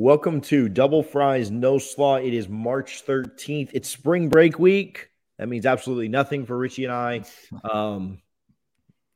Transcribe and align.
Welcome 0.00 0.40
to 0.40 0.70
Double 0.70 1.02
Fries 1.02 1.50
No 1.50 1.76
Slaw. 1.76 2.16
It 2.16 2.32
is 2.32 2.48
March 2.48 3.04
13th. 3.04 3.68
It's 3.74 3.90
spring 3.90 4.30
break 4.30 4.58
week. 4.58 5.10
That 5.36 5.46
means 5.46 5.66
absolutely 5.66 6.08
nothing 6.08 6.46
for 6.46 6.56
Richie 6.56 6.84
and 6.84 6.92
I, 6.94 7.22
um, 7.70 8.22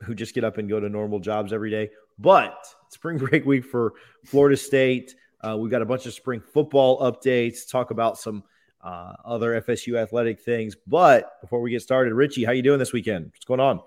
who 0.03 0.15
just 0.15 0.35
get 0.35 0.45
up 0.45 0.59
and 0.59 0.69
go 0.69 0.79
to 0.79 0.91
normal 0.91 1.21
jobs 1.21 1.55
every 1.55 1.71
day. 1.71 1.89
But 2.19 2.67
spring 2.91 3.17
break 3.31 3.47
week 3.47 3.65
for 3.65 3.95
Florida 4.27 4.59
State. 4.59 5.15
Uh, 5.41 5.57
we've 5.59 5.71
got 5.71 5.81
a 5.81 5.87
bunch 5.87 6.05
of 6.05 6.13
spring 6.13 6.43
football 6.53 7.01
updates, 7.01 7.67
talk 7.67 7.91
about 7.91 8.19
some 8.19 8.45
uh, 8.83 9.15
other 9.25 9.59
FSU 9.63 9.97
athletic 9.97 10.43
things. 10.43 10.77
But 10.87 11.41
before 11.41 11.63
we 11.63 11.71
get 11.71 11.81
started, 11.81 12.13
Richie, 12.13 12.45
how 12.45 12.53
you 12.53 12.63
doing 12.63 12.79
this 12.79 12.93
weekend? 12.93 13.31
What's 13.33 13.47
going 13.47 13.61
on? 13.61 13.81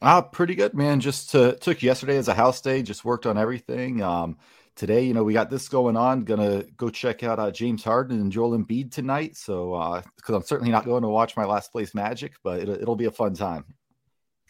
Ah, 0.00 0.22
pretty 0.22 0.54
good, 0.54 0.72
man. 0.72 1.00
Just 1.00 1.34
uh, 1.34 1.52
took 1.56 1.82
yesterday 1.82 2.16
as 2.16 2.28
a 2.28 2.34
house 2.34 2.62
day. 2.62 2.82
Just 2.82 3.04
worked 3.04 3.26
on 3.26 3.36
everything. 3.36 4.02
Um, 4.02 4.38
today, 4.80 5.02
you 5.02 5.12
know, 5.12 5.22
we 5.22 5.34
got 5.34 5.50
this 5.50 5.68
going 5.68 5.94
on. 5.94 6.24
Gonna 6.24 6.64
go 6.78 6.88
check 6.88 7.22
out 7.22 7.38
uh, 7.38 7.50
James 7.50 7.84
Harden 7.84 8.18
and 8.18 8.32
Joel 8.32 8.58
Embiid 8.58 8.90
tonight. 8.90 9.36
So, 9.36 10.02
because 10.16 10.32
uh, 10.32 10.36
I'm 10.36 10.42
certainly 10.42 10.72
not 10.72 10.86
going 10.86 11.02
to 11.02 11.08
watch 11.08 11.36
my 11.36 11.44
last 11.44 11.70
place 11.70 11.94
Magic, 11.94 12.32
but 12.42 12.60
it, 12.60 12.68
it'll 12.68 12.96
be 12.96 13.04
a 13.04 13.10
fun 13.10 13.34
time. 13.34 13.66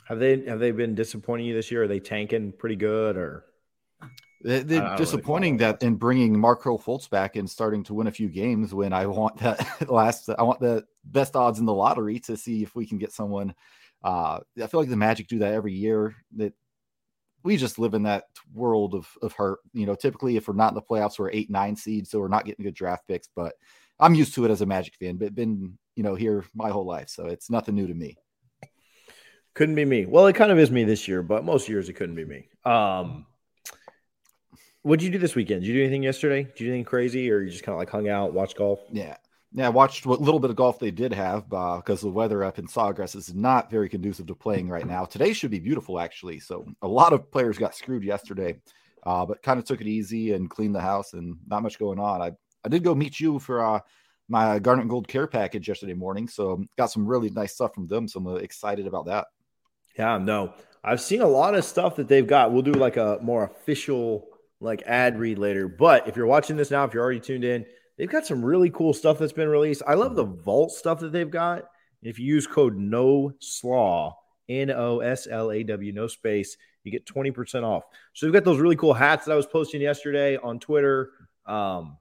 Have 0.06 0.20
they 0.20 0.44
have 0.44 0.60
they 0.60 0.70
been 0.70 0.94
disappointing 0.94 1.46
you 1.46 1.54
this 1.54 1.70
year? 1.72 1.82
Are 1.82 1.88
they 1.88 1.98
tanking 1.98 2.52
pretty 2.52 2.76
good 2.76 3.16
or? 3.16 3.44
They, 4.42 4.78
are 4.78 4.96
disappointing 4.96 5.58
really 5.58 5.72
that 5.72 5.82
in 5.82 5.96
bringing 5.96 6.38
Markelle 6.38 6.78
Fultz 6.78 7.10
back 7.10 7.36
and 7.36 7.50
starting 7.50 7.84
to 7.84 7.94
win 7.94 8.06
a 8.06 8.10
few 8.10 8.28
games 8.28 8.72
when 8.72 8.94
I 8.94 9.04
want 9.04 9.36
that 9.38 9.90
last 9.90 10.30
I 10.30 10.44
want 10.44 10.60
the 10.60 10.86
best 11.04 11.36
odds 11.36 11.58
in 11.58 11.66
the 11.66 11.74
lottery 11.74 12.20
to 12.20 12.38
see 12.38 12.62
if 12.62 12.74
we 12.74 12.86
can 12.86 12.96
get 12.96 13.12
someone. 13.12 13.54
Uh, 14.02 14.38
I 14.62 14.66
feel 14.68 14.80
like 14.80 14.88
the 14.88 14.96
Magic 14.96 15.28
do 15.28 15.40
that 15.40 15.52
every 15.52 15.74
year. 15.74 16.14
That 16.36 16.54
we 17.42 17.56
just 17.56 17.78
live 17.78 17.94
in 17.94 18.02
that 18.04 18.24
world 18.54 18.94
of 18.94 19.08
of 19.22 19.32
hurt. 19.32 19.60
You 19.72 19.86
know, 19.86 19.94
typically 19.94 20.36
if 20.36 20.48
we're 20.48 20.54
not 20.54 20.72
in 20.72 20.74
the 20.74 20.82
playoffs, 20.82 21.18
we're 21.18 21.30
eight 21.30 21.50
nine 21.50 21.76
seeds, 21.76 22.10
so 22.10 22.20
we're 22.20 22.28
not 22.28 22.44
getting 22.44 22.64
good 22.64 22.74
draft 22.74 23.06
picks. 23.08 23.28
But 23.34 23.54
I'm 23.98 24.14
used 24.14 24.34
to 24.34 24.44
it 24.44 24.50
as 24.50 24.60
a 24.60 24.66
Magic 24.66 24.94
fan. 24.96 25.16
But 25.16 25.34
been 25.34 25.78
you 25.96 26.02
know 26.02 26.14
here 26.14 26.44
my 26.54 26.70
whole 26.70 26.86
life, 26.86 27.08
so 27.08 27.26
it's 27.26 27.50
nothing 27.50 27.74
new 27.74 27.86
to 27.86 27.94
me. 27.94 28.16
Couldn't 29.54 29.74
be 29.74 29.84
me. 29.84 30.06
Well, 30.06 30.26
it 30.26 30.36
kind 30.36 30.52
of 30.52 30.58
is 30.58 30.70
me 30.70 30.84
this 30.84 31.08
year, 31.08 31.22
but 31.22 31.44
most 31.44 31.68
years 31.68 31.88
it 31.88 31.94
couldn't 31.94 32.14
be 32.14 32.24
me. 32.24 32.48
Um, 32.64 33.26
what 34.82 34.98
did 34.98 35.06
you 35.06 35.12
do 35.12 35.18
this 35.18 35.34
weekend? 35.34 35.62
Did 35.62 35.68
you 35.68 35.74
do 35.74 35.80
anything 35.80 36.02
yesterday? 36.02 36.44
Did 36.44 36.60
you 36.60 36.66
do 36.66 36.72
anything 36.72 36.84
crazy, 36.84 37.30
or 37.30 37.40
you 37.40 37.50
just 37.50 37.64
kind 37.64 37.74
of 37.74 37.78
like 37.78 37.90
hung 37.90 38.08
out, 38.08 38.32
watch 38.32 38.54
golf? 38.54 38.80
Yeah, 38.90 39.16
yeah, 39.52 39.66
I 39.66 39.70
watched 39.70 40.06
what 40.06 40.20
little 40.20 40.38
bit 40.38 40.50
of 40.50 40.56
golf 40.56 40.78
they 40.78 40.92
did 40.92 41.12
have 41.12 41.52
uh, 41.52 41.76
because 41.76 42.00
the 42.00 42.08
weather 42.08 42.44
up 42.44 42.58
in 42.58 42.66
Sawgrass 42.66 43.16
is 43.16 43.34
not 43.34 43.70
very 43.70 43.88
conducive 43.88 44.26
to 44.26 44.34
playing 44.34 44.68
right 44.68 44.86
now. 44.86 45.04
Today 45.04 45.32
should 45.32 45.50
be 45.50 45.58
beautiful, 45.58 45.98
actually. 45.98 46.38
So 46.38 46.66
a 46.82 46.88
lot 46.88 47.12
of 47.12 47.30
players 47.32 47.58
got 47.58 47.74
screwed 47.74 48.04
yesterday, 48.04 48.60
uh, 49.04 49.26
but 49.26 49.42
kind 49.42 49.58
of 49.58 49.64
took 49.64 49.80
it 49.80 49.88
easy 49.88 50.34
and 50.34 50.48
cleaned 50.48 50.74
the 50.74 50.80
house 50.80 51.14
and 51.14 51.36
not 51.48 51.64
much 51.64 51.80
going 51.80 51.98
on. 51.98 52.22
I, 52.22 52.32
I 52.64 52.68
did 52.68 52.84
go 52.84 52.94
meet 52.94 53.18
you 53.18 53.40
for 53.40 53.64
uh, 53.64 53.80
my 54.28 54.60
Garnet 54.60 54.86
Gold 54.86 55.08
Care 55.08 55.26
package 55.26 55.66
yesterday 55.66 55.94
morning. 55.94 56.28
So 56.28 56.62
got 56.78 56.92
some 56.92 57.04
really 57.04 57.30
nice 57.30 57.52
stuff 57.54 57.74
from 57.74 57.88
them. 57.88 58.06
So 58.06 58.20
I'm 58.20 58.36
excited 58.36 58.86
about 58.86 59.06
that. 59.06 59.26
Yeah, 59.98 60.18
no, 60.18 60.54
I've 60.84 61.00
seen 61.00 61.22
a 61.22 61.26
lot 61.26 61.56
of 61.56 61.64
stuff 61.64 61.96
that 61.96 62.06
they've 62.06 62.26
got. 62.26 62.52
We'll 62.52 62.62
do 62.62 62.72
like 62.72 62.96
a 62.96 63.18
more 63.20 63.44
official 63.44 64.28
like 64.60 64.82
ad 64.86 65.18
read 65.18 65.38
later. 65.38 65.66
But 65.66 66.06
if 66.06 66.16
you're 66.16 66.26
watching 66.26 66.56
this 66.56 66.70
now, 66.70 66.84
if 66.84 66.94
you're 66.94 67.02
already 67.02 67.18
tuned 67.18 67.44
in, 67.44 67.66
they've 68.00 68.08
got 68.10 68.26
some 68.26 68.42
really 68.42 68.70
cool 68.70 68.94
stuff 68.94 69.18
that's 69.18 69.34
been 69.34 69.50
released. 69.50 69.82
I 69.86 69.92
love 69.92 70.16
the 70.16 70.24
mm-hmm. 70.24 70.40
vault 70.40 70.72
stuff 70.72 71.00
that 71.00 71.12
they've 71.12 71.30
got. 71.30 71.64
If 72.02 72.18
you 72.18 72.24
use 72.24 72.46
code 72.46 72.74
no 72.74 73.34
slaw, 73.40 74.16
N 74.48 74.70
O 74.70 75.00
S 75.00 75.28
L 75.30 75.52
A 75.52 75.62
W, 75.62 75.92
no 75.92 76.06
space, 76.06 76.56
you 76.82 76.90
get 76.90 77.04
20% 77.04 77.62
off. 77.62 77.84
So 78.14 78.26
we've 78.26 78.32
got 78.32 78.44
those 78.44 78.58
really 78.58 78.74
cool 78.74 78.94
hats 78.94 79.26
that 79.26 79.32
I 79.32 79.36
was 79.36 79.44
posting 79.44 79.82
yesterday 79.82 80.38
on 80.38 80.58
Twitter. 80.58 81.10
Um, 81.44 81.98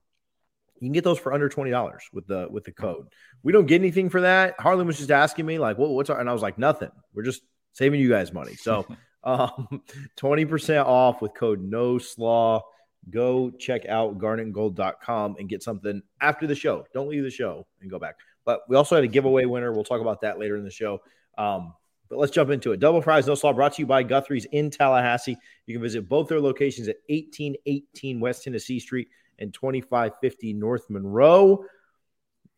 you 0.79 0.85
can 0.85 0.93
get 0.93 1.03
those 1.03 1.19
for 1.19 1.33
under 1.33 1.49
twenty 1.49 1.71
dollars 1.71 2.03
with 2.13 2.25
the 2.25 2.47
with 2.49 2.63
the 2.63 2.71
code. 2.71 3.09
We 3.43 3.51
don't 3.51 3.65
get 3.65 3.81
anything 3.81 4.09
for 4.09 4.21
that. 4.21 4.55
Harlan 4.57 4.87
was 4.87 4.97
just 4.97 5.11
asking 5.11 5.45
me 5.45 5.59
like, 5.59 5.77
"What? 5.77 5.89
What's?" 5.89 6.09
Our, 6.09 6.17
and 6.17 6.29
I 6.29 6.31
was 6.31 6.41
like, 6.41 6.57
"Nothing. 6.57 6.91
We're 7.13 7.23
just 7.23 7.41
saving 7.73 7.99
you 7.99 8.07
guys 8.07 8.31
money." 8.31 8.55
So, 8.55 8.87
um, 9.25 9.81
twenty 10.15 10.45
percent 10.45 10.87
off 10.87 11.21
with 11.21 11.33
code 11.33 11.61
No 11.61 11.97
Slaw 11.97 12.63
go 13.09 13.49
check 13.51 13.85
out 13.87 14.17
garnetgold.com 14.17 15.35
and 15.39 15.49
get 15.49 15.63
something 15.63 16.01
after 16.21 16.47
the 16.47 16.55
show. 16.55 16.85
Don't 16.93 17.09
leave 17.09 17.23
the 17.23 17.31
show 17.31 17.65
and 17.81 17.89
go 17.89 17.99
back. 17.99 18.15
But 18.45 18.61
we 18.67 18.75
also 18.75 18.95
had 18.95 19.03
a 19.03 19.07
giveaway 19.07 19.45
winner. 19.45 19.71
We'll 19.71 19.83
talk 19.83 20.01
about 20.01 20.21
that 20.21 20.39
later 20.39 20.57
in 20.57 20.63
the 20.63 20.71
show. 20.71 21.01
Um, 21.37 21.73
but 22.09 22.17
let's 22.17 22.31
jump 22.31 22.49
into 22.49 22.71
it. 22.71 22.79
Double 22.79 23.01
Fries 23.01 23.27
No 23.27 23.35
Slaw 23.35 23.53
brought 23.53 23.75
to 23.75 23.81
you 23.81 23.85
by 23.85 24.03
Guthrie's 24.03 24.45
in 24.45 24.71
Tallahassee. 24.71 25.37
You 25.67 25.75
can 25.75 25.81
visit 25.81 26.09
both 26.09 26.27
their 26.27 26.41
locations 26.41 26.87
at 26.87 26.97
1818 27.07 28.19
West 28.19 28.43
Tennessee 28.43 28.79
Street 28.79 29.09
and 29.37 29.53
2550 29.53 30.53
North 30.53 30.89
Monroe. 30.89 31.63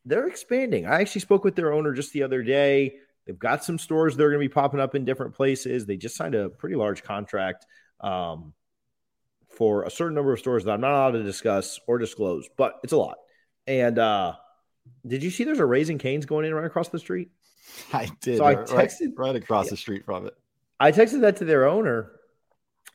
They're 0.05 0.27
expanding. 0.27 0.85
I 0.85 1.01
actually 1.01 1.21
spoke 1.21 1.43
with 1.43 1.55
their 1.55 1.73
owner 1.73 1.93
just 1.93 2.13
the 2.13 2.23
other 2.23 2.41
day. 2.41 2.95
They've 3.25 3.37
got 3.37 3.63
some 3.63 3.77
stores 3.77 4.15
they're 4.15 4.29
going 4.29 4.41
to 4.41 4.49
be 4.49 4.53
popping 4.53 4.79
up 4.79 4.95
in 4.95 5.05
different 5.05 5.35
places. 5.35 5.85
They 5.85 5.97
just 5.97 6.15
signed 6.15 6.33
a 6.33 6.49
pretty 6.49 6.75
large 6.75 7.03
contract. 7.03 7.65
Um, 7.99 8.53
for 9.61 9.83
a 9.83 9.91
certain 9.91 10.15
number 10.15 10.33
of 10.33 10.39
stores 10.39 10.63
that 10.63 10.71
I'm 10.71 10.81
not 10.81 10.89
allowed 10.89 11.11
to 11.11 11.21
discuss 11.21 11.79
or 11.85 11.99
disclose, 11.99 12.49
but 12.57 12.79
it's 12.83 12.93
a 12.93 12.97
lot. 12.97 13.17
And 13.67 13.99
uh, 13.99 14.33
did 15.05 15.21
you 15.21 15.29
see 15.29 15.43
there's 15.43 15.59
a 15.59 15.65
Raising 15.67 15.99
Cane's 15.99 16.25
going 16.25 16.47
in 16.47 16.53
right 16.55 16.65
across 16.65 16.89
the 16.89 16.97
street? 16.97 17.29
I 17.93 18.09
did. 18.21 18.37
So 18.39 18.43
I 18.43 18.55
texted 18.55 19.09
right, 19.15 19.27
right 19.27 19.35
across 19.35 19.67
yeah, 19.67 19.69
the 19.69 19.77
street 19.77 20.03
from 20.03 20.25
it. 20.25 20.33
I 20.79 20.91
texted 20.91 21.21
that 21.21 21.35
to 21.37 21.45
their 21.45 21.67
owner, 21.67 22.11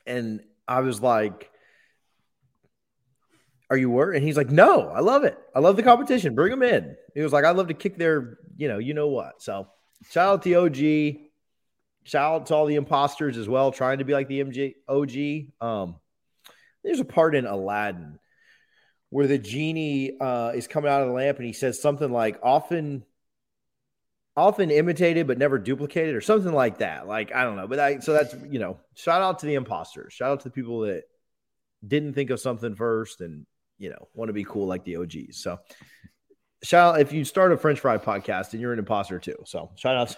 and 0.05 0.41
I 0.67 0.81
was 0.81 1.01
like, 1.01 1.49
"Are 3.69 3.77
you 3.77 3.89
worried?" 3.89 4.17
And 4.17 4.25
he's 4.25 4.35
like, 4.35 4.49
"No, 4.49 4.89
I 4.89 4.99
love 4.99 5.23
it. 5.23 5.37
I 5.55 5.59
love 5.59 5.77
the 5.77 5.83
competition. 5.83 6.35
Bring 6.35 6.51
them 6.51 6.63
in." 6.63 6.97
He 7.15 7.21
was 7.21 7.31
like, 7.31 7.45
"I 7.45 7.51
love 7.51 7.69
to 7.69 7.75
kick 7.75 7.97
their, 7.97 8.39
you 8.57 8.67
know, 8.67 8.77
you 8.77 8.93
know 8.93 9.07
what." 9.07 9.41
So 9.41 9.69
shout 10.09 10.33
out 10.33 10.41
the 10.43 10.55
OG. 10.55 11.29
Shout 12.03 12.33
out 12.33 12.45
to 12.47 12.55
all 12.55 12.65
the 12.65 12.75
imposters 12.75 13.37
as 13.37 13.47
well, 13.47 13.71
trying 13.71 13.99
to 13.99 14.03
be 14.03 14.11
like 14.11 14.27
the 14.27 14.43
MG 14.43 14.73
OG. 14.89 15.65
Um, 15.65 15.95
there's 16.87 16.99
a 16.99 17.05
part 17.05 17.35
in 17.35 17.45
Aladdin 17.45 18.19
where 19.09 19.27
the 19.27 19.37
genie 19.37 20.19
uh, 20.19 20.51
is 20.55 20.67
coming 20.67 20.91
out 20.91 21.01
of 21.01 21.07
the 21.07 21.13
lamp 21.13 21.37
and 21.37 21.45
he 21.45 21.53
says 21.53 21.81
something 21.81 22.11
like 22.11 22.39
often 22.43 23.03
often 24.35 24.69
imitated 24.69 25.25
but 25.27 25.37
never 25.37 25.57
duplicated 25.57 26.15
or 26.15 26.21
something 26.21 26.53
like 26.53 26.79
that. 26.79 27.07
Like 27.07 27.33
i 27.33 27.43
don't 27.43 27.55
know 27.55 27.67
but 27.67 27.79
i 27.79 27.99
so 27.99 28.13
that's 28.13 28.35
you 28.49 28.59
know 28.59 28.79
shout 28.95 29.21
out 29.21 29.39
to 29.39 29.45
the 29.45 29.55
imposters. 29.55 30.13
Shout 30.13 30.31
out 30.31 30.39
to 30.41 30.49
the 30.49 30.53
people 30.53 30.81
that 30.81 31.03
didn't 31.85 32.13
think 32.13 32.29
of 32.29 32.39
something 32.39 32.75
first 32.75 33.21
and 33.21 33.45
you 33.77 33.89
know 33.89 34.07
want 34.13 34.29
to 34.29 34.33
be 34.33 34.43
cool 34.43 34.65
like 34.65 34.83
the 34.83 34.97
og's 34.97 35.41
so 35.41 35.59
shout 36.63 36.95
out 36.95 37.01
if 37.01 37.13
you 37.13 37.23
start 37.23 37.51
a 37.51 37.57
french 37.57 37.79
fry 37.79 37.97
podcast 37.97 38.53
and 38.53 38.61
you're 38.61 38.73
an 38.73 38.79
imposter 38.79 39.19
too. 39.19 39.37
So 39.45 39.71
shout 39.75 40.17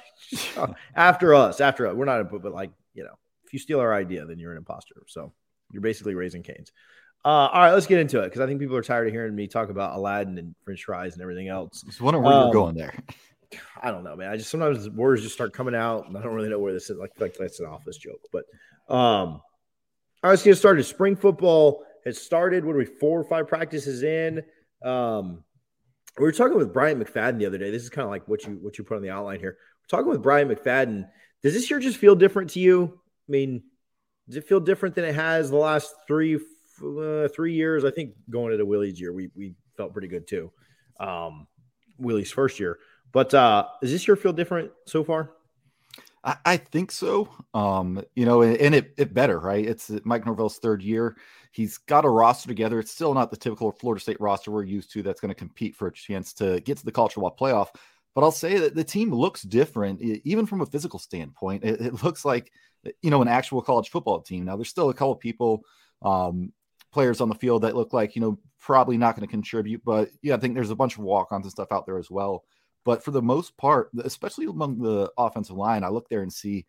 out 0.58 0.76
after 0.96 1.34
us 1.34 1.62
after 1.62 1.88
us. 1.88 1.96
We're 1.96 2.06
not 2.06 2.30
but 2.32 2.54
like 2.54 2.72
you 2.94 3.04
know 3.04 3.16
if 3.46 3.54
you 3.54 3.60
steal 3.60 3.80
our 3.80 3.94
idea 3.94 4.26
then 4.26 4.40
you're 4.40 4.52
an 4.52 4.58
imposter. 4.58 5.04
So 5.08 5.34
you're 5.72 5.82
basically 5.82 6.16
Raising 6.16 6.44
Cane's. 6.44 6.72
Uh, 7.26 7.50
all 7.52 7.62
right, 7.62 7.74
let's 7.74 7.88
get 7.88 8.00
into 8.00 8.22
it 8.22 8.26
because 8.26 8.40
I 8.40 8.48
think 8.48 8.60
people 8.60 8.78
are 8.78 8.82
tired 8.82 9.08
of 9.08 9.14
hearing 9.14 9.36
me 9.36 9.48
talk 9.48 9.70
about 9.70 9.96
Aladdin 9.96 10.38
and 10.38 10.56
French 10.64 10.86
fries 10.86 11.14
and 11.14 11.22
everything 11.22 11.50
else. 11.50 11.82
Just 11.82 12.00
wondering 12.00 12.24
where 12.24 12.34
um, 12.34 12.44
you're 12.44 12.54
going 12.54 12.76
there. 12.76 12.94
I 13.82 13.92
don't 13.92 14.04
know, 14.04 14.16
man. 14.16 14.32
I 14.32 14.38
just 14.38 14.50
sometimes 14.50 14.90
words 14.90 15.22
just 15.22 15.34
start 15.34 15.54
coming 15.54 15.76
out, 15.76 16.08
and 16.08 16.18
I 16.18 16.22
don't 16.22 16.34
really 16.34 16.50
know 16.50 16.60
where 16.60 16.72
this 16.72 16.90
is. 16.90 16.98
Like, 16.98 17.12
like 17.20 17.36
that's 17.38 17.60
an 17.60 17.66
office 17.66 17.98
joke, 17.98 18.22
but 18.32 18.46
um, 18.88 18.98
all 19.32 19.42
right, 20.24 20.30
let's 20.32 20.44
get 20.44 20.56
started. 20.56 20.84
Spring 20.84 21.16
football 21.16 21.84
has 22.06 22.22
started. 22.22 22.64
What 22.64 22.76
are 22.76 22.80
we 22.80 22.86
four 22.86 23.20
or 23.20 23.24
five 23.24 23.48
practices 23.48 24.04
in? 24.04 24.44
Um, 24.84 25.44
we 26.18 26.24
were 26.24 26.32
talking 26.32 26.58
with 26.58 26.74
Brian 26.74 27.04
McFadden 27.04 27.38
the 27.38 27.46
other 27.46 27.58
day. 27.58 27.72
This 27.72 27.84
is 27.84 27.90
kind 27.90 28.04
of 28.04 28.12
like 28.12 28.28
what 28.28 28.46
you 28.46 28.60
what 28.62 28.78
you 28.78 28.84
put 28.84 28.96
on 28.96 29.02
the 29.02 29.10
outline 29.10 29.40
here. 29.40 29.58
We're 29.82 29.98
talking 29.98 30.10
with 30.10 30.22
Brian 30.22 30.48
McFadden. 30.48 31.08
Does 31.44 31.54
this 31.54 31.70
year 31.70 31.80
just 31.80 31.98
feel 31.98 32.16
different 32.16 32.52
to 32.52 32.60
you? 32.60 33.00
I 33.28 33.32
mean, 33.32 33.64
does 34.30 34.38
it 34.38 34.48
feel 34.48 34.60
different 34.60 34.94
than 34.94 35.06
it 35.06 35.16
has 35.16 35.50
the 35.50 35.58
last 35.58 35.96
three 36.08 36.36
uh, 36.36 37.28
three 37.30 37.54
years? 37.54 37.84
I 37.84 37.92
think 37.92 38.14
going 38.30 38.54
into 38.54 38.66
Willie's 38.66 39.02
year, 39.02 39.12
we 39.12 39.30
we 39.36 39.56
felt 39.76 39.92
pretty 39.92 40.08
good 40.08 40.28
too. 40.28 40.52
Um, 41.00 41.48
Willie's 41.98 42.32
first 42.32 42.60
year, 42.60 42.78
but 43.12 43.34
uh, 43.34 43.68
does 43.82 43.92
this 43.92 44.08
year 44.08 44.16
feel 44.16 44.34
different 44.34 44.72
so 44.86 45.04
far? 45.04 45.32
I, 46.24 46.38
I 46.46 46.58
think 46.58 46.92
so. 46.92 47.30
Um, 47.54 48.04
you 48.16 48.26
know, 48.26 48.44
and 48.44 48.76
it 48.76 48.94
it 48.98 49.14
better, 49.14 49.40
right? 49.40 49.66
It's 49.66 49.92
Mike 50.04 50.26
Norvell's 50.26 50.60
third 50.60 50.84
year. 50.84 51.18
He's 51.52 51.80
got 51.80 52.06
a 52.06 52.10
roster 52.10 52.48
together. 52.48 52.80
It's 52.80 52.92
still 52.92 53.16
not 53.16 53.32
the 53.32 53.38
typical 53.38 53.72
Florida 53.72 54.00
State 54.00 54.22
roster 54.22 54.52
we're 54.52 54.64
used 54.64 54.94
to 54.94 55.02
that's 55.02 55.20
going 55.20 55.30
to 55.30 55.36
compete 55.36 55.76
for 55.76 55.88
a 55.88 55.92
chance 55.92 56.34
to 56.34 56.60
get 56.62 56.78
to 56.78 56.86
the 56.86 56.92
college 56.92 57.14
football 57.14 57.36
playoff. 57.36 57.70
But 58.14 58.22
I'll 58.22 58.32
say 58.32 58.60
that 58.60 58.76
the 58.76 58.84
team 58.84 59.14
looks 59.14 59.42
different, 59.42 60.02
even 60.02 60.46
from 60.46 60.62
a 60.62 60.66
physical 60.66 61.00
standpoint. 61.00 61.64
It, 61.64 61.82
it 61.82 62.04
looks 62.04 62.26
like 62.26 62.52
you 63.02 63.10
know, 63.10 63.22
an 63.22 63.28
actual 63.28 63.62
college 63.62 63.90
football 63.90 64.22
team. 64.22 64.46
Now, 64.46 64.56
there's 64.56 64.70
still 64.70 64.90
a 64.90 64.94
couple 64.94 65.16
people, 65.16 65.64
um, 66.02 66.54
players 66.92 67.22
on 67.22 67.30
the 67.30 67.36
field 67.36 67.64
that 67.64 67.76
look 67.76 67.94
like, 67.94 68.16
you 68.16 68.22
know, 68.22 68.40
probably 68.60 68.98
not 68.98 69.16
going 69.16 69.28
to 69.28 69.32
contribute, 69.32 69.82
but 69.86 70.10
yeah, 70.22 70.36
I 70.36 70.38
think 70.38 70.56
there's 70.56 70.72
a 70.72 70.76
bunch 70.76 70.98
of 70.98 71.04
walk 71.04 71.32
ons 71.32 71.46
and 71.46 71.52
stuff 71.52 71.72
out 71.72 71.86
there 71.86 72.00
as 72.00 72.10
well. 72.10 72.44
But 72.84 73.04
for 73.04 73.12
the 73.12 73.22
most 73.22 73.56
part, 73.58 73.90
especially 74.04 74.46
among 74.46 74.80
the 74.80 75.12
offensive 75.18 75.56
line, 75.56 75.84
I 75.84 75.90
look 75.90 76.10
there 76.10 76.22
and 76.22 76.34
see 76.34 76.66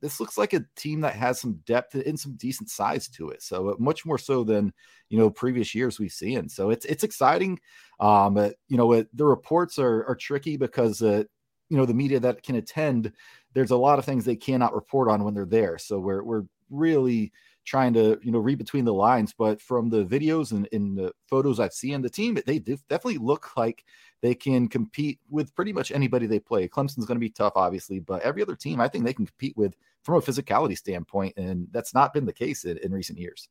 this 0.00 0.20
looks 0.20 0.38
like 0.38 0.52
a 0.52 0.64
team 0.76 1.00
that 1.00 1.14
has 1.14 1.40
some 1.40 1.60
depth 1.66 1.94
and 1.94 2.18
some 2.18 2.36
decent 2.36 2.70
size 2.70 3.08
to 3.08 3.30
it. 3.30 3.42
So 3.42 3.70
uh, 3.70 3.74
much 3.78 4.04
more 4.04 4.18
so 4.18 4.44
than 4.44 4.72
you 5.08 5.18
know 5.18 5.30
previous 5.30 5.74
years 5.74 5.98
we've 5.98 6.12
seen. 6.12 6.48
So 6.48 6.70
it's 6.70 6.84
it's 6.84 7.04
exciting. 7.04 7.58
Um, 8.00 8.36
you 8.68 8.76
know, 8.76 9.04
the 9.12 9.24
reports 9.24 9.78
are 9.78 10.06
are 10.06 10.16
tricky 10.16 10.56
because 10.56 11.02
uh, 11.02 11.24
you 11.68 11.76
know 11.76 11.86
the 11.86 11.94
media 11.94 12.20
that 12.20 12.42
can 12.42 12.56
attend, 12.56 13.12
there's 13.54 13.70
a 13.70 13.76
lot 13.76 13.98
of 13.98 14.04
things 14.04 14.24
they 14.24 14.36
cannot 14.36 14.74
report 14.74 15.08
on 15.08 15.24
when 15.24 15.34
they're 15.34 15.44
there. 15.44 15.78
So 15.78 15.98
we're 15.98 16.22
we're 16.22 16.44
really 16.70 17.32
trying 17.64 17.92
to 17.92 18.18
you 18.22 18.32
know 18.32 18.38
read 18.38 18.58
between 18.58 18.84
the 18.84 18.94
lines. 18.94 19.34
But 19.36 19.60
from 19.60 19.90
the 19.90 20.04
videos 20.04 20.52
and 20.52 20.66
in 20.68 20.94
the 20.94 21.12
photos 21.28 21.60
I've 21.60 21.72
seen, 21.72 22.00
the 22.02 22.10
team 22.10 22.38
they 22.46 22.58
definitely 22.58 23.18
look 23.18 23.56
like 23.56 23.84
they 24.20 24.34
can 24.34 24.68
compete 24.68 25.20
with 25.30 25.54
pretty 25.54 25.72
much 25.72 25.92
anybody 25.92 26.26
they 26.26 26.40
play. 26.40 26.68
Clemson's 26.68 27.06
going 27.06 27.16
to 27.16 27.20
be 27.20 27.30
tough, 27.30 27.52
obviously, 27.56 28.00
but 28.00 28.22
every 28.22 28.42
other 28.42 28.56
team 28.56 28.80
I 28.80 28.88
think 28.88 29.04
they 29.04 29.12
can 29.12 29.26
compete 29.26 29.56
with 29.56 29.76
from 30.02 30.16
a 30.16 30.20
physicality 30.20 30.76
standpoint, 30.76 31.34
and 31.36 31.68
that's 31.70 31.94
not 31.94 32.14
been 32.14 32.24
the 32.24 32.32
case 32.32 32.64
in, 32.64 32.78
in 32.78 32.92
recent 32.92 33.18
years. 33.18 33.48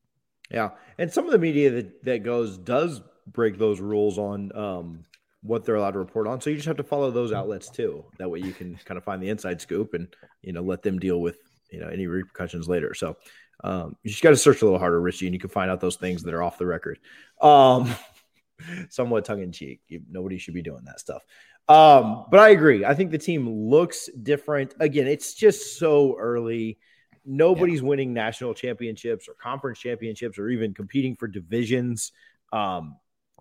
Yeah, 0.49 0.71
and 0.97 1.11
some 1.11 1.25
of 1.25 1.31
the 1.31 1.39
media 1.39 1.69
that 1.71 2.03
that 2.05 2.23
goes 2.23 2.57
does 2.57 3.01
break 3.27 3.57
those 3.57 3.79
rules 3.79 4.17
on 4.17 4.55
um, 4.55 5.05
what 5.41 5.65
they're 5.65 5.75
allowed 5.75 5.91
to 5.91 5.99
report 5.99 6.27
on. 6.27 6.41
So 6.41 6.49
you 6.49 6.55
just 6.55 6.67
have 6.67 6.77
to 6.77 6.83
follow 6.83 7.11
those 7.11 7.31
outlets 7.31 7.69
too. 7.69 8.05
That 8.17 8.29
way 8.29 8.39
you 8.39 8.53
can 8.53 8.75
kind 8.85 8.97
of 8.97 9.03
find 9.03 9.21
the 9.21 9.29
inside 9.29 9.61
scoop 9.61 9.93
and 9.93 10.07
you 10.41 10.53
know 10.53 10.61
let 10.61 10.83
them 10.83 10.99
deal 10.99 11.21
with 11.21 11.37
you 11.71 11.79
know 11.79 11.87
any 11.87 12.07
repercussions 12.07 12.67
later. 12.67 12.93
So 12.93 13.17
um, 13.63 13.95
you 14.03 14.11
just 14.11 14.23
got 14.23 14.31
to 14.31 14.37
search 14.37 14.61
a 14.61 14.65
little 14.65 14.79
harder, 14.79 15.01
Richie, 15.01 15.27
and 15.27 15.33
you 15.33 15.39
can 15.39 15.49
find 15.49 15.71
out 15.71 15.79
those 15.81 15.95
things 15.95 16.23
that 16.23 16.33
are 16.33 16.43
off 16.43 16.57
the 16.57 16.65
record. 16.65 16.99
Um, 17.41 17.93
somewhat 18.89 19.25
tongue 19.25 19.41
in 19.41 19.51
cheek. 19.51 19.81
Nobody 20.09 20.37
should 20.37 20.53
be 20.53 20.61
doing 20.61 20.83
that 20.85 20.99
stuff. 20.99 21.23
Um, 21.67 22.25
but 22.31 22.39
I 22.39 22.49
agree. 22.49 22.85
I 22.85 22.93
think 22.93 23.11
the 23.11 23.17
team 23.17 23.49
looks 23.49 24.09
different. 24.23 24.73
Again, 24.79 25.07
it's 25.07 25.33
just 25.33 25.77
so 25.77 26.15
early. 26.17 26.77
Nobody's 27.25 27.81
yeah. 27.81 27.87
winning 27.87 28.13
national 28.13 28.53
championships 28.53 29.27
or 29.27 29.33
conference 29.33 29.79
championships 29.79 30.39
or 30.39 30.49
even 30.49 30.73
competing 30.73 31.15
for 31.15 31.27
divisions 31.27 32.13
um, 32.53 32.95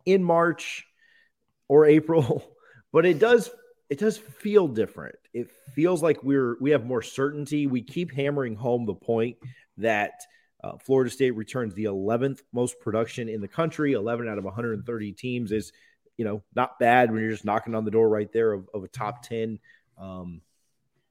in 0.04 0.24
March 0.24 0.86
or 1.68 1.86
April. 1.86 2.44
But 2.92 3.04
it 3.04 3.18
does 3.18 3.50
it 3.90 3.98
does 3.98 4.16
feel 4.16 4.68
different. 4.68 5.16
It 5.34 5.50
feels 5.74 6.02
like 6.02 6.22
we're 6.22 6.56
we 6.60 6.70
have 6.70 6.86
more 6.86 7.02
certainty. 7.02 7.66
We 7.66 7.82
keep 7.82 8.10
hammering 8.10 8.54
home 8.54 8.86
the 8.86 8.94
point 8.94 9.36
that 9.76 10.12
uh, 10.64 10.78
Florida 10.78 11.10
State 11.10 11.32
returns 11.32 11.74
the 11.74 11.84
11th 11.84 12.40
most 12.52 12.80
production 12.80 13.28
in 13.28 13.40
the 13.40 13.48
country. 13.48 13.92
11 13.92 14.28
out 14.28 14.38
of 14.38 14.44
130 14.44 15.12
teams 15.12 15.52
is, 15.52 15.72
you 16.16 16.24
know, 16.24 16.42
not 16.54 16.78
bad 16.78 17.10
when 17.10 17.20
you're 17.20 17.30
just 17.30 17.44
knocking 17.44 17.74
on 17.74 17.84
the 17.84 17.90
door 17.90 18.08
right 18.08 18.32
there 18.32 18.52
of, 18.52 18.68
of 18.74 18.82
a 18.82 18.88
top 18.88 19.22
10 19.22 19.58
um, 19.98 20.40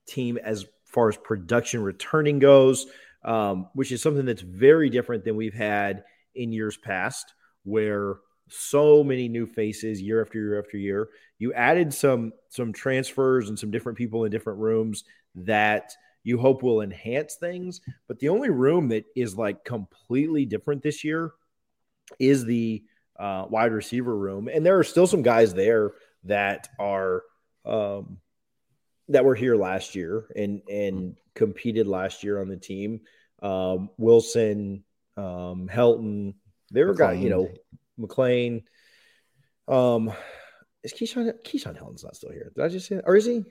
team 0.07 0.37
as 0.37 0.65
far 0.83 1.09
as 1.09 1.17
production 1.17 1.81
returning 1.81 2.39
goes, 2.39 2.87
um, 3.23 3.69
which 3.73 3.91
is 3.91 4.01
something 4.01 4.25
that's 4.25 4.41
very 4.41 4.89
different 4.89 5.23
than 5.23 5.35
we've 5.35 5.53
had 5.53 6.03
in 6.33 6.51
years 6.51 6.77
past, 6.77 7.33
where 7.63 8.15
so 8.49 9.03
many 9.03 9.27
new 9.27 9.45
faces 9.45 10.01
year 10.01 10.21
after 10.21 10.39
year 10.39 10.59
after 10.59 10.77
year. 10.77 11.09
You 11.39 11.53
added 11.53 11.93
some 11.93 12.33
some 12.49 12.73
transfers 12.73 13.49
and 13.49 13.57
some 13.57 13.71
different 13.71 13.97
people 13.97 14.25
in 14.25 14.31
different 14.31 14.59
rooms 14.59 15.03
that 15.35 15.93
you 16.23 16.37
hope 16.37 16.63
will 16.63 16.81
enhance 16.81 17.35
things. 17.35 17.81
But 18.07 18.19
the 18.19 18.29
only 18.29 18.49
room 18.49 18.89
that 18.89 19.05
is 19.15 19.37
like 19.37 19.63
completely 19.63 20.45
different 20.45 20.81
this 20.81 21.03
year 21.03 21.31
is 22.19 22.45
the 22.45 22.83
uh, 23.17 23.45
wide 23.49 23.71
receiver 23.71 24.15
room, 24.15 24.47
and 24.47 24.65
there 24.65 24.77
are 24.77 24.83
still 24.83 25.07
some 25.07 25.21
guys 25.21 25.53
there 25.53 25.91
that 26.25 26.69
are 26.79 27.23
um, 27.65 28.17
that 29.09 29.25
were 29.25 29.35
here 29.35 29.55
last 29.55 29.95
year 29.95 30.25
and 30.35 30.61
and 30.69 31.15
competed 31.33 31.87
last 31.87 32.23
year 32.23 32.39
on 32.41 32.47
the 32.47 32.57
team. 32.57 33.01
Um, 33.41 33.89
Wilson, 33.97 34.83
um, 35.17 35.69
Helton, 35.71 36.33
there 36.71 36.87
were 36.87 36.93
guys, 36.93 37.19
you 37.19 37.29
know, 37.29 37.49
McClain. 37.99 38.63
Um, 39.67 40.11
is 40.83 40.93
Keyshawn 40.93 41.33
Keyshawn 41.43 41.77
Helton's 41.77 42.03
not 42.03 42.15
still 42.15 42.31
here? 42.31 42.51
Did 42.55 42.63
I 42.63 42.67
just 42.67 42.87
say, 42.87 42.95
that? 42.95 43.05
or 43.05 43.15
is 43.15 43.25
he? 43.25 43.43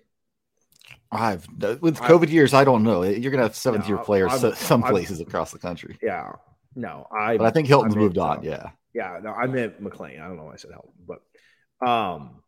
I've 1.11 1.46
with 1.81 1.99
COVID 1.99 2.29
I, 2.29 2.31
years, 2.31 2.55
I 2.55 2.64
don't 2.64 2.82
know. 2.82 3.02
You're 3.02 3.31
gonna 3.31 3.44
have 3.44 3.56
seventh 3.56 3.85
no, 3.85 3.96
year 3.96 3.99
players 3.99 4.44
I'm, 4.44 4.55
some 4.55 4.82
places 4.82 5.20
I'm, 5.20 5.26
across 5.26 5.50
the 5.50 5.58
country. 5.58 5.99
Yeah, 6.02 6.32
no, 6.75 7.06
I. 7.11 7.37
But 7.37 7.46
I 7.46 7.50
think 7.50 7.69
Helton's 7.69 7.96
I 7.96 7.99
moved 7.99 8.19
on. 8.19 8.43
Yeah, 8.43 8.70
yeah. 8.93 9.19
No, 9.23 9.32
I 9.32 9.46
meant 9.46 9.82
McClain. 9.82 10.20
I 10.20 10.29
don't 10.29 10.37
know 10.37 10.44
why 10.44 10.55
I 10.55 10.56
said 10.56 10.70
Helton, 10.70 10.93
but 11.06 11.87
um. 11.87 12.40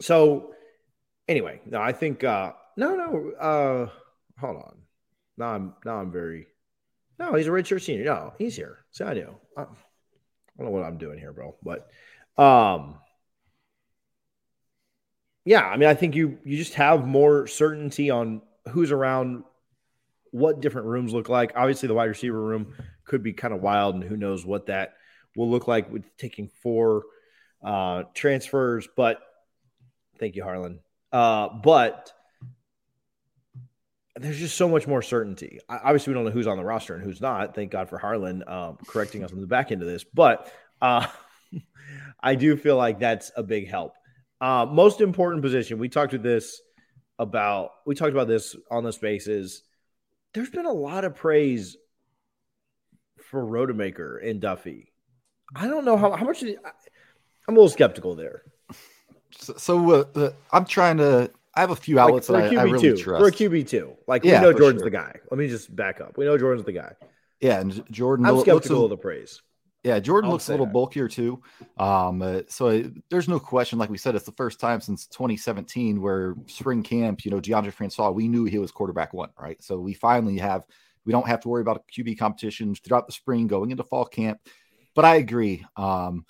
So, 0.00 0.54
anyway, 1.26 1.60
no, 1.66 1.80
I 1.80 1.92
think 1.92 2.24
uh 2.24 2.52
no, 2.76 2.94
no. 2.96 3.30
uh 3.38 3.88
Hold 4.40 4.56
on. 4.56 4.76
Now 5.36 5.48
I'm 5.48 5.74
now 5.84 5.96
I'm 6.00 6.12
very. 6.12 6.46
No, 7.18 7.34
he's 7.34 7.48
a 7.48 7.50
redshirt 7.50 7.82
senior. 7.82 8.04
No, 8.04 8.32
he's 8.38 8.54
here. 8.54 8.78
So 8.92 9.06
I 9.06 9.14
do. 9.14 9.34
I, 10.58 10.62
don't 10.62 10.72
know 10.72 10.78
what 10.78 10.86
I'm 10.86 10.98
doing 10.98 11.18
here, 11.18 11.32
bro. 11.32 11.54
But 11.62 11.88
um 12.42 12.96
yeah, 15.44 15.66
I 15.66 15.78
mean, 15.78 15.88
I 15.88 15.94
think 15.94 16.14
you 16.14 16.38
you 16.44 16.58
just 16.58 16.74
have 16.74 17.06
more 17.06 17.46
certainty 17.46 18.10
on 18.10 18.42
who's 18.70 18.92
around, 18.92 19.44
what 20.30 20.60
different 20.60 20.88
rooms 20.88 21.14
look 21.14 21.30
like. 21.30 21.52
Obviously, 21.56 21.86
the 21.86 21.94
wide 21.94 22.04
receiver 22.04 22.38
room 22.38 22.74
could 23.06 23.22
be 23.22 23.32
kind 23.32 23.54
of 23.54 23.62
wild, 23.62 23.94
and 23.94 24.04
who 24.04 24.16
knows 24.16 24.44
what 24.44 24.66
that 24.66 24.94
will 25.36 25.50
look 25.50 25.66
like 25.66 25.90
with 25.90 26.04
taking 26.18 26.50
four 26.62 27.04
uh, 27.64 28.02
transfers. 28.14 28.86
But 28.94 29.22
thank 30.18 30.36
you, 30.36 30.42
Harlan. 30.42 30.80
Uh, 31.12 31.48
but 31.48 32.12
there's 34.18 34.38
just 34.38 34.56
so 34.56 34.68
much 34.68 34.86
more 34.86 35.02
certainty. 35.02 35.60
Obviously, 35.68 36.10
we 36.10 36.14
don't 36.14 36.24
know 36.24 36.30
who's 36.30 36.46
on 36.46 36.56
the 36.56 36.64
roster 36.64 36.94
and 36.94 37.02
who's 37.02 37.20
not. 37.20 37.54
Thank 37.54 37.70
God 37.70 37.88
for 37.88 37.98
Harlan 37.98 38.44
um, 38.46 38.78
correcting 38.86 39.24
us 39.24 39.32
on 39.32 39.40
the 39.40 39.46
back 39.46 39.72
end 39.72 39.82
of 39.82 39.88
this. 39.88 40.04
But 40.04 40.52
uh, 40.80 41.06
I 42.22 42.34
do 42.34 42.56
feel 42.56 42.76
like 42.76 42.98
that's 42.98 43.30
a 43.36 43.42
big 43.42 43.68
help. 43.68 43.94
Uh, 44.40 44.66
most 44.66 45.00
important 45.00 45.42
position. 45.42 45.78
We 45.78 45.88
talked 45.88 46.12
to 46.12 46.18
this 46.18 46.60
about. 47.18 47.70
We 47.86 47.94
talked 47.94 48.12
about 48.12 48.28
this 48.28 48.56
on 48.70 48.84
the 48.84 48.92
spaces. 48.92 49.62
There's 50.34 50.50
been 50.50 50.66
a 50.66 50.72
lot 50.72 51.04
of 51.04 51.14
praise 51.14 51.76
for 53.30 53.44
Rodemaker 53.44 54.24
and 54.28 54.40
Duffy. 54.40 54.92
I 55.54 55.66
don't 55.66 55.84
know 55.84 55.96
how 55.96 56.12
how 56.12 56.24
much. 56.24 56.42
I'm 56.42 56.52
a 57.48 57.52
little 57.52 57.68
skeptical 57.68 58.14
there. 58.14 58.42
So, 59.32 59.54
so 59.56 59.90
uh, 60.14 60.30
I'm 60.52 60.64
trying 60.64 60.98
to. 60.98 61.30
I 61.58 61.62
have 61.62 61.70
a 61.70 61.76
few 61.76 61.98
outlets 61.98 62.28
like, 62.28 62.50
that 62.50 62.56
I, 62.56 62.60
I, 62.60 62.64
really 62.64 63.02
trust. 63.02 63.20
For 63.20 63.26
a 63.26 63.32
QB 63.32 63.68
two, 63.68 63.96
like 64.06 64.22
yeah, 64.22 64.40
we 64.40 64.46
know 64.46 64.56
Jordan's 64.56 64.82
sure. 64.82 64.90
the 64.90 64.96
guy. 64.96 65.16
Let 65.28 65.38
me 65.38 65.48
just 65.48 65.74
back 65.74 66.00
up. 66.00 66.16
We 66.16 66.24
know 66.24 66.38
Jordan's 66.38 66.64
the 66.64 66.72
guy. 66.72 66.92
Yeah, 67.40 67.58
and 67.58 67.84
Jordan. 67.90 68.26
I'm 68.26 68.38
skeptical 68.38 68.84
of 68.84 68.90
the 68.90 68.96
praise. 68.96 69.42
Yeah, 69.82 69.98
Jordan 69.98 70.30
looks 70.30 70.46
a 70.48 70.52
little 70.52 70.66
that. 70.66 70.72
bulkier 70.72 71.08
too. 71.08 71.42
Um, 71.76 72.22
uh, 72.22 72.42
so 72.46 72.68
uh, 72.68 72.82
there's 73.10 73.28
no 73.28 73.40
question. 73.40 73.76
Like 73.76 73.90
we 73.90 73.98
said, 73.98 74.14
it's 74.14 74.24
the 74.24 74.32
first 74.32 74.60
time 74.60 74.80
since 74.80 75.08
2017 75.08 76.00
where 76.00 76.36
spring 76.46 76.84
camp, 76.84 77.24
you 77.24 77.32
know, 77.32 77.40
Deondre 77.40 77.72
Francois, 77.72 78.10
we 78.10 78.28
knew 78.28 78.44
he 78.44 78.58
was 78.58 78.70
quarterback 78.70 79.12
one, 79.12 79.30
right? 79.40 79.60
So 79.60 79.80
we 79.80 79.94
finally 79.94 80.38
have, 80.38 80.64
we 81.04 81.12
don't 81.12 81.26
have 81.26 81.40
to 81.40 81.48
worry 81.48 81.62
about 81.62 81.84
QB 81.96 82.18
competitions 82.18 82.78
throughout 82.80 83.06
the 83.06 83.12
spring 83.12 83.48
going 83.48 83.72
into 83.72 83.82
fall 83.82 84.04
camp. 84.04 84.40
But 84.94 85.04
I 85.04 85.16
agree. 85.16 85.64
Um, 85.76 86.24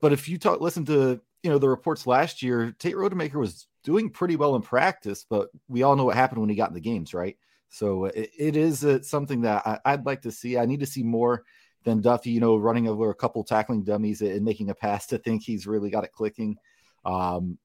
but 0.00 0.12
if 0.12 0.28
you 0.28 0.38
talk, 0.38 0.60
listen 0.60 0.84
to, 0.86 1.20
you 1.42 1.50
know, 1.50 1.58
the 1.58 1.68
reports 1.68 2.06
last 2.06 2.42
year, 2.42 2.74
Tate 2.78 2.94
Rodemaker 2.94 3.34
was 3.34 3.66
doing 3.86 4.10
pretty 4.10 4.34
well 4.34 4.56
in 4.56 4.62
practice, 4.62 5.24
but 5.30 5.48
we 5.68 5.84
all 5.84 5.94
know 5.94 6.04
what 6.04 6.16
happened 6.16 6.40
when 6.40 6.50
he 6.50 6.56
got 6.56 6.68
in 6.68 6.74
the 6.74 6.80
games, 6.80 7.14
right? 7.14 7.36
So 7.68 8.06
it, 8.06 8.30
it 8.36 8.56
is 8.56 8.84
uh, 8.84 9.00
something 9.02 9.42
that 9.42 9.64
I, 9.64 9.78
I'd 9.84 10.04
like 10.04 10.22
to 10.22 10.32
see. 10.32 10.58
I 10.58 10.66
need 10.66 10.80
to 10.80 10.86
see 10.86 11.04
more 11.04 11.44
than 11.84 12.00
Duffy, 12.00 12.30
you 12.30 12.40
know, 12.40 12.56
running 12.56 12.88
over 12.88 13.10
a 13.10 13.14
couple 13.14 13.44
tackling 13.44 13.84
dummies 13.84 14.22
and 14.22 14.44
making 14.44 14.70
a 14.70 14.74
pass 14.74 15.06
to 15.06 15.18
think 15.18 15.44
he's 15.44 15.68
really 15.68 15.88
got 15.88 16.02
it 16.02 16.10
clicking. 16.12 16.56
Um, 17.04 17.58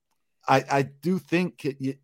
I, 0.48 0.64
I 0.72 0.82
do 0.84 1.18
think 1.18 1.76
you, 1.80 1.96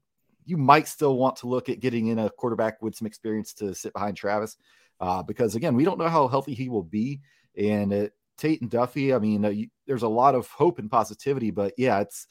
you 0.46 0.58
might 0.58 0.88
still 0.88 1.16
want 1.16 1.36
to 1.38 1.48
look 1.48 1.70
at 1.70 1.80
getting 1.80 2.08
in 2.08 2.18
a 2.18 2.32
quarterback 2.32 2.82
with 2.82 2.96
some 2.96 3.06
experience 3.06 3.54
to 3.54 3.76
sit 3.76 3.94
behind 3.94 4.18
Travis, 4.18 4.58
uh, 5.00 5.22
because 5.22 5.54
again, 5.54 5.76
we 5.76 5.86
don't 5.86 6.00
know 6.00 6.10
how 6.10 6.28
healthy 6.28 6.56
he 6.56 6.70
will 6.70 6.82
be. 6.82 7.22
And 7.56 7.94
uh, 7.94 8.08
Tate 8.40 8.62
and 8.62 8.72
Duffy, 8.72 9.14
I 9.14 9.20
mean, 9.20 9.46
uh, 9.46 9.50
you, 9.50 9.68
there's 9.86 10.02
a 10.02 10.08
lot 10.08 10.34
of 10.34 10.48
hope 10.48 10.80
and 10.80 10.90
positivity, 10.90 11.52
but 11.52 11.74
yeah, 11.78 12.00
it's 12.00 12.26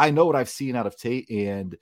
I 0.00 0.10
know 0.10 0.24
what 0.24 0.34
I've 0.34 0.48
seen 0.48 0.76
out 0.76 0.86
of 0.86 0.96
Tate, 0.96 1.28
and 1.28 1.76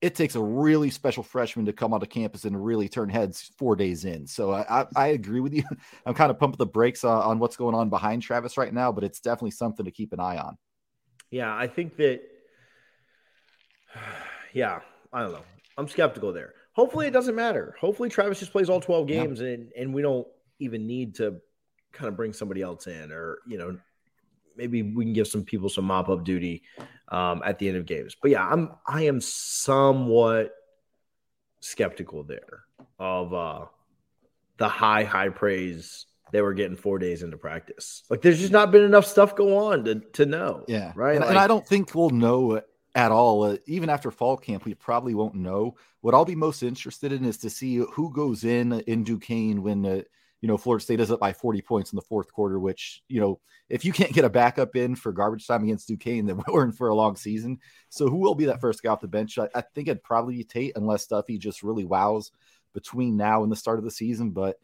it 0.00 0.14
takes 0.14 0.36
a 0.36 0.40
really 0.40 0.90
special 0.90 1.24
freshman 1.24 1.66
to 1.66 1.72
come 1.72 1.92
onto 1.92 2.06
campus 2.06 2.44
and 2.44 2.64
really 2.64 2.88
turn 2.88 3.08
heads 3.08 3.50
four 3.58 3.74
days 3.74 4.04
in. 4.04 4.28
So 4.28 4.52
I, 4.52 4.80
I, 4.80 4.86
I 4.94 5.06
agree 5.08 5.40
with 5.40 5.52
you. 5.52 5.64
I'm 6.06 6.14
kind 6.14 6.30
of 6.30 6.38
pumping 6.38 6.58
the 6.58 6.66
brakes 6.66 7.02
on, 7.02 7.20
on, 7.22 7.38
what's 7.40 7.56
going 7.56 7.74
on 7.74 7.90
behind 7.90 8.22
Travis 8.22 8.56
right 8.56 8.72
now, 8.72 8.92
but 8.92 9.02
it's 9.02 9.18
definitely 9.18 9.50
something 9.50 9.84
to 9.84 9.90
keep 9.90 10.12
an 10.12 10.20
eye 10.20 10.38
on. 10.38 10.56
Yeah, 11.30 11.54
I 11.54 11.66
think 11.66 11.96
that. 11.96 12.22
Yeah, 14.52 14.80
I 15.12 15.22
don't 15.22 15.30
know. 15.30 15.44
I'm 15.78 15.86
skeptical 15.86 16.32
there. 16.32 16.54
Hopefully, 16.72 17.06
it 17.06 17.12
doesn't 17.12 17.36
matter. 17.36 17.76
Hopefully, 17.80 18.08
Travis 18.08 18.40
just 18.40 18.50
plays 18.50 18.68
all 18.68 18.80
12 18.80 19.06
games, 19.06 19.40
yeah. 19.40 19.50
and 19.50 19.72
and 19.78 19.94
we 19.94 20.02
don't 20.02 20.26
even 20.58 20.88
need 20.88 21.14
to 21.14 21.36
kind 21.92 22.08
of 22.08 22.16
bring 22.16 22.32
somebody 22.32 22.62
else 22.62 22.88
in, 22.88 23.12
or 23.12 23.38
you 23.46 23.58
know, 23.58 23.78
maybe 24.56 24.82
we 24.82 25.04
can 25.04 25.12
give 25.12 25.28
some 25.28 25.44
people 25.44 25.68
some 25.68 25.84
mop 25.84 26.08
up 26.08 26.24
duty 26.24 26.62
um, 27.08 27.42
at 27.44 27.58
the 27.58 27.68
end 27.68 27.76
of 27.76 27.86
games. 27.86 28.16
But 28.20 28.30
yeah, 28.32 28.46
I'm 28.46 28.70
I 28.86 29.02
am 29.02 29.20
somewhat 29.20 30.52
skeptical 31.60 32.24
there 32.24 32.64
of 32.98 33.32
uh, 33.34 33.66
the 34.56 34.68
high, 34.68 35.04
high 35.04 35.28
praise 35.28 36.06
they 36.32 36.42
were 36.42 36.54
getting 36.54 36.76
four 36.76 36.98
days 36.98 37.22
into 37.22 37.36
practice. 37.36 38.04
Like 38.08 38.22
there's 38.22 38.38
just 38.38 38.52
not 38.52 38.70
been 38.70 38.84
enough 38.84 39.06
stuff 39.06 39.34
go 39.34 39.56
on 39.72 39.84
to, 39.84 39.96
to 39.96 40.26
know. 40.26 40.64
Yeah. 40.68 40.92
Right. 40.94 41.16
And, 41.16 41.20
like, 41.20 41.30
and 41.30 41.38
I 41.38 41.46
don't 41.46 41.66
think 41.66 41.94
we'll 41.94 42.10
know 42.10 42.62
at 42.94 43.12
all. 43.12 43.42
Uh, 43.44 43.56
even 43.66 43.88
after 43.88 44.10
fall 44.10 44.36
camp, 44.36 44.64
we 44.64 44.74
probably 44.74 45.14
won't 45.14 45.34
know. 45.34 45.76
What 46.02 46.14
I'll 46.14 46.24
be 46.24 46.36
most 46.36 46.62
interested 46.62 47.12
in 47.12 47.24
is 47.24 47.38
to 47.38 47.50
see 47.50 47.76
who 47.76 48.12
goes 48.12 48.44
in 48.44 48.80
in 48.80 49.04
Duquesne 49.04 49.62
when, 49.62 49.84
uh, 49.84 50.02
you 50.40 50.48
know, 50.48 50.56
Florida 50.56 50.82
State 50.82 51.00
is 51.00 51.10
up 51.10 51.20
by 51.20 51.32
40 51.32 51.62
points 51.62 51.92
in 51.92 51.96
the 51.96 52.02
fourth 52.02 52.32
quarter, 52.32 52.58
which, 52.58 53.02
you 53.08 53.20
know, 53.20 53.40
if 53.68 53.84
you 53.84 53.92
can't 53.92 54.12
get 54.12 54.24
a 54.24 54.30
backup 54.30 54.74
in 54.74 54.96
for 54.96 55.12
garbage 55.12 55.46
time 55.46 55.62
against 55.64 55.88
Duquesne, 55.88 56.26
then 56.26 56.40
we're 56.48 56.64
in 56.64 56.72
for 56.72 56.88
a 56.88 56.94
long 56.94 57.16
season. 57.16 57.58
So 57.88 58.08
who 58.08 58.16
will 58.16 58.34
be 58.34 58.46
that 58.46 58.60
first 58.60 58.82
guy 58.82 58.90
off 58.90 59.00
the 59.00 59.08
bench? 59.08 59.38
I, 59.38 59.48
I 59.54 59.60
think 59.60 59.88
it'd 59.88 60.02
probably 60.02 60.36
be 60.36 60.44
Tate 60.44 60.76
unless 60.76 61.06
Duffy 61.06 61.38
just 61.38 61.62
really 61.62 61.84
wows 61.84 62.32
between 62.72 63.16
now 63.16 63.42
and 63.42 63.52
the 63.52 63.56
start 63.56 63.78
of 63.78 63.84
the 63.84 63.90
season. 63.90 64.30
But 64.30 64.56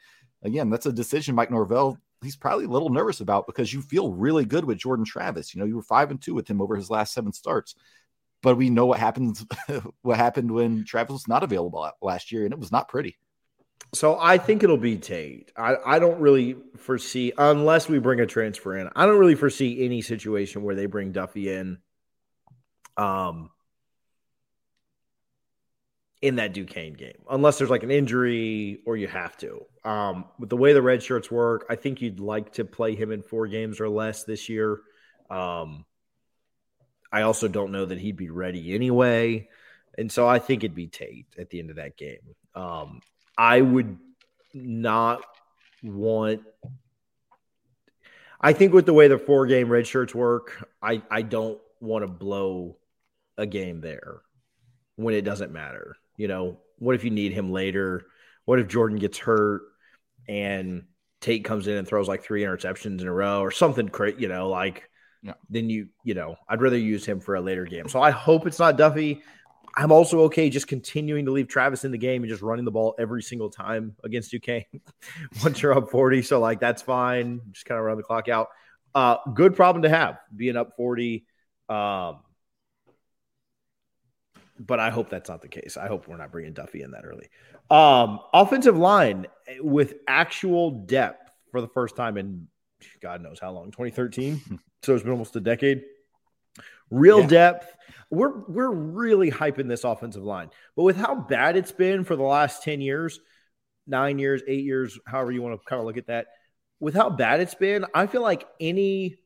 again, 0.43 0.71
that's 0.71 0.87
a 0.87 0.93
decision 0.93 1.35
Mike 1.35 1.51
Norvell 1.51 1.99
he's 2.23 2.37
probably 2.37 2.65
a 2.65 2.69
little 2.69 2.91
nervous 2.91 3.21
about 3.21 3.47
because 3.47 3.73
you 3.73 3.83
feel 3.83 4.13
really 4.13 4.45
good 4.45 4.65
with 4.65 4.79
Jordan 4.79 5.05
Travis. 5.05 5.55
You 5.55 5.61
know, 5.61 5.67
you 5.67 5.77
were 5.77 5.83
five 5.83 6.11
and 6.11 6.21
two 6.21 6.35
with 6.35 6.49
him 6.49 6.61
over 6.61 6.77
his 6.77 6.91
last 6.91 7.13
seven 7.13 7.33
starts. 7.33 7.75
But 8.43 8.57
we 8.57 8.71
know 8.71 8.87
what 8.87 8.99
happens 8.99 9.45
what 10.03 10.17
happened 10.19 10.51
when 10.51 10.85
Travis 10.85 11.13
was 11.13 11.29
not 11.29 11.43
available 11.43 11.91
last 12.03 12.31
year, 12.31 12.45
and 12.45 12.53
it 12.53 12.59
was 12.59 12.73
not 12.73 12.89
pretty. 12.89 13.17
So 13.95 14.19
I 14.21 14.39
think 14.39 14.63
it'll 14.63 14.77
be 14.77 14.97
Tate. 14.97 15.53
I, 15.57 15.77
I 15.85 15.99
don't 15.99 16.21
really 16.21 16.57
foresee 16.77 17.33
unless 17.39 17.89
we 17.89 17.99
bring 17.99 18.21
a 18.21 18.27
transfer 18.27 18.77
in. 18.77 18.91
I 18.95 19.07
don't 19.07 19.19
really 19.19 19.35
foresee 19.35 19.85
any 19.85 20.03
situation 20.03 20.63
where 20.63 20.75
they 20.75 20.87
bring 20.87 21.13
Duffy 21.13 21.53
in. 21.53 21.79
Um 22.97 23.51
in 26.23 26.37
that 26.37 26.55
Duquesne 26.55 26.95
game, 26.95 27.23
unless 27.31 27.59
there's 27.59 27.71
like 27.71 27.83
an 27.83 27.91
injury 27.91 28.81
or 28.87 28.97
you 28.97 29.07
have 29.07 29.37
to. 29.37 29.65
Um, 29.85 30.25
with 30.39 30.49
the 30.49 30.57
way 30.57 30.73
the 30.73 30.83
red 30.83 31.03
shirts 31.03 31.31
work, 31.31 31.67
I 31.69 31.77
think 31.77 32.01
you'd 32.01 32.21
like 32.21 32.55
to 32.55 32.65
play 32.65 32.95
him 32.95 33.13
in 33.13 33.23
four 33.23 33.47
games 33.47 33.81
or 33.81 33.89
less 33.89 34.25
this 34.25 34.49
year. 34.49 34.81
Um, 35.31 35.85
I 37.13 37.23
also 37.23 37.49
don't 37.49 37.71
know 37.71 37.85
that 37.85 37.99
he'd 37.99 38.17
be 38.17 38.31
ready 38.31 38.75
anyway. 38.75 39.49
And 39.99 40.11
so 40.11 40.27
I 40.27 40.39
think 40.39 40.65
it'd 40.65 40.75
be 40.75 40.89
Tate 40.89 41.27
at 41.39 41.51
the 41.51 41.61
end 41.61 41.71
of 41.71 41.77
that 41.77 41.97
game. 41.97 42.35
Um, 42.55 43.01
I 43.37 43.61
would 43.61 43.99
not 44.55 45.23
want. 45.83 46.43
I 48.41 48.53
think 48.53 48.73
with 48.73 48.87
the 48.87 48.93
way 48.93 49.09
the 49.09 49.19
four 49.19 49.47
game 49.47 49.69
red 49.69 49.87
shirts 49.87 50.15
work, 50.15 50.69
I, 50.83 51.03
I 51.11 51.23
don't 51.23 51.59
want 51.81 52.03
to 52.03 52.09
blow 52.09 52.77
a 53.39 53.47
game 53.47 53.81
there 53.81 54.21
when 54.97 55.15
it 55.15 55.23
doesn't 55.23 55.53
matter. 55.53 55.97
You 56.17 56.29
know, 56.29 56.59
what 56.79 56.95
if 56.95 57.05
you 57.05 57.11
need 57.11 57.33
him 57.33 57.51
later? 57.53 58.07
What 58.45 58.59
if 58.59 58.69
Jordan 58.69 58.99
gets 58.99 59.19
hurt 59.19 59.63
and 60.29 60.85
Tate 61.21 61.45
comes 61.45 61.67
in 61.67 61.77
and 61.77 61.89
throws 61.89 62.09
like 62.09 62.23
three 62.23 62.43
interceptions 62.43 63.01
in 63.01 63.09
a 63.09 63.13
row 63.13 63.41
or 63.41 63.51
something 63.51 63.89
crazy, 63.89 64.23
you 64.23 64.29
know, 64.29 64.49
like 64.49 64.89
yeah. 65.23 65.35
then 65.51 65.69
you, 65.69 65.89
you 66.05 66.15
know, 66.15 66.37
I'd 66.49 66.63
rather 66.63 66.79
use 66.79 67.05
him 67.05 67.21
for 67.21 67.35
a 67.35 67.41
later 67.41 67.65
game. 67.65 67.89
So 67.89 68.01
I 68.01 68.11
hope 68.11 68.47
it's 68.47 68.59
not 68.59 68.77
Duffy. 68.77 69.23
I'm 69.77 69.93
also 69.93 70.21
okay 70.23 70.49
just 70.49 70.69
continuing 70.69 71.27
to 71.27 71.33
leave 71.33 71.49
Travis 71.49 71.85
in 71.85 71.93
the 71.93 71.99
game 71.99 72.23
and 72.23 72.31
just 72.31 72.43
running 72.43 72.65
the 72.65 72.71
ball 72.71 72.95
every 72.99 73.23
single 73.23 73.51
time 73.51 73.95
against 74.03 74.31
Duquesne 74.31 74.65
once 75.43 75.61
you're 75.61 75.77
up 75.77 75.91
40. 75.91 76.23
So, 76.23 76.41
like, 76.41 76.61
that's 76.61 76.81
fine. 76.81 77.43
Just 77.53 77.67
kind 77.67 77.79
of 77.79 77.85
run 77.85 77.99
the 77.99 78.03
clock 78.03 78.29
out. 78.29 78.49
Uh, 78.95 79.17
good 79.35 79.55
problem 79.55 79.83
to 79.83 79.91
have 79.91 80.19
being 80.35 80.57
up 80.57 80.77
40. 80.77 81.27
Um, 81.69 82.21
but 84.59 84.81
I 84.81 84.89
hope 84.89 85.11
that's 85.11 85.29
not 85.29 85.43
the 85.43 85.49
case. 85.49 85.77
I 85.77 85.89
hope 85.89 86.09
we're 86.09 86.17
not 86.17 86.33
bringing 86.33 86.55
Duffy 86.55 86.83
in 86.83 86.93
that 86.93 87.05
early. 87.05 87.29
Um, 87.71 88.21
offensive 88.33 88.79
line 88.79 89.27
with 89.61 89.97
actual 90.09 90.71
depth 90.71 91.31
for 91.51 91.61
the 91.61 91.69
first 91.69 91.97
time 91.97 92.17
in 92.17 92.49
God 93.01 93.23
knows 93.23 93.39
how 93.39 93.53
long 93.53 93.67
2013. 93.67 94.61
so 94.83 94.95
it's 94.95 95.03
been 95.03 95.13
almost 95.13 95.37
a 95.37 95.41
decade. 95.41 95.83
Real 96.91 97.21
yeah. 97.21 97.27
depth. 97.27 97.77
We're 98.11 98.39
we're 98.47 98.71
really 98.71 99.31
hyping 99.31 99.69
this 99.69 99.85
offensive 99.85 100.23
line, 100.23 100.51
but 100.77 100.85
with 100.85 100.97
how 100.97 101.15
bad 101.15 101.57
it's 101.57 101.73
been 101.73 102.05
for 102.05 102.15
the 102.15 102.23
last 102.23 102.63
10 102.63 102.81
years, 102.81 103.19
nine 103.87 104.19
years, 104.19 104.43
eight 104.47 104.65
years, 104.65 104.99
however 105.07 105.33
you 105.33 105.43
want 105.43 105.61
to 105.61 105.69
kind 105.69 105.81
of 105.81 105.87
look 105.87 105.97
at 105.97 106.07
that, 106.07 106.27
with 106.79 106.95
how 106.95 107.11
bad 107.11 107.41
it's 107.41 107.55
been, 107.55 107.85
I 107.95 108.07
feel 108.07 108.23
like 108.23 108.47
any 108.61 109.17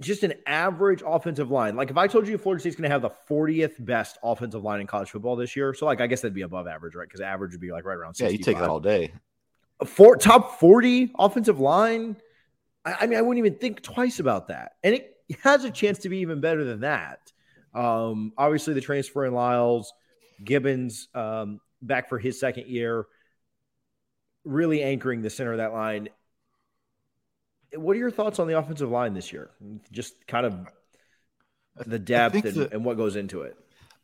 just 0.00 0.24
an 0.24 0.34
average 0.46 1.02
offensive 1.06 1.50
line. 1.50 1.76
Like 1.76 1.90
if 1.90 1.96
I 1.96 2.06
told 2.06 2.26
you 2.26 2.36
Florida 2.36 2.60
State's 2.60 2.76
going 2.76 2.88
to 2.88 2.90
have 2.90 3.02
the 3.02 3.12
40th 3.30 3.82
best 3.84 4.18
offensive 4.22 4.64
line 4.64 4.80
in 4.80 4.86
college 4.86 5.10
football 5.10 5.36
this 5.36 5.56
year, 5.56 5.72
so 5.74 5.86
like 5.86 6.00
I 6.00 6.06
guess 6.06 6.20
that'd 6.20 6.34
be 6.34 6.42
above 6.42 6.66
average, 6.66 6.94
right? 6.94 7.06
Because 7.08 7.20
average 7.20 7.52
would 7.52 7.60
be 7.60 7.72
like 7.72 7.84
right 7.84 7.96
around. 7.96 8.14
65. 8.14 8.32
Yeah, 8.32 8.38
you 8.38 8.44
take 8.44 8.58
that 8.58 8.68
all 8.68 8.80
day. 8.80 9.12
For 9.86 10.16
top 10.16 10.60
40 10.60 11.12
offensive 11.18 11.60
line. 11.60 12.16
I, 12.84 12.96
I, 13.02 13.06
mean, 13.06 13.18
I 13.18 13.22
wouldn't 13.22 13.46
even 13.46 13.58
think 13.58 13.82
twice 13.82 14.18
about 14.18 14.48
that, 14.48 14.72
and 14.82 14.94
it 14.94 15.11
has 15.42 15.64
a 15.64 15.70
chance 15.70 15.98
to 16.00 16.08
be 16.08 16.18
even 16.18 16.40
better 16.40 16.64
than 16.64 16.80
that. 16.80 17.32
Um, 17.74 18.32
obviously, 18.36 18.74
the 18.74 18.80
transfer 18.80 19.24
in 19.24 19.34
Lyles, 19.34 19.92
Gibbons 20.42 21.08
um, 21.14 21.60
back 21.80 22.08
for 22.08 22.18
his 22.18 22.38
second 22.38 22.66
year, 22.66 23.06
really 24.44 24.82
anchoring 24.82 25.22
the 25.22 25.30
center 25.30 25.52
of 25.52 25.58
that 25.58 25.72
line 25.72 26.08
what 27.74 27.96
are 27.96 27.98
your 27.98 28.10
thoughts 28.10 28.38
on 28.38 28.46
the 28.46 28.58
offensive 28.58 28.90
line 28.90 29.14
this 29.14 29.32
year? 29.32 29.50
Just 29.90 30.26
kind 30.26 30.46
of 30.46 30.68
the 31.86 31.98
depth 31.98 32.44
and, 32.44 32.54
the, 32.54 32.72
and 32.72 32.84
what 32.84 32.96
goes 32.96 33.16
into 33.16 33.42
it. 33.42 33.56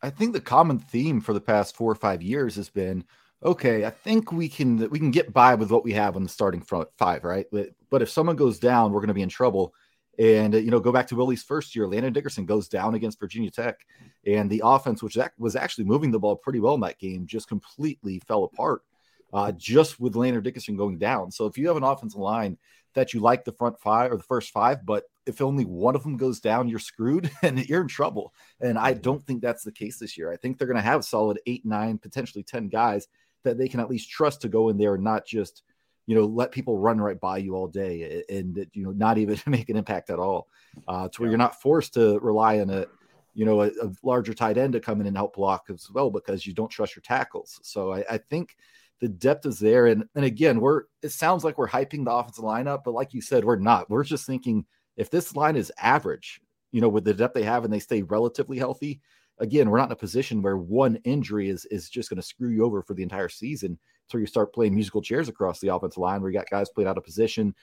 I 0.03 0.11
think 0.11 0.33
the 0.33 0.41
common 0.41 0.79
theme 0.79 1.21
for 1.21 1.33
the 1.33 1.41
past 1.41 1.77
four 1.77 1.91
or 1.91 1.97
five 1.97 2.23
years 2.23 2.57
has 2.57 2.69
been 2.69 3.05
okay. 3.43 3.85
I 3.85 3.91
think 3.91 4.33
we 4.33 4.49
can 4.49 4.89
we 4.91 4.99
can 4.99 5.11
get 5.11 5.33
by 5.33 5.55
with 5.55 5.71
what 5.71 5.85
we 5.85 5.93
have 5.93 6.17
on 6.17 6.23
the 6.23 6.29
starting 6.29 6.61
front 6.61 6.89
five, 6.97 7.25
right? 7.25 7.47
But, 7.51 7.71
but 7.91 8.03
if 8.03 8.11
someone 8.11 8.37
goes 8.37 8.59
down, 8.59 8.93
we're 8.93 9.01
going 9.01 9.09
to 9.09 9.15
be 9.15 9.23
in 9.23 9.29
trouble. 9.29 9.75
And 10.19 10.55
you 10.55 10.71
know, 10.71 10.81
go 10.81 10.93
back 10.93 11.07
to 11.09 11.17
Willie's 11.17 11.43
first 11.43 11.77
year. 11.77 11.87
Landon 11.87 12.13
Dickerson 12.13 12.45
goes 12.45 12.69
down 12.69 12.95
against 12.95 13.21
Virginia 13.21 13.51
Tech, 13.51 13.87
and 14.27 14.51
the 14.51 14.63
offense, 14.65 15.03
which 15.03 15.17
was 15.39 15.57
actually 15.57 15.85
moving 15.85 16.11
the 16.11 16.19
ball 16.19 16.37
pretty 16.37 16.61
well 16.61 16.75
in 16.75 16.81
that 16.81 16.99
game, 16.99 17.27
just 17.27 17.49
completely 17.49 18.21
fell 18.27 18.45
apart. 18.45 18.83
Uh, 19.31 19.53
just 19.53 20.01
with 20.01 20.17
Landon 20.17 20.43
Dickerson 20.43 20.75
going 20.75 20.97
down. 20.97 21.31
So 21.31 21.45
if 21.45 21.59
you 21.59 21.69
have 21.69 21.77
an 21.77 21.83
offensive 21.83 22.19
line 22.19 22.57
that 22.95 23.13
you 23.13 23.21
like 23.21 23.45
the 23.45 23.53
front 23.53 23.79
five 23.79 24.11
or 24.11 24.17
the 24.17 24.23
first 24.23 24.53
five, 24.53 24.87
but 24.87 25.05
if 25.27 25.43
only 25.43 25.67
one 25.67 25.95
of 25.95 26.03
them 26.03 26.17
goes 26.17 26.41
down, 26.41 26.67
you're 26.67 26.79
screwed 26.79 27.31
and 27.43 27.59
you're 27.69 27.83
in 27.83 27.89
trouble. 27.89 28.33
And 28.61 28.79
I 28.79 28.95
don't 28.95 29.23
think 29.23 29.43
that's 29.43 29.65
the 29.65 29.73
case 29.73 29.99
this 29.99 30.17
year. 30.17 30.33
I 30.33 30.37
think 30.37 30.57
they're 30.57 30.67
going 30.67 30.79
to 30.79 30.83
have 30.83 31.05
solid 31.05 31.39
eight, 31.47 31.67
nine, 31.67 31.99
potentially 31.99 32.43
10 32.43 32.69
guys 32.69 33.07
that 33.45 33.59
they 33.59 33.69
can 33.69 33.81
at 33.81 33.91
least 33.91 34.11
trust 34.11 34.41
to 34.43 34.49
go 34.49 34.71
in 34.71 34.79
there 34.79 34.95
and 34.95 35.05
not 35.05 35.27
just, 35.27 35.63
you 36.09 36.15
know, 36.15 36.25
let 36.25 36.53
people 36.53 36.79
run 36.79 36.99
right 36.99 37.21
by 37.21 37.37
you 37.37 37.55
all 37.55 37.69
day 37.69 38.25
and, 38.31 38.67
you 38.73 38.83
know, 38.83 38.93
not 38.93 39.19
even 39.19 39.39
make 39.47 39.69
an 39.69 39.77
impact 39.77 40.09
at 40.09 40.19
all. 40.19 40.49
Uh, 40.89 41.07
to 41.09 41.21
where 41.21 41.29
you're 41.29 41.37
not 41.37 41.61
forced 41.61 41.93
to 41.95 42.19
rely 42.21 42.61
on 42.61 42.71
a, 42.71 42.87
you 43.35 43.45
know, 43.45 43.61
a, 43.61 43.67
a, 43.67 43.93
larger 44.03 44.33
tight 44.33 44.57
end 44.57 44.73
to 44.73 44.81
come 44.81 45.03
in 45.03 45.07
and 45.07 45.19
help 45.19 45.37
block 45.37 45.67
as 45.69 45.91
well 45.93 46.11
because 46.11 46.47
you 46.47 46.55
don't 46.55 46.71
trust 46.71 46.97
your 46.97 47.03
tackles. 47.03 47.61
So 47.63 47.93
I, 47.93 48.05
I 48.11 48.17
think 48.17 48.57
the 49.01 49.09
depth 49.09 49.45
is 49.45 49.59
there. 49.59 49.87
And 49.87 50.05
and 50.15 50.25
again, 50.25 50.61
we're 50.61 50.85
it 51.03 51.11
sounds 51.11 51.45
like 51.45 51.59
we're 51.59 51.69
hyping 51.69 52.07
the 52.07 52.13
offensive 52.13 52.43
lineup, 52.45 52.85
but 52.85 52.95
like 52.95 53.13
you 53.13 53.21
said, 53.21 53.45
we're 53.45 53.57
not. 53.57 53.91
We're 53.91 54.03
just 54.03 54.27
thinking 54.27 54.65
if 54.97 55.11
this 55.11 55.37
line 55.37 55.57
is 55.57 55.71
average, 55.79 56.41
you 56.73 56.81
know, 56.81 56.89
with 56.89 57.05
the 57.05 57.13
depth 57.13 57.35
they 57.35 57.43
have 57.43 57.65
and 57.65 57.73
they 57.73 57.81
stay 57.81 58.01
relatively 58.03 58.57
healthy, 58.57 59.03
again, 59.39 59.69
we're 59.69 59.79
not 59.79 59.89
in 59.89 59.93
a 59.93 59.97
position 59.97 60.41
where 60.41 60.57
one 60.57 60.97
injury 61.05 61.51
is 61.51 61.67
is 61.67 61.91
just 61.91 62.09
going 62.09 62.17
to 62.17 62.27
screw 62.27 62.49
you 62.51 62.65
over 62.65 62.83
for 62.83 62.95
the 62.95 63.03
entire 63.03 63.29
season. 63.29 63.79
So 64.09 64.19
you 64.19 64.27
start 64.27 64.53
playing 64.53 64.75
musical 64.75 65.03
chairs 65.03 65.29
across 65.29 65.61
the 65.61 65.75
offensive 65.75 65.99
line 65.99 66.21
where 66.21 66.31
you 66.31 66.39
got 66.39 66.51
guys 66.51 66.69
playing 66.71 66.89
out 66.89 66.99
of 66.99 67.05
position. 67.05 67.55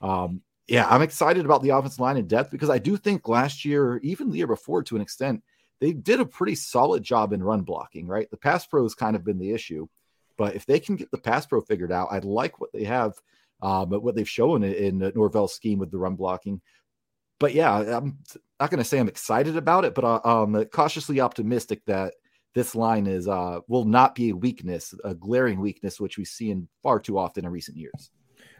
Um, 0.00 0.42
yeah, 0.66 0.86
I'm 0.88 1.02
excited 1.02 1.44
about 1.44 1.62
the 1.62 1.70
offensive 1.70 2.00
line 2.00 2.16
in 2.16 2.26
depth 2.26 2.50
because 2.50 2.70
I 2.70 2.78
do 2.78 2.96
think 2.96 3.28
last 3.28 3.64
year, 3.64 3.98
even 4.02 4.30
the 4.30 4.38
year 4.38 4.46
before, 4.46 4.82
to 4.84 4.96
an 4.96 5.02
extent, 5.02 5.42
they 5.80 5.92
did 5.92 6.20
a 6.20 6.26
pretty 6.26 6.54
solid 6.54 7.02
job 7.02 7.32
in 7.32 7.42
run 7.42 7.62
blocking. 7.62 8.06
Right, 8.06 8.30
the 8.30 8.36
pass 8.36 8.66
pro 8.66 8.82
has 8.82 8.94
kind 8.94 9.16
of 9.16 9.24
been 9.24 9.38
the 9.38 9.52
issue. 9.52 9.86
But 10.36 10.56
if 10.56 10.66
they 10.66 10.80
can 10.80 10.96
get 10.96 11.12
the 11.12 11.18
pass 11.18 11.46
pro 11.46 11.60
figured 11.60 11.92
out, 11.92 12.08
I 12.10 12.18
like 12.18 12.60
what 12.60 12.72
they 12.72 12.82
have, 12.84 13.12
but 13.60 14.02
what 14.02 14.16
they've 14.16 14.28
shown 14.28 14.64
in, 14.64 14.98
in 15.00 15.12
Norvell's 15.14 15.54
scheme 15.54 15.78
with 15.78 15.92
the 15.92 15.98
run 15.98 16.16
blocking. 16.16 16.60
But 17.38 17.54
yeah, 17.54 17.72
I'm 17.72 18.18
not 18.58 18.70
going 18.70 18.78
to 18.78 18.84
say 18.84 18.98
I'm 18.98 19.06
excited 19.06 19.56
about 19.56 19.84
it, 19.84 19.94
but 19.94 20.04
uh, 20.04 20.20
I'm 20.24 20.64
cautiously 20.64 21.20
optimistic 21.20 21.82
that 21.86 22.14
this 22.54 22.74
line 22.74 23.06
is 23.06 23.28
uh, 23.28 23.60
will 23.68 23.84
not 23.84 24.14
be 24.14 24.30
a 24.30 24.36
weakness, 24.36 24.94
a 25.04 25.14
glaring 25.14 25.60
weakness, 25.60 26.00
which 26.00 26.16
we 26.16 26.24
see 26.24 26.50
in 26.50 26.68
far 26.82 27.00
too 27.00 27.18
often 27.18 27.44
in 27.44 27.50
recent 27.50 27.76
years. 27.76 28.10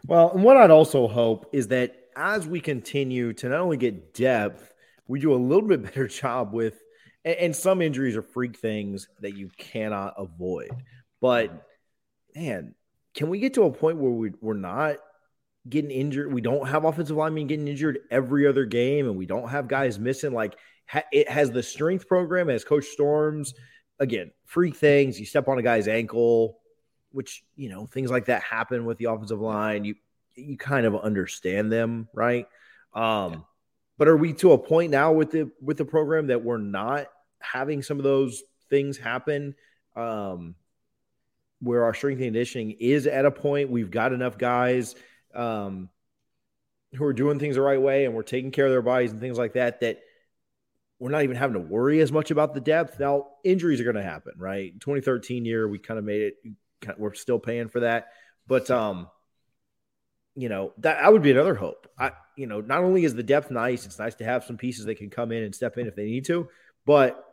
Well, 0.07 0.33
and 0.33 0.43
what 0.43 0.57
I'd 0.57 0.71
also 0.71 1.09
hope 1.09 1.49
is 1.53 1.69
that 1.69 1.97
as 2.17 2.47
we 2.47 2.61
continue 2.61 3.33
to 3.35 3.49
not 3.49 3.61
only 3.61 3.77
get 3.77 4.13
depth, 4.13 4.75
we 5.07 5.21
do 5.21 5.33
a 5.33 5.37
little 5.37 5.69
bit 5.69 5.83
better 5.85 6.09
job 6.09 6.53
with, 6.53 6.83
and, 7.25 7.37
and 7.37 7.57
some 7.57 7.81
injuries 7.81 8.17
are 8.17 8.23
freak 8.23 8.59
things 8.59 9.09
that 9.21 9.37
you 9.37 9.49
cannot 9.57 10.15
avoid. 10.19 10.71
But 11.21 11.67
man, 12.35 12.75
can 13.15 13.31
we 13.31 13.39
get 13.39 13.55
to 13.55 13.63
a 13.63 13.71
point 13.71 13.99
where 13.99 14.11
we, 14.11 14.33
we're 14.41 14.55
not 14.55 14.97
getting 15.69 15.93
injured? 15.93 16.33
We 16.33 16.41
don't 16.41 16.67
have 16.67 16.85
offensive 16.85 17.17
linemen 17.17 17.47
getting 17.47 17.69
injured 17.69 18.01
every 18.11 18.47
other 18.47 18.65
game, 18.65 19.07
and 19.07 19.17
we 19.17 19.27
don't 19.27 19.49
have 19.49 19.69
guys 19.69 20.01
missing. 20.01 20.33
Like 20.33 20.57
ha- 20.87 21.05
it 21.13 21.29
has 21.29 21.53
the 21.53 21.63
strength 21.63 22.09
program, 22.09 22.51
as 22.51 22.65
Coach 22.65 22.87
Storms 22.87 23.55
again, 23.99 24.31
freak 24.45 24.77
things. 24.77 25.19
You 25.19 25.27
step 25.27 25.49
on 25.49 25.59
a 25.59 25.63
guy's 25.63 25.89
ankle, 25.89 26.59
which 27.13 27.45
you 27.57 27.69
know 27.69 27.87
things 27.87 28.11
like 28.11 28.27
that 28.27 28.43
happen 28.43 28.85
with 28.85 28.99
the 28.99 29.07
offensive 29.07 29.41
line. 29.41 29.85
You 29.85 29.95
you 30.35 30.57
kind 30.57 30.87
of 30.87 30.97
understand 30.97 31.71
them, 31.73 32.09
right? 32.13 32.47
Um, 32.93 33.33
yeah. 33.33 33.39
But 33.97 34.09
are 34.09 34.17
we 34.17 34.33
to 34.35 34.53
a 34.53 34.59
point 34.59 34.91
now 34.91 35.13
with 35.13 35.31
the 35.31 35.51
with 35.61 35.77
the 35.77 35.85
program 35.85 36.29
that 36.29 36.43
we're 36.43 36.59
not 36.59 37.07
having 37.41 37.83
some 37.83 37.99
of 37.99 38.05
those 38.05 38.43
things 38.69 38.99
happen? 38.99 39.55
Um, 39.95 40.57
where 41.61 41.85
our 41.85 41.95
strength 41.95 42.19
and 42.19 42.27
conditioning 42.27 42.73
is 42.73 43.07
at 43.07 43.25
a 43.25 43.31
point 43.31 43.71
we've 43.71 43.91
got 43.91 44.13
enough 44.13 44.37
guys 44.37 44.95
um, 45.35 45.89
who 46.95 47.05
are 47.05 47.13
doing 47.13 47.39
things 47.39 47.57
the 47.57 47.63
right 47.63 47.81
way 47.81 48.05
and 48.05 48.15
we're 48.15 48.23
taking 48.23 48.51
care 48.51 48.67
of 48.67 48.71
their 48.71 48.83
bodies 48.83 49.13
and 49.13 49.21
things 49.21 49.39
like 49.39 49.55
that 49.55 49.81
that 49.81 50.01
we're 50.99 51.11
not 51.11 51.25
even 51.25 51.37
having 51.37 51.55
to 51.55 51.61
worry 51.61 52.01
as 52.01 52.13
much 52.13 52.31
about 52.31 52.55
the 52.55 52.61
depth. 52.61 52.99
Now, 52.99 53.27
injuries 53.45 53.81
are 53.81 53.85
going 53.85 53.97
to 53.97 54.03
happen, 54.03 54.33
right? 54.37 54.73
2013 54.81 55.45
year, 55.45 55.69
we 55.69 55.79
kind 55.79 55.99
of 55.99 56.05
made 56.05 56.23
it. 56.23 56.35
We're 56.99 57.15
still 57.15 57.39
paying 57.39 57.69
for 57.69 57.81
that, 57.81 58.09
but 58.47 58.71
um, 58.71 59.09
you 60.37 60.49
know 60.49 60.73
that 60.79 61.01
that 61.01 61.13
would 61.13 61.23
be 61.23 61.31
another 61.31 61.55
hope. 61.55 61.89
I, 61.99 62.13
you 62.37 62.47
know, 62.47 62.61
not 62.61 62.85
only 62.85 63.05
is 63.05 63.15
the 63.15 63.23
depth 63.23 63.51
nice, 63.51 63.87
it's 63.87 63.99
nice 63.99 64.15
to 64.17 64.25
have 64.25 64.45
some 64.45 64.59
pieces 64.59 64.85
that 64.85 64.97
can 64.97 65.09
come 65.09 65.33
in 65.33 65.43
and 65.43 65.55
step 65.55 65.79
in 65.79 65.87
if 65.87 65.97
they 65.97 66.05
need 66.05 66.27
to, 66.27 66.49
but 66.85 67.25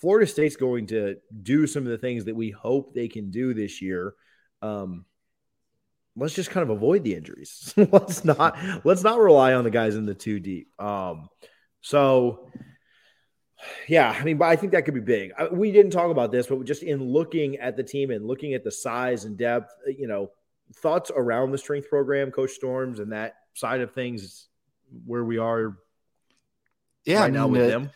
Florida 0.00 0.26
State's 0.26 0.56
going 0.56 0.86
to 0.88 1.16
do 1.42 1.66
some 1.66 1.84
of 1.84 1.90
the 1.90 1.98
things 1.98 2.24
that 2.24 2.34
we 2.34 2.50
hope 2.50 2.94
they 2.94 3.06
can 3.06 3.30
do 3.30 3.54
this 3.54 3.80
year. 3.82 4.14
Um, 4.62 5.04
let's 6.16 6.34
just 6.34 6.50
kind 6.50 6.62
of 6.62 6.70
avoid 6.70 7.04
the 7.04 7.14
injuries. 7.14 7.72
let's 7.92 8.24
not 8.24 8.58
let's 8.84 9.02
not 9.02 9.18
rely 9.18 9.54
on 9.54 9.64
the 9.64 9.70
guys 9.70 9.94
in 9.94 10.06
the 10.06 10.14
two 10.14 10.40
deep. 10.40 10.68
Um, 10.80 11.28
so 11.82 12.50
yeah, 13.88 14.16
I 14.18 14.24
mean, 14.24 14.38
but 14.38 14.46
I 14.46 14.56
think 14.56 14.72
that 14.72 14.84
could 14.84 14.94
be 14.94 15.00
big. 15.00 15.32
We 15.52 15.70
didn't 15.70 15.92
talk 15.92 16.10
about 16.10 16.32
this, 16.32 16.46
but 16.46 16.64
just 16.64 16.82
in 16.82 17.02
looking 17.02 17.56
at 17.56 17.76
the 17.76 17.82
team 17.82 18.10
and 18.10 18.26
looking 18.26 18.54
at 18.54 18.64
the 18.64 18.70
size 18.70 19.24
and 19.24 19.36
depth, 19.36 19.74
uh, 19.86 19.90
you 19.90 20.06
know, 20.06 20.30
thoughts 20.76 21.10
around 21.14 21.50
the 21.50 21.58
strength 21.58 21.88
program, 21.88 22.30
Coach 22.30 22.50
Storms, 22.50 23.00
and 23.00 23.12
that 23.12 23.36
side 23.54 23.80
of 23.80 23.92
things, 23.92 24.48
where 25.04 25.24
we 25.24 25.38
are. 25.38 25.76
Yeah, 27.04 27.20
right 27.20 27.22
I 27.22 27.26
mean, 27.26 27.34
now 27.34 27.48
with 27.48 27.62
uh, 27.62 27.68
them. 27.68 27.90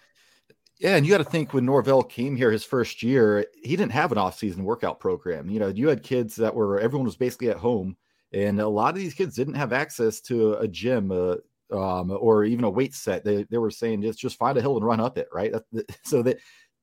Yeah, 0.78 0.96
and 0.96 1.06
you 1.06 1.12
got 1.12 1.18
to 1.18 1.24
think 1.24 1.54
when 1.54 1.64
Norvell 1.64 2.02
came 2.02 2.36
here 2.36 2.50
his 2.50 2.64
first 2.64 3.02
year, 3.02 3.46
he 3.62 3.76
didn't 3.76 3.92
have 3.92 4.10
an 4.12 4.18
off-season 4.18 4.64
workout 4.64 4.98
program. 4.98 5.48
You 5.48 5.60
know, 5.60 5.68
you 5.68 5.88
had 5.88 6.02
kids 6.02 6.36
that 6.36 6.54
were 6.54 6.80
everyone 6.80 7.06
was 7.06 7.16
basically 7.16 7.48
at 7.48 7.56
home, 7.56 7.96
and 8.32 8.60
a 8.60 8.68
lot 8.68 8.94
of 8.94 9.00
these 9.00 9.14
kids 9.14 9.36
didn't 9.36 9.54
have 9.54 9.72
access 9.72 10.20
to 10.22 10.54
a 10.54 10.66
gym, 10.66 11.12
uh, 11.12 11.36
um, 11.72 12.10
or 12.10 12.44
even 12.44 12.64
a 12.64 12.70
weight 12.70 12.94
set. 12.94 13.24
They, 13.24 13.44
they 13.44 13.58
were 13.58 13.70
saying 13.70 14.02
just 14.02 14.18
just 14.18 14.38
find 14.38 14.56
a 14.56 14.60
hill 14.60 14.76
and 14.76 14.86
run 14.86 15.00
up 15.00 15.18
it, 15.18 15.28
right? 15.32 15.52
So 16.04 16.22
that 16.22 16.38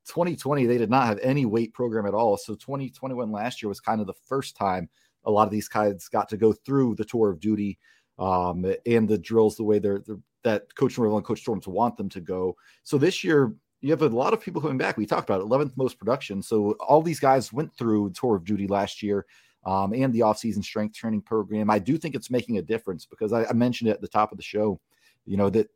2020 0.07 0.65
they 0.65 0.77
did 0.77 0.89
not 0.89 1.07
have 1.07 1.19
any 1.19 1.45
weight 1.45 1.73
program 1.73 2.05
at 2.05 2.13
all. 2.13 2.37
So 2.37 2.55
2021 2.55 3.31
last 3.31 3.61
year 3.61 3.69
was 3.69 3.79
kind 3.79 4.01
of 4.01 4.07
the 4.07 4.13
first 4.13 4.55
time 4.55 4.89
a 5.25 5.31
lot 5.31 5.47
of 5.47 5.51
these 5.51 5.69
kids 5.69 6.07
got 6.07 6.29
to 6.29 6.37
go 6.37 6.51
through 6.51 6.95
the 6.95 7.05
tour 7.05 7.29
of 7.29 7.39
duty 7.39 7.77
um, 8.17 8.65
and 8.85 9.07
the 9.07 9.17
drills 9.17 9.55
the 9.55 9.63
way 9.63 9.79
they're, 9.79 9.99
they're 10.05 10.17
that 10.43 10.73
Coach 10.75 10.97
Norvell 10.97 11.17
and 11.17 11.25
Coach 11.25 11.41
Storms 11.41 11.67
want 11.67 11.97
them 11.97 12.09
to 12.09 12.19
go. 12.19 12.55
So 12.83 12.97
this 12.97 13.23
year 13.23 13.53
you 13.81 13.91
have 13.91 14.01
a 14.01 14.09
lot 14.09 14.33
of 14.33 14.41
people 14.41 14.61
coming 14.61 14.77
back. 14.77 14.97
We 14.97 15.05
talked 15.05 15.29
about 15.29 15.41
11th 15.41 15.75
most 15.75 15.97
production. 15.97 16.41
So 16.41 16.71
all 16.79 17.01
these 17.01 17.19
guys 17.19 17.51
went 17.51 17.73
through 17.75 18.11
tour 18.11 18.35
of 18.35 18.45
duty 18.45 18.67
last 18.67 19.01
year 19.01 19.25
um, 19.65 19.93
and 19.93 20.13
the 20.13 20.21
off-season 20.23 20.63
strength 20.63 20.95
training 20.95 21.21
program. 21.21 21.69
I 21.69 21.79
do 21.79 21.97
think 21.97 22.15
it's 22.15 22.31
making 22.31 22.57
a 22.57 22.61
difference 22.61 23.05
because 23.05 23.33
I, 23.33 23.45
I 23.45 23.53
mentioned 23.53 23.89
it 23.89 23.93
at 23.93 24.01
the 24.01 24.07
top 24.07 24.31
of 24.31 24.37
the 24.37 24.43
show. 24.43 24.79
You 25.25 25.37
know 25.37 25.49
that 25.51 25.69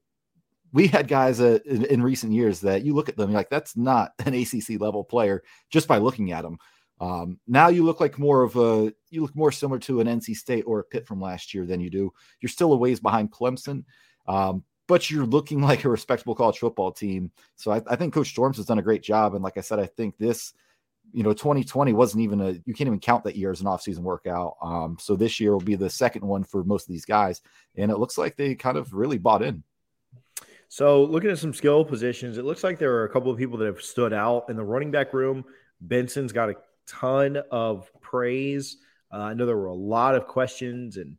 we 0.76 0.88
had 0.88 1.08
guys 1.08 1.40
uh, 1.40 1.60
in, 1.66 1.86
in, 1.86 2.04
recent 2.04 2.34
years 2.34 2.60
that 2.60 2.84
you 2.84 2.94
look 2.94 3.08
at 3.08 3.16
them, 3.16 3.32
like, 3.32 3.50
that's 3.50 3.78
not 3.78 4.12
an 4.26 4.34
ACC 4.34 4.80
level 4.82 5.06
player 5.06 5.42
just 5.70 5.88
by 5.88 5.98
looking 5.98 6.34
at 6.34 6.42
them. 6.42 6.58
Um, 7.00 7.40
now 7.48 7.70
you 7.70 7.86
look 7.86 8.02
like 8.02 8.20
more 8.20 8.44
of 8.44 8.58
a, 8.58 8.94
you 9.10 9.22
look 9.22 9.36
more 9.36 9.54
similar 9.54 9.80
to 9.80 10.02
an 10.02 10.08
NC 10.08 10.36
State 10.36 10.64
or 10.68 10.80
a 10.80 10.84
Pitt 10.84 11.08
from 11.08 11.22
last 11.22 11.54
year 11.54 11.66
than 11.66 11.80
you 11.80 11.90
do. 11.90 12.12
You're 12.42 12.50
still 12.50 12.74
a 12.74 12.78
ways 12.78 13.00
behind 13.00 13.32
Clemson, 13.32 13.86
um, 14.28 14.66
but 14.88 15.10
you're 15.10 15.26
looking 15.26 15.62
like 15.70 15.86
a 15.86 15.90
respectable 15.90 16.36
college 16.36 16.60
football 16.60 16.92
team. 16.92 17.32
So 17.56 17.72
I, 17.72 17.82
I 17.88 17.96
think 17.96 18.14
Coach 18.14 18.30
Storms 18.30 18.58
has 18.58 18.66
done 18.66 18.80
a 18.80 18.84
great 18.84 19.02
job. 19.02 19.34
And 19.34 19.44
like 19.44 19.58
I 19.58 19.62
said, 19.62 19.80
I 19.80 19.86
think 19.86 20.18
this 20.18 20.54
you 21.14 21.24
know 21.24 21.34
2020 21.34 21.94
wasn't 21.94 22.22
even 22.22 22.42
a 22.42 22.52
you 22.66 22.74
can't 22.74 22.88
even 22.88 23.00
count 23.00 23.24
that 23.24 23.36
year 23.36 23.52
as 23.52 23.62
an 23.62 23.68
offseason 23.68 24.00
workout. 24.00 24.56
Um, 24.62 24.98
so 25.00 25.16
this 25.16 25.40
year 25.40 25.52
will 25.52 25.60
be 25.60 25.76
the 25.76 25.90
second 25.90 26.26
one 26.26 26.44
for 26.44 26.64
most 26.64 26.88
of 26.88 26.92
these 26.92 27.06
guys 27.06 27.42
and 27.76 27.92
it 27.92 27.98
looks 27.98 28.18
like 28.18 28.36
they 28.36 28.56
kind 28.56 28.78
of 28.78 28.94
really 28.94 29.18
bought 29.18 29.42
in. 29.42 29.64
So 30.68 31.04
looking 31.04 31.30
at 31.30 31.38
some 31.38 31.54
skill 31.54 31.86
positions 31.86 32.38
it 32.38 32.46
looks 32.46 32.64
like 32.64 32.80
there 32.80 32.96
are 32.96 33.06
a 33.06 33.10
couple 33.10 33.32
of 33.32 33.38
people 33.38 33.58
that 33.60 33.66
have 33.66 33.82
stood 33.82 34.14
out 34.14 34.50
in 34.50 34.56
the 34.56 34.64
running 34.64 34.92
back 34.92 35.14
room. 35.14 35.46
Benson's 35.82 36.32
got 36.32 36.50
a 36.50 36.56
ton 36.88 37.38
of 37.52 37.90
praise. 38.02 38.78
Uh, 39.14 39.20
i 39.20 39.34
know 39.34 39.46
there 39.46 39.58
were 39.58 39.68
a 39.68 39.74
lot 39.74 40.16
of 40.16 40.28
questions 40.28 40.98
and 40.98 41.18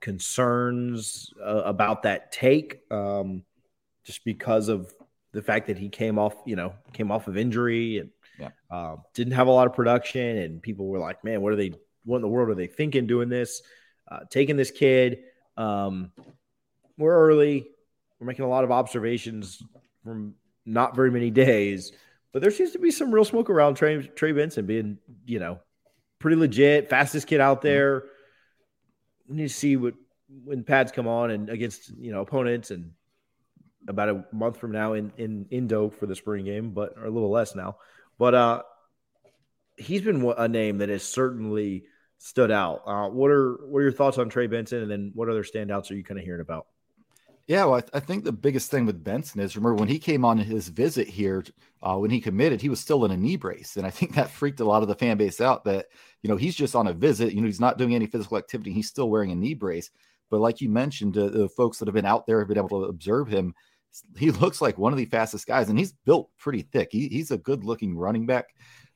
concerns 0.00 1.32
uh, 1.44 1.62
about 1.64 2.02
that 2.02 2.32
take 2.32 2.80
um, 2.90 3.44
just 4.04 4.24
because 4.24 4.68
of 4.68 4.92
the 5.32 5.42
fact 5.42 5.66
that 5.66 5.78
he 5.78 5.88
came 5.88 6.18
off 6.18 6.34
you 6.44 6.56
know 6.56 6.72
came 6.92 7.10
off 7.10 7.28
of 7.28 7.36
injury 7.36 7.98
and 7.98 8.10
yeah. 8.40 8.50
Um, 8.70 9.02
didn't 9.14 9.34
have 9.34 9.46
a 9.46 9.52
lot 9.52 9.66
of 9.66 9.74
production, 9.74 10.38
and 10.38 10.62
people 10.62 10.86
were 10.86 10.98
like, 10.98 11.22
"Man, 11.24 11.42
what 11.42 11.52
are 11.52 11.56
they? 11.56 11.72
What 12.04 12.16
in 12.16 12.22
the 12.22 12.28
world 12.28 12.48
are 12.48 12.54
they 12.54 12.66
thinking 12.66 13.06
doing 13.06 13.28
this? 13.28 13.62
Uh, 14.10 14.20
taking 14.30 14.56
this 14.56 14.70
kid? 14.70 15.18
Um, 15.56 16.12
we're 16.96 17.14
early. 17.14 17.68
We're 18.18 18.26
making 18.26 18.44
a 18.44 18.48
lot 18.48 18.64
of 18.64 18.70
observations 18.70 19.62
from 20.04 20.34
not 20.66 20.94
very 20.94 21.10
many 21.10 21.30
days, 21.30 21.92
but 22.32 22.42
there 22.42 22.50
seems 22.50 22.72
to 22.72 22.78
be 22.78 22.90
some 22.90 23.12
real 23.12 23.24
smoke 23.24 23.50
around 23.50 23.74
Trey, 23.74 24.02
Trey 24.02 24.32
Benson 24.32 24.66
being, 24.66 24.98
you 25.24 25.38
know, 25.38 25.58
pretty 26.18 26.36
legit, 26.36 26.88
fastest 26.88 27.26
kid 27.26 27.40
out 27.40 27.58
mm-hmm. 27.58 27.68
there. 27.68 28.04
We 29.28 29.36
need 29.36 29.48
to 29.48 29.54
see 29.54 29.76
what 29.76 29.94
when 30.44 30.62
pads 30.62 30.92
come 30.92 31.08
on 31.08 31.30
and 31.30 31.48
against 31.50 31.90
you 31.98 32.12
know 32.12 32.20
opponents 32.20 32.70
and 32.70 32.92
about 33.88 34.08
a 34.08 34.24
month 34.32 34.58
from 34.58 34.72
now 34.72 34.92
in 34.92 35.12
in 35.16 35.46
Indo 35.50 35.90
for 35.90 36.06
the 36.06 36.14
spring 36.14 36.44
game, 36.44 36.70
but 36.70 36.94
or 36.96 37.06
a 37.06 37.10
little 37.10 37.30
less 37.30 37.54
now. 37.54 37.76
But 38.20 38.34
uh, 38.34 38.62
he's 39.78 40.02
been 40.02 40.22
a 40.36 40.46
name 40.46 40.76
that 40.78 40.90
has 40.90 41.02
certainly 41.02 41.84
stood 42.18 42.50
out. 42.50 42.82
Uh, 42.86 43.08
what 43.08 43.30
are 43.30 43.66
what 43.66 43.78
are 43.78 43.84
your 43.84 43.92
thoughts 43.92 44.18
on 44.18 44.28
Trey 44.28 44.46
Benson, 44.46 44.82
and 44.82 44.90
then 44.90 45.10
what 45.14 45.30
other 45.30 45.42
standouts 45.42 45.90
are 45.90 45.94
you 45.94 46.04
kind 46.04 46.20
of 46.20 46.26
hearing 46.26 46.42
about? 46.42 46.66
Yeah, 47.46 47.64
well, 47.64 47.76
I, 47.76 47.80
th- 47.80 47.90
I, 47.94 48.00
think 48.00 48.24
the 48.24 48.30
biggest 48.30 48.70
thing 48.70 48.84
with 48.84 49.02
Benson 49.02 49.40
is 49.40 49.56
remember 49.56 49.76
when 49.76 49.88
he 49.88 49.98
came 49.98 50.24
on 50.24 50.36
his 50.36 50.68
visit 50.68 51.08
here, 51.08 51.42
uh, 51.82 51.96
when 51.96 52.10
he 52.10 52.20
committed, 52.20 52.60
he 52.60 52.68
was 52.68 52.78
still 52.78 53.06
in 53.06 53.10
a 53.10 53.16
knee 53.16 53.36
brace, 53.36 53.78
and 53.78 53.86
I 53.86 53.90
think 53.90 54.14
that 54.14 54.30
freaked 54.30 54.60
a 54.60 54.66
lot 54.66 54.82
of 54.82 54.88
the 54.88 54.94
fan 54.94 55.16
base 55.16 55.40
out. 55.40 55.64
That 55.64 55.86
you 56.22 56.28
know 56.28 56.36
he's 56.36 56.54
just 56.54 56.76
on 56.76 56.88
a 56.88 56.92
visit, 56.92 57.32
you 57.32 57.40
know 57.40 57.46
he's 57.46 57.58
not 57.58 57.78
doing 57.78 57.94
any 57.94 58.06
physical 58.06 58.36
activity, 58.36 58.74
he's 58.74 58.88
still 58.88 59.08
wearing 59.08 59.32
a 59.32 59.34
knee 59.34 59.54
brace. 59.54 59.90
But 60.28 60.40
like 60.40 60.60
you 60.60 60.68
mentioned, 60.68 61.16
uh, 61.16 61.30
the 61.30 61.48
folks 61.48 61.78
that 61.78 61.88
have 61.88 61.94
been 61.94 62.04
out 62.04 62.26
there 62.26 62.38
have 62.38 62.48
been 62.48 62.58
able 62.58 62.82
to 62.82 62.90
observe 62.90 63.28
him 63.28 63.54
he 64.16 64.30
looks 64.30 64.60
like 64.60 64.78
one 64.78 64.92
of 64.92 64.98
the 64.98 65.04
fastest 65.06 65.46
guys, 65.46 65.68
and 65.68 65.78
he's 65.78 65.92
built 65.92 66.30
pretty 66.38 66.62
thick. 66.62 66.88
He, 66.92 67.08
he's 67.08 67.30
a 67.30 67.38
good 67.38 67.64
looking 67.64 67.96
running 67.96 68.26
back. 68.26 68.46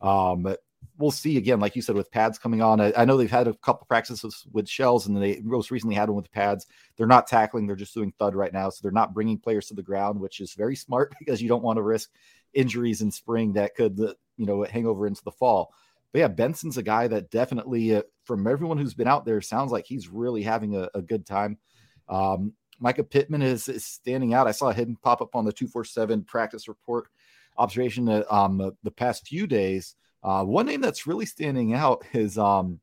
Um, 0.00 0.54
we'll 0.98 1.10
see 1.10 1.36
again, 1.36 1.60
like 1.60 1.76
you 1.76 1.82
said, 1.82 1.96
with 1.96 2.10
pads 2.10 2.38
coming 2.38 2.62
on. 2.62 2.80
I, 2.80 2.92
I 2.96 3.04
know 3.04 3.16
they've 3.16 3.30
had 3.30 3.48
a 3.48 3.54
couple 3.54 3.86
practices 3.86 4.46
with 4.52 4.68
shells, 4.68 5.06
and 5.06 5.20
they 5.20 5.40
most 5.42 5.70
recently 5.70 5.96
had 5.96 6.08
one 6.08 6.16
with 6.16 6.32
pads. 6.32 6.66
They're 6.96 7.06
not 7.06 7.26
tackling; 7.26 7.66
they're 7.66 7.76
just 7.76 7.94
doing 7.94 8.12
thud 8.18 8.34
right 8.34 8.52
now, 8.52 8.70
so 8.70 8.80
they're 8.82 8.92
not 8.92 9.14
bringing 9.14 9.38
players 9.38 9.66
to 9.68 9.74
the 9.74 9.82
ground, 9.82 10.20
which 10.20 10.40
is 10.40 10.54
very 10.54 10.76
smart 10.76 11.14
because 11.18 11.42
you 11.42 11.48
don't 11.48 11.64
want 11.64 11.76
to 11.78 11.82
risk 11.82 12.10
injuries 12.52 13.02
in 13.02 13.10
spring 13.10 13.52
that 13.54 13.74
could, 13.74 13.98
uh, 14.00 14.14
you 14.36 14.46
know, 14.46 14.62
hang 14.62 14.86
over 14.86 15.06
into 15.06 15.24
the 15.24 15.32
fall. 15.32 15.72
But 16.12 16.20
yeah, 16.20 16.28
Benson's 16.28 16.78
a 16.78 16.82
guy 16.82 17.08
that 17.08 17.30
definitely, 17.30 17.96
uh, 17.96 18.02
from 18.24 18.46
everyone 18.46 18.78
who's 18.78 18.94
been 18.94 19.08
out 19.08 19.24
there, 19.24 19.40
sounds 19.40 19.72
like 19.72 19.84
he's 19.86 20.08
really 20.08 20.42
having 20.42 20.76
a, 20.76 20.88
a 20.94 21.02
good 21.02 21.26
time. 21.26 21.58
Um, 22.08 22.52
Mycah 22.82 23.08
Pittman 23.08 23.42
is, 23.42 23.68
is 23.68 23.84
standing 23.84 24.34
out. 24.34 24.46
I 24.46 24.52
saw 24.52 24.72
him 24.72 24.98
pop 25.02 25.20
up 25.20 25.34
on 25.34 25.44
the 25.44 25.52
247 25.52 26.24
practice 26.24 26.68
report 26.68 27.08
observation 27.56 28.04
that, 28.06 28.32
um, 28.34 28.58
the, 28.58 28.72
the 28.82 28.90
past 28.90 29.26
few 29.26 29.46
days. 29.46 29.94
Uh, 30.22 30.42
one 30.42 30.66
name 30.66 30.80
that's 30.80 31.06
really 31.06 31.26
standing 31.26 31.74
out 31.74 32.04
is 32.12 32.38
um, 32.38 32.80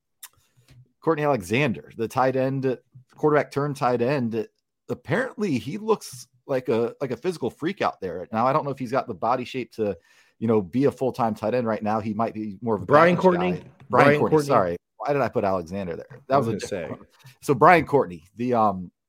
Courtney 1.01 1.23
Alexander, 1.23 1.91
the 1.97 2.07
tight 2.07 2.35
end, 2.35 2.77
quarterback 3.15 3.51
turned 3.51 3.75
tight 3.75 4.01
end. 4.01 4.47
Apparently, 4.89 5.57
he 5.57 5.77
looks 5.77 6.27
like 6.45 6.69
a 6.69 6.93
like 7.01 7.11
a 7.11 7.17
physical 7.17 7.49
freak 7.49 7.81
out 7.81 7.99
there. 7.99 8.27
Now, 8.31 8.45
I 8.45 8.53
don't 8.53 8.63
know 8.63 8.71
if 8.71 8.77
he's 8.77 8.91
got 8.91 9.07
the 9.07 9.13
body 9.13 9.45
shape 9.45 9.71
to, 9.73 9.97
you 10.37 10.47
know, 10.47 10.61
be 10.61 10.85
a 10.85 10.91
full 10.91 11.11
time 11.11 11.33
tight 11.33 11.55
end 11.55 11.65
right 11.65 11.81
now. 11.81 11.99
He 11.99 12.13
might 12.13 12.33
be 12.33 12.57
more 12.61 12.75
of 12.75 12.83
a 12.83 12.85
Brian 12.85 13.17
Courtney. 13.17 13.51
Brian, 13.51 13.71
Brian 13.89 14.19
Courtney, 14.19 14.35
Courtney. 14.35 14.47
Sorry, 14.47 14.77
why 14.97 15.13
did 15.13 15.21
I 15.23 15.29
put 15.29 15.43
Alexander 15.43 15.95
there? 15.95 16.19
That 16.27 16.37
was, 16.37 16.47
was 16.47 16.63
a 16.63 16.67
say. 16.67 16.91
So 17.41 17.55
Brian 17.55 17.85
Courtney, 17.85 18.23
the 18.35 18.53
um 18.53 18.85
uh, 18.85 19.00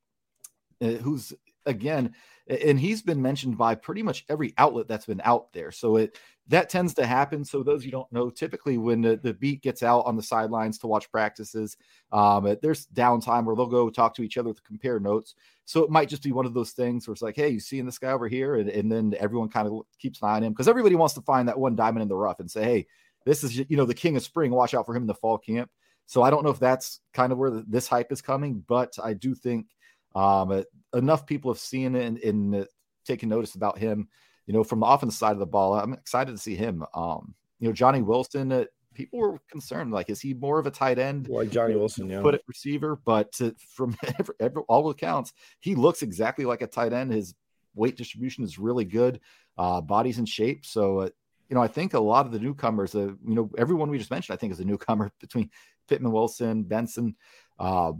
who's 0.82 1.32
again 1.66 2.14
and 2.48 2.78
he's 2.78 3.02
been 3.02 3.22
mentioned 3.22 3.56
by 3.56 3.74
pretty 3.74 4.02
much 4.02 4.24
every 4.28 4.52
outlet 4.58 4.88
that's 4.88 5.06
been 5.06 5.20
out 5.24 5.52
there. 5.52 5.70
So 5.70 5.96
it 5.96 6.18
that 6.48 6.68
tends 6.68 6.92
to 6.94 7.06
happen. 7.06 7.44
So 7.44 7.62
those 7.62 7.84
you 7.84 7.92
don't 7.92 8.10
know, 8.12 8.28
typically 8.28 8.78
when 8.78 9.00
the, 9.00 9.16
the 9.16 9.32
beat 9.32 9.62
gets 9.62 9.82
out 9.82 10.00
on 10.00 10.16
the 10.16 10.22
sidelines 10.22 10.76
to 10.78 10.88
watch 10.88 11.10
practices, 11.10 11.76
um, 12.10 12.56
there's 12.62 12.86
downtime 12.88 13.44
where 13.44 13.54
they'll 13.54 13.66
go 13.66 13.90
talk 13.90 14.14
to 14.16 14.22
each 14.22 14.38
other 14.38 14.52
to 14.52 14.62
compare 14.62 14.98
notes. 14.98 15.36
So 15.66 15.84
it 15.84 15.90
might 15.90 16.08
just 16.08 16.24
be 16.24 16.32
one 16.32 16.46
of 16.46 16.54
those 16.54 16.72
things 16.72 17.06
where 17.06 17.12
it's 17.12 17.22
like, 17.22 17.36
hey, 17.36 17.48
you 17.48 17.60
seeing 17.60 17.86
this 17.86 17.98
guy 17.98 18.10
over 18.10 18.26
here, 18.26 18.56
and, 18.56 18.68
and 18.68 18.90
then 18.90 19.14
everyone 19.20 19.48
kind 19.48 19.68
of 19.68 19.82
keeps 19.98 20.20
an 20.20 20.28
eye 20.28 20.36
on 20.36 20.42
him 20.42 20.52
because 20.52 20.68
everybody 20.68 20.96
wants 20.96 21.14
to 21.14 21.22
find 21.22 21.48
that 21.48 21.58
one 21.58 21.76
diamond 21.76 22.02
in 22.02 22.08
the 22.08 22.16
rough 22.16 22.40
and 22.40 22.50
say, 22.50 22.64
hey, 22.64 22.86
this 23.24 23.44
is 23.44 23.56
you 23.56 23.76
know 23.76 23.84
the 23.84 23.94
king 23.94 24.16
of 24.16 24.24
spring. 24.24 24.50
Watch 24.50 24.74
out 24.74 24.84
for 24.84 24.96
him 24.96 25.04
in 25.04 25.06
the 25.06 25.14
fall 25.14 25.38
camp. 25.38 25.70
So 26.06 26.22
I 26.22 26.30
don't 26.30 26.42
know 26.42 26.50
if 26.50 26.58
that's 26.58 27.00
kind 27.14 27.30
of 27.30 27.38
where 27.38 27.62
this 27.68 27.86
hype 27.86 28.10
is 28.10 28.20
coming, 28.20 28.64
but 28.66 28.96
I 29.02 29.14
do 29.14 29.36
think 29.36 29.66
um, 30.14 30.64
enough 30.94 31.26
people 31.26 31.52
have 31.52 31.60
seen 31.60 31.94
it 31.94 32.04
and, 32.04 32.18
and 32.18 32.54
uh, 32.54 32.64
taken 33.04 33.28
notice 33.28 33.54
about 33.54 33.78
him 33.78 34.08
you 34.46 34.54
know, 34.54 34.64
from 34.64 34.80
the 34.80 34.86
offensive 34.86 35.18
side 35.18 35.32
of 35.32 35.38
the 35.38 35.46
ball, 35.46 35.74
I'm 35.74 35.92
excited 35.92 36.32
to 36.32 36.38
see 36.38 36.56
him. 36.56 36.84
Um, 36.94 37.34
you 37.58 37.68
know, 37.68 37.72
Johnny 37.72 38.02
Wilson, 38.02 38.50
uh, 38.50 38.64
people 38.94 39.18
were 39.18 39.38
concerned, 39.50 39.92
like, 39.92 40.10
is 40.10 40.20
he 40.20 40.34
more 40.34 40.58
of 40.58 40.66
a 40.66 40.70
tight 40.70 40.98
end? 40.98 41.28
Like 41.28 41.50
Johnny 41.50 41.76
Wilson, 41.76 42.08
yeah. 42.08 42.20
Put 42.20 42.34
it 42.34 42.42
receiver, 42.48 42.96
but 43.04 43.32
to, 43.34 43.54
from 43.74 43.96
every, 44.18 44.34
every, 44.40 44.62
all 44.68 44.90
accounts, 44.90 45.32
he 45.60 45.74
looks 45.74 46.02
exactly 46.02 46.44
like 46.44 46.62
a 46.62 46.66
tight 46.66 46.92
end. 46.92 47.12
His 47.12 47.34
weight 47.74 47.96
distribution 47.96 48.44
is 48.44 48.58
really 48.58 48.84
good, 48.84 49.20
uh, 49.56 49.80
body's 49.80 50.18
in 50.18 50.26
shape. 50.26 50.66
So, 50.66 50.98
uh, 51.00 51.08
you 51.48 51.54
know, 51.54 51.62
I 51.62 51.68
think 51.68 51.94
a 51.94 52.00
lot 52.00 52.26
of 52.26 52.32
the 52.32 52.40
newcomers, 52.40 52.94
uh, 52.94 53.12
you 53.26 53.34
know, 53.34 53.50
everyone 53.56 53.90
we 53.90 53.98
just 53.98 54.10
mentioned, 54.10 54.34
I 54.34 54.38
think 54.38 54.52
is 54.52 54.60
a 54.60 54.64
newcomer 54.64 55.12
between 55.20 55.50
Pittman 55.88 56.12
Wilson, 56.12 56.64
Benson. 56.64 57.14
Uh, 57.58 57.92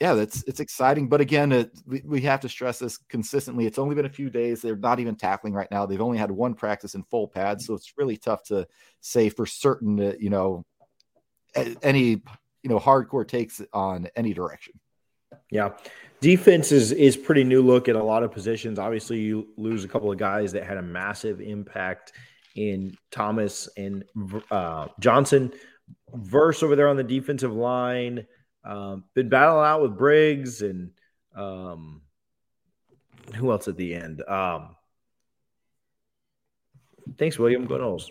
yeah, 0.00 0.14
that's 0.14 0.42
it's 0.44 0.60
exciting. 0.60 1.08
But 1.08 1.20
again, 1.20 1.52
it, 1.52 1.70
we, 1.86 2.02
we 2.04 2.20
have 2.22 2.40
to 2.40 2.48
stress 2.48 2.78
this 2.78 2.98
consistently. 3.08 3.66
It's 3.66 3.78
only 3.78 3.94
been 3.94 4.06
a 4.06 4.10
few 4.10 4.30
days. 4.30 4.60
They're 4.60 4.76
not 4.76 5.00
even 5.00 5.16
tackling 5.16 5.54
right 5.54 5.70
now. 5.70 5.86
They've 5.86 6.00
only 6.00 6.18
had 6.18 6.30
one 6.30 6.54
practice 6.54 6.94
in 6.94 7.04
full 7.04 7.28
pads, 7.28 7.66
so 7.66 7.74
it's 7.74 7.94
really 7.96 8.16
tough 8.16 8.42
to 8.44 8.66
say 9.00 9.28
for 9.28 9.46
certain 9.46 9.96
that 9.96 10.20
you 10.20 10.30
know 10.30 10.64
any 11.82 12.22
you 12.62 12.70
know 12.70 12.78
hardcore 12.78 13.26
takes 13.26 13.62
on 13.72 14.08
any 14.16 14.34
direction. 14.34 14.74
Yeah, 15.50 15.70
defense 16.20 16.72
is 16.72 16.92
is 16.92 17.16
pretty 17.16 17.44
new 17.44 17.62
look 17.62 17.88
at 17.88 17.96
a 17.96 18.02
lot 18.02 18.22
of 18.22 18.32
positions. 18.32 18.78
Obviously, 18.78 19.20
you 19.20 19.48
lose 19.56 19.84
a 19.84 19.88
couple 19.88 20.10
of 20.10 20.18
guys 20.18 20.52
that 20.52 20.64
had 20.64 20.76
a 20.76 20.82
massive 20.82 21.40
impact 21.40 22.12
in 22.56 22.96
Thomas 23.10 23.68
and 23.76 24.04
uh, 24.50 24.88
Johnson. 25.00 25.52
Verse 26.14 26.62
over 26.62 26.76
there 26.76 26.88
on 26.88 26.96
the 26.96 27.04
defensive 27.04 27.52
line. 27.52 28.26
Um, 28.64 29.04
been 29.14 29.28
battling 29.28 29.66
out 29.66 29.82
with 29.82 29.96
Briggs 29.96 30.62
and 30.62 30.90
um, 31.34 32.02
who 33.34 33.50
else 33.50 33.68
at 33.68 33.76
the 33.76 33.94
end? 33.94 34.22
Um, 34.26 34.76
thanks, 37.18 37.38
William. 37.38 37.66
Go 37.66 37.76
Knowles. 37.76 38.10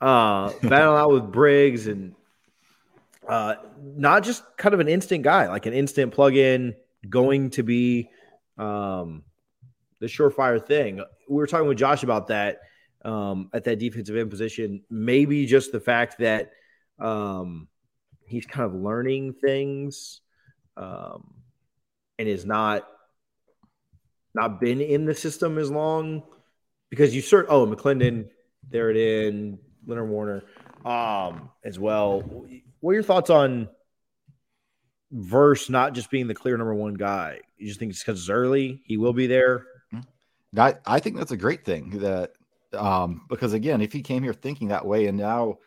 Uh, 0.00 0.52
battling 0.62 0.98
out 0.98 1.10
with 1.10 1.32
Briggs 1.32 1.86
and 1.86 2.14
uh, 3.28 3.56
not 3.82 4.22
just 4.22 4.44
kind 4.56 4.74
of 4.74 4.80
an 4.80 4.88
instant 4.88 5.24
guy, 5.24 5.48
like 5.48 5.66
an 5.66 5.72
instant 5.72 6.12
plug 6.12 6.36
in, 6.36 6.74
going 7.08 7.50
to 7.50 7.62
be 7.62 8.10
um, 8.58 9.22
the 10.00 10.06
surefire 10.06 10.64
thing. 10.64 11.02
We 11.28 11.36
were 11.36 11.46
talking 11.46 11.68
with 11.68 11.78
Josh 11.78 12.02
about 12.02 12.28
that 12.28 12.60
um, 13.04 13.50
at 13.52 13.64
that 13.64 13.78
defensive 13.78 14.16
end 14.16 14.30
position. 14.30 14.82
Maybe 14.90 15.46
just 15.46 15.72
the 15.72 15.80
fact 15.80 16.18
that 16.18 16.52
um, 16.98 17.68
he's 18.26 18.46
kind 18.46 18.66
of 18.66 18.74
learning 18.74 19.32
things 19.34 20.20
um, 20.76 21.32
and 22.18 22.28
is 22.28 22.44
not 22.44 22.86
not 24.34 24.60
been 24.60 24.80
in 24.80 25.06
the 25.06 25.14
system 25.14 25.56
as 25.56 25.70
long 25.70 26.22
because 26.90 27.14
you 27.14 27.22
cert 27.22 27.46
oh 27.48 27.66
McLendon 27.66 28.28
there 28.68 28.90
it 28.90 28.96
in 28.96 29.58
Leonard 29.86 30.08
Warner 30.08 30.42
um, 30.84 31.50
as 31.64 31.78
well. 31.78 32.20
What 32.80 32.90
are 32.90 32.94
your 32.94 33.02
thoughts 33.02 33.30
on 33.30 33.68
Verse 35.12 35.70
not 35.70 35.94
just 35.94 36.10
being 36.10 36.26
the 36.26 36.34
clear 36.34 36.56
number 36.56 36.74
one 36.74 36.94
guy? 36.94 37.40
You 37.56 37.68
just 37.68 37.78
think 37.78 37.90
it's 37.90 38.02
because 38.02 38.20
it's 38.20 38.28
early, 38.28 38.82
he 38.84 38.96
will 38.96 39.12
be 39.12 39.26
there. 39.26 39.66
I, 40.56 40.74
I 40.86 41.00
think 41.00 41.16
that's 41.16 41.32
a 41.32 41.36
great 41.36 41.64
thing 41.64 41.98
that 42.00 42.32
um, 42.72 43.22
because 43.28 43.52
again, 43.52 43.80
if 43.80 43.92
he 43.92 44.02
came 44.02 44.22
here 44.22 44.34
thinking 44.34 44.68
that 44.68 44.86
way 44.86 45.06
and 45.06 45.16
now 45.16 45.58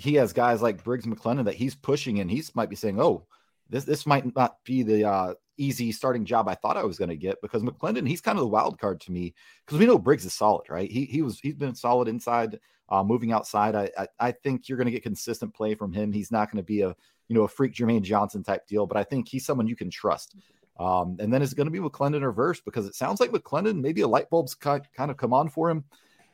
he 0.00 0.14
has 0.14 0.32
guys 0.32 0.62
like 0.62 0.82
Briggs 0.82 1.06
McLendon 1.06 1.44
that 1.44 1.54
he's 1.54 1.74
pushing, 1.74 2.20
and 2.20 2.30
he's 2.30 2.54
might 2.54 2.70
be 2.70 2.76
saying, 2.76 3.00
"Oh, 3.00 3.26
this 3.68 3.84
this 3.84 4.06
might 4.06 4.34
not 4.34 4.56
be 4.64 4.82
the 4.82 5.04
uh, 5.04 5.34
easy 5.58 5.92
starting 5.92 6.24
job 6.24 6.48
I 6.48 6.54
thought 6.54 6.78
I 6.78 6.84
was 6.84 6.98
going 6.98 7.10
to 7.10 7.16
get." 7.16 7.40
Because 7.42 7.62
McLendon, 7.62 8.08
he's 8.08 8.22
kind 8.22 8.38
of 8.38 8.42
the 8.42 8.48
wild 8.48 8.78
card 8.78 9.00
to 9.02 9.12
me 9.12 9.34
because 9.64 9.78
we 9.78 9.86
know 9.86 9.98
Briggs 9.98 10.24
is 10.24 10.34
solid, 10.34 10.70
right? 10.70 10.90
He 10.90 11.04
he 11.04 11.22
was 11.22 11.38
he's 11.38 11.54
been 11.54 11.74
solid 11.74 12.08
inside, 12.08 12.58
uh, 12.88 13.04
moving 13.04 13.32
outside. 13.32 13.74
I, 13.74 13.90
I, 13.98 14.06
I 14.18 14.32
think 14.32 14.68
you're 14.68 14.78
going 14.78 14.86
to 14.86 14.92
get 14.92 15.02
consistent 15.02 15.54
play 15.54 15.74
from 15.74 15.92
him. 15.92 16.12
He's 16.12 16.32
not 16.32 16.50
going 16.50 16.62
to 16.62 16.66
be 16.66 16.80
a 16.80 16.96
you 17.28 17.36
know 17.36 17.42
a 17.42 17.48
freak 17.48 17.74
Jermaine 17.74 18.02
Johnson 18.02 18.42
type 18.42 18.66
deal, 18.66 18.86
but 18.86 18.96
I 18.96 19.04
think 19.04 19.28
he's 19.28 19.44
someone 19.44 19.66
you 19.66 19.76
can 19.76 19.90
trust. 19.90 20.34
Um, 20.78 21.18
and 21.20 21.30
then 21.30 21.42
it's 21.42 21.52
going 21.52 21.66
to 21.66 21.70
be 21.70 21.78
McLendon 21.78 22.22
or 22.22 22.32
Verse 22.32 22.60
because 22.60 22.86
it 22.86 22.94
sounds 22.94 23.20
like 23.20 23.32
McLendon 23.32 23.82
maybe 23.82 24.00
a 24.00 24.08
light 24.08 24.30
bulb's 24.30 24.54
kind 24.54 24.82
of 24.98 25.16
come 25.18 25.34
on 25.34 25.50
for 25.50 25.68
him. 25.68 25.84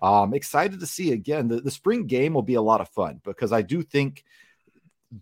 Um, 0.03 0.35
excited 0.35 0.81
to 0.81 0.87
see 0.87 1.13
again. 1.13 1.49
The, 1.49 1.61
the 1.61 1.71
spring 1.71 2.07
game 2.07 2.35
will 2.35 2.43
be 2.43 2.55
a 2.55 2.63
lot 2.63 2.81
of 2.81 2.89
fun 2.91 3.21
because 3.25 3.53
I 3.53 3.63
do 3.63 3.83
think 3.83 4.25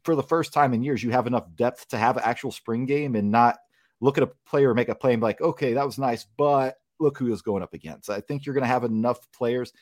for 0.03 0.15
the 0.15 0.23
first 0.23 0.53
time 0.53 0.75
in 0.75 0.83
years 0.83 1.03
you 1.03 1.11
have 1.11 1.27
enough 1.27 1.47
depth 1.55 1.89
to 1.89 1.99
have 1.99 2.17
an 2.17 2.23
actual 2.25 2.51
spring 2.51 2.87
game 2.87 3.15
and 3.15 3.31
not 3.31 3.59
look 4.01 4.19
at 4.19 4.25
a 4.25 4.31
player 4.47 4.75
make 4.75 4.89
a 4.89 4.95
play 4.95 5.13
and 5.13 5.21
be 5.21 5.25
like, 5.25 5.41
okay, 5.41 5.75
that 5.75 5.87
was 5.87 5.99
nice, 5.99 6.27
but 6.37 6.77
look 7.01 7.19
who 7.19 7.33
is 7.33 7.43
going 7.43 7.63
up 7.63 7.75
against. 7.75 8.11
I 8.11 8.21
think 8.21 8.45
you're 8.45 8.55
going 8.55 8.63
to 8.63 8.69
have 8.69 8.85
enough 8.85 9.31
players 9.33 9.73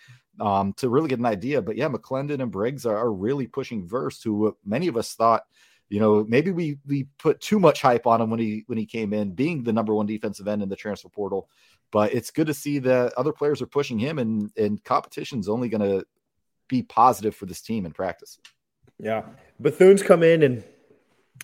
um, 0.40 0.72
to 0.74 0.88
really 0.88 1.08
get 1.08 1.18
an 1.18 1.26
idea. 1.26 1.62
But 1.62 1.76
yeah, 1.76 1.88
McLendon 1.88 2.40
and 2.40 2.50
Briggs 2.50 2.86
are, 2.86 2.96
are 2.96 3.12
really 3.12 3.46
pushing 3.46 3.86
Verse, 3.86 4.22
who 4.22 4.56
many 4.64 4.88
of 4.88 4.96
us 4.96 5.14
thought, 5.14 5.44
you 5.88 6.00
know, 6.00 6.24
maybe 6.26 6.50
we 6.50 6.78
we 6.86 7.04
put 7.18 7.40
too 7.40 7.60
much 7.60 7.82
hype 7.82 8.06
on 8.06 8.20
him 8.20 8.30
when 8.30 8.40
he 8.40 8.64
when 8.66 8.78
he 8.78 8.86
came 8.86 9.12
in, 9.12 9.32
being 9.32 9.62
the 9.62 9.74
number 9.74 9.94
one 9.94 10.06
defensive 10.06 10.48
end 10.48 10.62
in 10.62 10.70
the 10.70 10.76
transfer 10.76 11.10
portal. 11.10 11.50
But 11.92 12.14
it's 12.14 12.30
good 12.30 12.48
to 12.48 12.54
see 12.54 12.80
that 12.80 13.12
other 13.14 13.32
players 13.32 13.62
are 13.62 13.66
pushing 13.66 13.98
him, 13.98 14.18
and 14.18 14.50
and 14.56 14.82
competition's 14.82 15.48
only 15.48 15.68
going 15.68 15.88
to 15.88 16.04
be 16.66 16.82
positive 16.82 17.36
for 17.36 17.46
this 17.46 17.60
team 17.60 17.86
in 17.86 17.92
practice. 17.92 18.38
Yeah, 18.98 19.22
Bethune's 19.60 20.02
come 20.02 20.22
in 20.22 20.42
and 20.42 20.64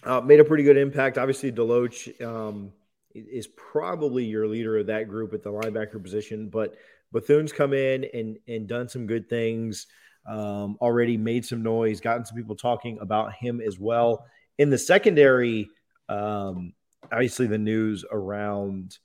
uh, 0.05 0.21
made 0.23 0.41
a 0.41 0.45
pretty 0.45 0.65
good 0.65 0.79
impact. 0.79 1.19
Obviously, 1.19 1.53
Deloach 1.53 2.21
um, 2.25 2.73
is 3.15 3.47
probably 3.47 4.25
your 4.25 4.47
leader 4.49 4.79
of 4.79 4.87
that 4.87 5.09
group 5.09 5.35
at 5.35 5.43
the 5.43 5.53
linebacker 5.53 6.03
position, 6.03 6.49
but 6.49 6.77
Bethune's 7.13 7.53
come 7.53 7.75
in 7.75 8.07
and 8.15 8.39
and 8.49 8.67
done 8.67 8.89
some 8.89 9.07
good 9.07 9.29
things. 9.29 9.87
Um, 10.27 10.77
already 10.81 11.17
made 11.17 11.45
some 11.45 11.63
noise, 11.63 12.01
gotten 12.01 12.25
some 12.25 12.37
people 12.37 12.57
talking 12.57 12.99
about 13.01 13.33
him 13.35 13.61
as 13.61 13.79
well. 13.79 14.27
In 14.59 14.69
the 14.69 14.77
secondary, 14.77 15.71
um, 16.09 16.75
obviously 17.11 17.47
the 17.47 17.59
news 17.59 18.05
around 18.11 18.99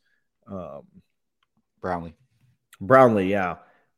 um, 0.48 0.84
Brownlee. 1.84 2.16
Brownlee, 2.82 3.30
yeah. 3.30 3.58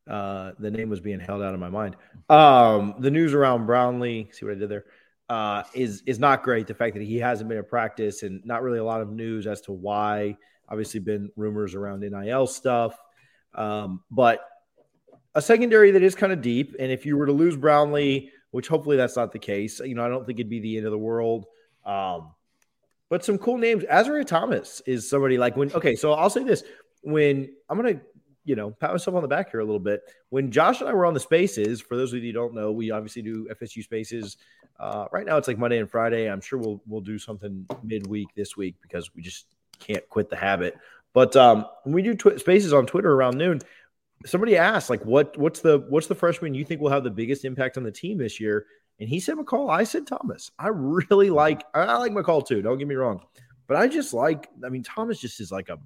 Uh, 0.10 0.52
the 0.60 0.70
name 0.70 0.90
was 0.90 1.00
being 1.00 1.20
held 1.20 1.42
out 1.42 1.54
of 1.54 1.60
my 1.60 1.70
mind. 1.70 1.96
Um, 2.30 2.96
the 3.00 3.12
news 3.12 3.34
around 3.34 3.66
Brownlee, 3.66 4.30
see 4.34 4.46
what 4.46 4.56
I 4.56 4.58
did 4.60 4.70
there, 4.70 4.86
uh, 5.30 5.64
is 5.74 6.04
is 6.06 6.20
not 6.20 6.44
great. 6.44 6.68
The 6.68 6.74
fact 6.74 6.96
that 6.96 7.04
he 7.04 7.18
hasn't 7.18 7.48
been 7.48 7.58
in 7.58 7.64
practice 7.64 8.24
and 8.24 8.44
not 8.46 8.62
really 8.62 8.80
a 8.80 8.84
lot 8.84 9.02
of 9.02 9.12
news 9.12 9.48
as 9.48 9.62
to 9.62 9.72
why. 9.72 10.38
Obviously, 10.68 11.00
been 11.00 11.32
rumors 11.36 11.76
around 11.76 12.02
NIL 12.02 12.48
stuff, 12.48 13.00
um, 13.54 14.02
but 14.12 14.42
a 15.36 15.42
secondary 15.42 15.92
that 15.92 16.04
is 16.04 16.16
kind 16.16 16.34
of 16.34 16.42
deep. 16.42 16.76
And 16.80 16.92
if 16.92 17.06
you 17.06 17.18
were 17.18 17.28
to 17.28 17.32
lose 17.32 17.56
Brownlee, 17.56 18.32
which 18.52 18.68
hopefully 18.68 18.98
that's 18.98 19.16
not 19.16 19.32
the 19.32 19.40
case, 19.40 19.80
you 19.80 19.94
know, 19.96 20.04
I 20.04 20.10
don't 20.10 20.26
think 20.26 20.40
it'd 20.40 20.50
be 20.50 20.60
the 20.60 20.78
end 20.78 20.86
of 20.86 20.92
the 20.92 20.98
world. 20.98 21.46
Um, 21.86 22.32
but 23.10 23.24
some 23.24 23.38
cool 23.38 23.58
names. 23.58 23.84
Azareye'h 23.84 24.26
Thomas 24.26 24.82
is 24.88 25.08
somebody 25.10 25.38
like 25.38 25.56
when. 25.56 25.72
Okay, 25.74 25.96
so 25.96 26.14
I'll 26.14 26.30
say 26.30 26.44
this: 26.44 26.64
when 27.06 27.54
I'm 27.70 27.78
gonna, 27.78 28.02
you 28.44 28.56
know, 28.56 28.72
pat 28.72 28.92
myself 28.92 29.16
on 29.16 29.22
the 29.22 29.28
back 29.28 29.52
here 29.52 29.60
a 29.60 29.66
little 29.66 29.80
bit. 29.80 30.02
When 30.30 30.52
Josh 30.52 30.82
and 30.82 30.90
I 30.90 30.94
were 30.94 31.06
on 31.06 31.14
the 31.14 31.20
spaces, 31.20 31.82
for 31.82 31.96
those 31.96 32.14
of 32.14 32.24
you 32.24 32.30
who 32.30 32.34
don't 32.34 32.54
know, 32.54 32.72
we 32.72 32.92
obviously 32.92 33.22
do 33.22 33.48
FSU 33.62 33.84
spaces. 33.84 34.38
Uh, 34.80 35.06
right 35.12 35.26
now, 35.26 35.38
it's 35.38 35.48
like 35.48 35.58
Monday 35.58 35.80
and 35.80 35.90
Friday. 35.90 36.30
I'm 36.30 36.42
sure 36.42 36.60
we'll 36.60 36.82
we'll 36.88 37.02
do 37.02 37.18
something 37.18 37.66
midweek 37.84 38.28
this 38.36 38.58
week 38.58 38.76
because 38.82 39.14
we 39.16 39.22
just 39.22 39.46
can't 39.80 40.08
quit 40.10 40.30
the 40.30 40.36
habit. 40.36 40.78
But 41.14 41.36
um, 41.36 41.66
when 41.84 41.94
we 41.96 42.02
do 42.02 42.14
tw- 42.14 42.40
spaces 42.40 42.74
on 42.74 42.86
Twitter 42.86 43.14
around 43.14 43.38
noon, 43.38 43.62
somebody 44.26 44.58
asked 44.58 44.90
like, 44.90 45.04
"What 45.06 45.38
what's 45.38 45.62
the 45.62 45.86
what's 45.90 46.08
the 46.08 46.16
freshman 46.16 46.54
you 46.54 46.66
think 46.66 46.82
will 46.82 46.90
have 46.90 47.04
the 47.04 47.12
biggest 47.12 47.46
impact 47.46 47.78
on 47.78 47.84
the 47.84 47.92
team 47.92 48.18
this 48.18 48.40
year?" 48.40 48.66
And 49.00 49.08
he 49.08 49.20
said 49.20 49.38
McCall. 49.38 49.70
I 49.70 49.84
said 49.84 50.08
Thomas. 50.08 50.52
I 50.58 50.70
really 50.70 51.30
like 51.30 51.64
I 51.74 51.98
like 51.98 52.12
McCall 52.12 52.46
too. 52.46 52.62
Don't 52.62 52.78
get 52.78 52.88
me 52.88 52.96
wrong, 52.96 53.22
but 53.68 53.78
I 53.78 53.88
just 53.88 54.14
like. 54.14 54.50
I 54.66 54.70
mean, 54.70 54.84
Thomas 54.84 55.20
just 55.20 55.40
is 55.40 55.52
like 55.52 55.70
a 55.70 55.78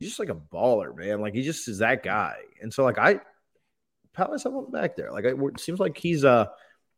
he's 0.00 0.08
just 0.08 0.18
like 0.18 0.30
a 0.30 0.34
baller, 0.34 0.96
man. 0.96 1.20
Like 1.20 1.34
he 1.34 1.42
just 1.42 1.68
is 1.68 1.78
that 1.78 2.02
guy. 2.02 2.38
And 2.60 2.74
so 2.74 2.82
like 2.82 2.98
I 2.98 3.20
pat 4.12 4.30
myself 4.30 4.72
back 4.72 4.96
there. 4.96 5.12
Like 5.12 5.24
it 5.24 5.60
seems 5.60 5.78
like 5.78 5.96
he's 5.96 6.24
uh 6.24 6.46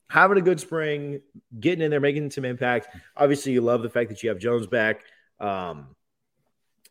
having 0.08 0.38
a 0.38 0.42
good 0.42 0.60
spring, 0.60 1.20
getting 1.60 1.84
in 1.84 1.90
there, 1.90 2.00
making 2.00 2.30
some 2.30 2.46
impact. 2.46 2.88
Obviously, 3.16 3.52
you 3.52 3.60
love 3.60 3.82
the 3.82 3.90
fact 3.90 4.08
that 4.08 4.22
you 4.22 4.30
have 4.30 4.38
Jones 4.38 4.66
back. 4.66 5.02
Um, 5.40 5.94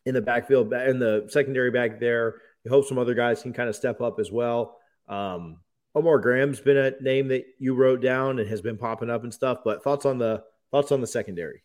in 0.04 0.14
the 0.14 0.22
backfield, 0.22 0.72
in 0.72 0.98
the 0.98 1.26
secondary 1.28 1.70
back 1.70 2.00
there. 2.00 2.36
You 2.64 2.70
hope 2.70 2.86
some 2.86 2.98
other 2.98 3.14
guys 3.14 3.42
can 3.42 3.52
kind 3.52 3.68
of 3.68 3.76
step 3.76 4.00
up 4.00 4.20
as 4.20 4.30
well. 4.30 4.78
Um, 5.08 5.58
Omar 5.94 6.18
Graham's 6.18 6.60
been 6.60 6.76
a 6.76 6.92
name 7.00 7.28
that 7.28 7.44
you 7.58 7.74
wrote 7.74 8.00
down 8.00 8.38
and 8.38 8.48
has 8.48 8.60
been 8.60 8.78
popping 8.78 9.10
up 9.10 9.24
and 9.24 9.34
stuff. 9.34 9.58
But 9.64 9.84
thoughts 9.84 10.06
on 10.06 10.18
the 10.18 10.42
thoughts 10.70 10.92
on 10.92 11.00
the 11.00 11.06
secondary? 11.06 11.62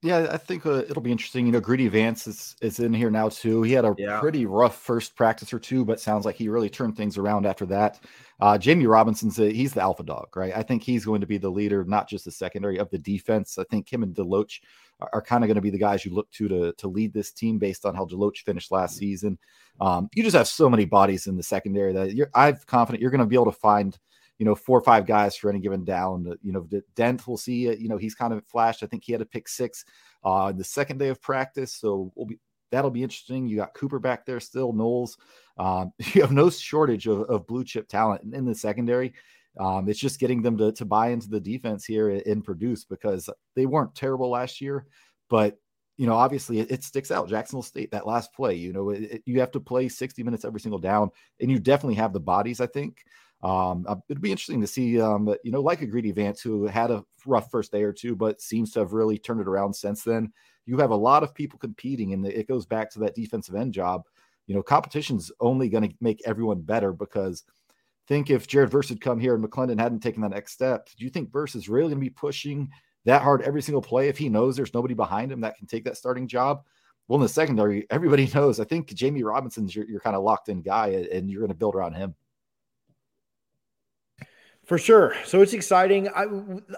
Yeah, 0.00 0.28
I 0.30 0.36
think 0.36 0.64
uh, 0.64 0.84
it'll 0.88 1.02
be 1.02 1.10
interesting. 1.10 1.44
You 1.44 1.50
know, 1.50 1.60
Greedy 1.60 1.88
Vance 1.88 2.28
is, 2.28 2.54
is 2.62 2.78
in 2.78 2.94
here 2.94 3.10
now 3.10 3.28
too. 3.28 3.62
He 3.62 3.72
had 3.72 3.84
a 3.84 3.96
yeah. 3.98 4.20
pretty 4.20 4.46
rough 4.46 4.80
first 4.80 5.16
practice 5.16 5.52
or 5.52 5.58
two, 5.58 5.84
but 5.84 5.98
sounds 5.98 6.24
like 6.24 6.36
he 6.36 6.48
really 6.48 6.70
turned 6.70 6.96
things 6.96 7.18
around 7.18 7.46
after 7.46 7.66
that. 7.66 7.98
Uh, 8.40 8.56
Jammie 8.56 8.88
Robinson's 8.88 9.40
a, 9.40 9.50
he's 9.52 9.74
the 9.74 9.82
alpha 9.82 10.04
dog, 10.04 10.28
right? 10.36 10.52
I 10.56 10.62
think 10.62 10.84
he's 10.84 11.04
going 11.04 11.20
to 11.20 11.26
be 11.26 11.36
the 11.36 11.50
leader, 11.50 11.84
not 11.84 12.08
just 12.08 12.24
the 12.24 12.30
secondary 12.30 12.78
of 12.78 12.88
the 12.90 12.98
defense. 12.98 13.58
I 13.58 13.64
think 13.64 13.92
him 13.92 14.04
and 14.04 14.14
Deloach 14.14 14.60
are, 15.00 15.10
are 15.14 15.22
kind 15.22 15.42
of 15.42 15.48
going 15.48 15.56
to 15.56 15.60
be 15.60 15.70
the 15.70 15.78
guys 15.78 16.04
you 16.04 16.14
look 16.14 16.30
to 16.30 16.46
to 16.46 16.72
to 16.74 16.86
lead 16.86 17.12
this 17.12 17.32
team 17.32 17.58
based 17.58 17.84
on 17.84 17.96
how 17.96 18.04
Deloach 18.04 18.44
finished 18.44 18.70
last 18.70 18.96
season. 18.96 19.36
Um, 19.80 20.08
you 20.14 20.22
just 20.22 20.36
have 20.36 20.46
so 20.46 20.70
many 20.70 20.84
bodies 20.84 21.26
in 21.26 21.36
the 21.36 21.42
secondary 21.42 21.92
that 21.92 22.14
you're, 22.14 22.30
I'm 22.34 22.56
confident 22.66 23.02
you're 23.02 23.10
going 23.10 23.18
to 23.20 23.26
be 23.26 23.34
able 23.34 23.46
to 23.46 23.52
find 23.52 23.98
you 24.38 24.44
know, 24.44 24.54
four 24.54 24.78
or 24.78 24.82
five 24.82 25.06
guys 25.06 25.36
for 25.36 25.50
any 25.50 25.58
given 25.58 25.84
down. 25.84 26.24
You 26.42 26.52
know, 26.52 26.68
Dent, 26.94 27.26
we'll 27.26 27.36
see. 27.36 27.74
You 27.74 27.88
know, 27.88 27.96
he's 27.96 28.14
kind 28.14 28.32
of 28.32 28.46
flashed. 28.46 28.82
I 28.82 28.86
think 28.86 29.04
he 29.04 29.12
had 29.12 29.20
a 29.20 29.26
pick 29.26 29.48
six 29.48 29.84
uh, 30.24 30.52
the 30.52 30.64
second 30.64 30.98
day 30.98 31.08
of 31.08 31.20
practice. 31.20 31.74
So 31.74 32.12
we'll 32.14 32.26
be 32.26 32.38
that'll 32.70 32.90
be 32.90 33.02
interesting. 33.02 33.48
You 33.48 33.56
got 33.56 33.74
Cooper 33.74 33.98
back 33.98 34.26
there 34.26 34.40
still, 34.40 34.72
Knowles. 34.72 35.16
Um, 35.58 35.92
you 35.98 36.20
have 36.22 36.32
no 36.32 36.50
shortage 36.50 37.06
of, 37.06 37.22
of 37.22 37.46
blue 37.46 37.64
chip 37.64 37.88
talent 37.88 38.34
in, 38.34 38.44
the 38.44 38.54
secondary. 38.54 39.14
Um, 39.58 39.88
it's 39.88 39.98
just 39.98 40.20
getting 40.20 40.42
them 40.42 40.56
to, 40.58 40.72
to 40.72 40.84
buy 40.84 41.08
into 41.08 41.28
the 41.28 41.40
defense 41.40 41.84
here 41.84 42.10
and 42.10 42.44
produce 42.44 42.84
because 42.84 43.28
they 43.56 43.66
weren't 43.66 43.94
terrible 43.94 44.30
last 44.30 44.60
year, 44.60 44.86
but 45.28 45.58
you 45.96 46.06
know, 46.06 46.14
obviously 46.14 46.60
it, 46.60 46.70
it 46.70 46.84
sticks 46.84 47.10
out. 47.10 47.28
Jacksonville 47.28 47.62
State, 47.62 47.90
that 47.90 48.06
last 48.06 48.32
play, 48.32 48.54
you 48.54 48.72
know, 48.72 48.90
it, 48.90 49.02
it, 49.02 49.22
you 49.26 49.40
have 49.40 49.50
to 49.50 49.60
play 49.60 49.88
60 49.88 50.22
minutes 50.22 50.44
every 50.44 50.60
single 50.60 50.78
down, 50.78 51.10
and 51.40 51.50
you 51.50 51.58
definitely 51.58 51.96
have 51.96 52.12
the 52.12 52.20
bodies, 52.20 52.60
I 52.60 52.66
think. 52.66 53.02
Um, 53.42 53.84
uh, 53.88 53.96
it'd 54.08 54.22
be 54.22 54.32
interesting 54.32 54.60
to 54.60 54.66
see, 54.66 55.00
um, 55.00 55.32
you 55.44 55.52
know, 55.52 55.60
like 55.60 55.80
a 55.80 55.86
Greedy 55.86 56.10
Vance 56.10 56.40
who 56.40 56.66
had 56.66 56.90
a 56.90 57.04
rough 57.24 57.50
first 57.50 57.70
day 57.70 57.82
or 57.82 57.92
two, 57.92 58.16
but 58.16 58.40
seems 58.40 58.72
to 58.72 58.80
have 58.80 58.92
really 58.92 59.18
turned 59.18 59.40
it 59.40 59.48
around 59.48 59.74
since 59.74 60.02
then. 60.02 60.32
You 60.66 60.78
have 60.78 60.90
a 60.90 60.96
lot 60.96 61.22
of 61.22 61.34
people 61.34 61.58
competing, 61.58 62.12
and 62.12 62.26
it 62.26 62.48
goes 62.48 62.66
back 62.66 62.90
to 62.90 62.98
that 63.00 63.14
defensive 63.14 63.54
end 63.54 63.72
job. 63.72 64.02
You 64.46 64.54
know, 64.54 64.62
competition's 64.62 65.30
only 65.40 65.68
going 65.68 65.88
to 65.88 65.94
make 66.00 66.20
everyone 66.24 66.62
better 66.62 66.92
because 66.92 67.44
think 68.08 68.30
if 68.30 68.46
Jared 68.46 68.70
Verse 68.70 68.88
had 68.88 69.00
come 69.00 69.20
here 69.20 69.34
and 69.34 69.44
McLendon 69.44 69.78
hadn't 69.78 70.00
taken 70.00 70.22
that 70.22 70.30
next 70.30 70.52
step, 70.52 70.88
do 70.96 71.04
you 71.04 71.10
think 71.10 71.30
Verse 71.30 71.54
is 71.54 71.68
really 71.68 71.90
going 71.90 72.00
to 72.00 72.06
be 72.06 72.10
pushing 72.10 72.70
that 73.04 73.22
hard 73.22 73.42
every 73.42 73.62
single 73.62 73.82
play 73.82 74.08
if 74.08 74.18
he 74.18 74.28
knows 74.28 74.56
there's 74.56 74.74
nobody 74.74 74.94
behind 74.94 75.30
him 75.30 75.42
that 75.42 75.56
can 75.56 75.66
take 75.66 75.84
that 75.84 75.96
starting 75.96 76.26
job? 76.26 76.64
Well, 77.06 77.16
in 77.16 77.22
the 77.22 77.28
secondary, 77.28 77.86
everybody 77.90 78.30
knows. 78.34 78.58
I 78.58 78.64
think 78.64 78.88
Jammie 78.88 79.22
Robinson's 79.22 79.76
your, 79.76 79.86
your 79.86 80.00
kind 80.00 80.16
of 80.16 80.22
locked 80.22 80.48
in 80.48 80.62
guy, 80.62 80.88
and 81.12 81.30
you're 81.30 81.40
going 81.40 81.52
to 81.52 81.54
build 81.54 81.74
around 81.74 81.92
him. 81.92 82.14
For 84.68 84.76
sure. 84.76 85.14
So 85.24 85.40
it's 85.40 85.54
exciting. 85.54 86.08
I, 86.08 86.26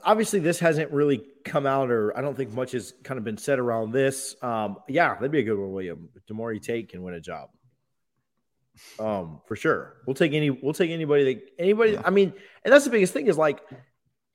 obviously, 0.05 0.39
this 0.39 0.61
hasn't 0.61 0.93
really 0.93 1.25
come 1.45 1.67
out, 1.67 1.91
or 1.91 2.17
I 2.17 2.21
don't 2.21 2.37
think 2.37 2.53
much 2.53 2.71
has 2.71 2.95
kind 3.03 3.19
of 3.19 3.25
been 3.25 3.37
said 3.37 3.59
around 3.59 3.91
this. 3.91 4.37
Um, 4.43 4.77
yeah, 4.89 5.15
that'd 5.15 5.33
be 5.33 5.41
a 5.41 5.43
good 5.43 5.59
one, 5.59 5.73
William. 5.73 6.09
Demore 6.31 6.63
Tate 6.63 6.89
can 6.89 7.03
win 7.03 7.15
a 7.15 7.21
job. 7.21 7.49
Um, 9.01 9.41
for 9.49 9.57
sure. 9.57 9.97
We'll 10.07 10.15
take 10.15 10.35
any. 10.35 10.51
We'll 10.51 10.73
take 10.73 10.93
anybody 10.93 11.35
that 11.35 11.43
anybody. 11.59 11.93
Yeah. 11.95 12.03
I 12.05 12.11
mean, 12.11 12.33
and 12.65 12.73
that's 12.73 12.85
the 12.85 12.93
biggest 12.93 13.13
thing 13.13 13.27
is 13.27 13.37
like, 13.37 13.61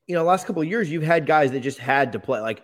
you 0.05 0.15
know, 0.15 0.23
last 0.25 0.47
couple 0.47 0.61
of 0.61 0.67
years 0.67 0.91
you've 0.91 1.03
had 1.03 1.25
guys 1.25 1.51
that 1.51 1.61
just 1.61 1.79
had 1.79 2.11
to 2.11 2.19
play. 2.19 2.41
Like, 2.41 2.61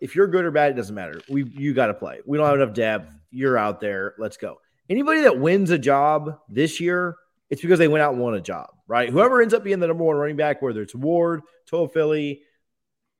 if 0.00 0.16
you're 0.16 0.26
good 0.26 0.46
or 0.46 0.50
bad, 0.50 0.72
it 0.72 0.74
doesn't 0.74 0.94
matter. 0.94 1.20
We 1.28 1.44
you 1.44 1.74
got 1.74 1.88
to 1.88 1.94
play. 1.94 2.20
We 2.24 2.38
don't 2.38 2.46
have 2.46 2.58
enough 2.58 2.74
depth. 2.74 3.12
You're 3.30 3.58
out 3.58 3.78
there. 3.78 4.14
Let's 4.16 4.38
go. 4.38 4.56
Anybody 4.88 5.20
that 5.20 5.38
wins 5.38 5.70
a 5.70 5.78
job 5.78 6.38
this 6.48 6.80
year 6.80 7.16
it's 7.50 7.60
because 7.60 7.78
they 7.78 7.88
went 7.88 8.02
out 8.02 8.12
and 8.12 8.22
won 8.22 8.34
a 8.34 8.40
job, 8.40 8.70
right? 8.86 9.10
Whoever 9.10 9.42
ends 9.42 9.52
up 9.52 9.64
being 9.64 9.80
the 9.80 9.88
number 9.88 10.04
one 10.04 10.16
running 10.16 10.36
back, 10.36 10.62
whether 10.62 10.82
it's 10.82 10.94
Ward, 10.94 11.42
Toafili, 11.70 12.40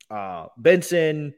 uh, 0.08 0.46
Benson, 0.56 1.34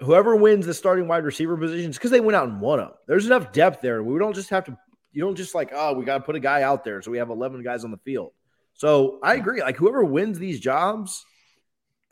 whoever 0.00 0.36
wins 0.36 0.66
the 0.66 0.74
starting 0.74 1.08
wide 1.08 1.24
receiver 1.24 1.56
positions, 1.56 1.96
because 1.96 2.10
they 2.10 2.20
went 2.20 2.36
out 2.36 2.48
and 2.48 2.60
won 2.60 2.78
them. 2.78 2.90
There's 3.08 3.26
enough 3.26 3.52
depth 3.52 3.80
there. 3.80 4.02
We 4.02 4.18
don't 4.18 4.34
just 4.34 4.50
have 4.50 4.64
to, 4.66 4.76
you 5.12 5.22
don't 5.22 5.34
just 5.34 5.54
like, 5.54 5.70
oh, 5.74 5.94
we 5.94 6.04
got 6.04 6.18
to 6.18 6.24
put 6.24 6.36
a 6.36 6.40
guy 6.40 6.62
out 6.62 6.84
there. 6.84 7.00
So 7.00 7.10
we 7.10 7.18
have 7.18 7.30
11 7.30 7.62
guys 7.62 7.84
on 7.84 7.90
the 7.90 7.98
field. 7.98 8.32
So 8.74 9.18
I 9.22 9.34
agree. 9.34 9.62
Like 9.62 9.76
whoever 9.76 10.04
wins 10.04 10.38
these 10.38 10.60
jobs, 10.60 11.24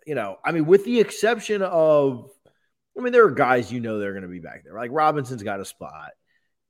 you 0.07 0.15
know, 0.15 0.39
I 0.43 0.53
mean, 0.53 0.65
with 0.65 0.87
the 0.87 1.01
exception 1.01 1.61
of, 1.61 2.31
I 2.97 3.03
mean, 3.03 3.13
there 3.13 3.27
are 3.27 3.31
guys 3.31 3.71
you 3.71 3.81
know 3.81 3.99
they're 3.99 4.13
going 4.13 4.23
to 4.23 4.29
be 4.29 4.39
back 4.39 4.65
there. 4.65 4.75
Like 4.75 4.91
Robinson's 4.91 5.43
got 5.43 5.61
a 5.61 5.65
spot. 5.67 6.13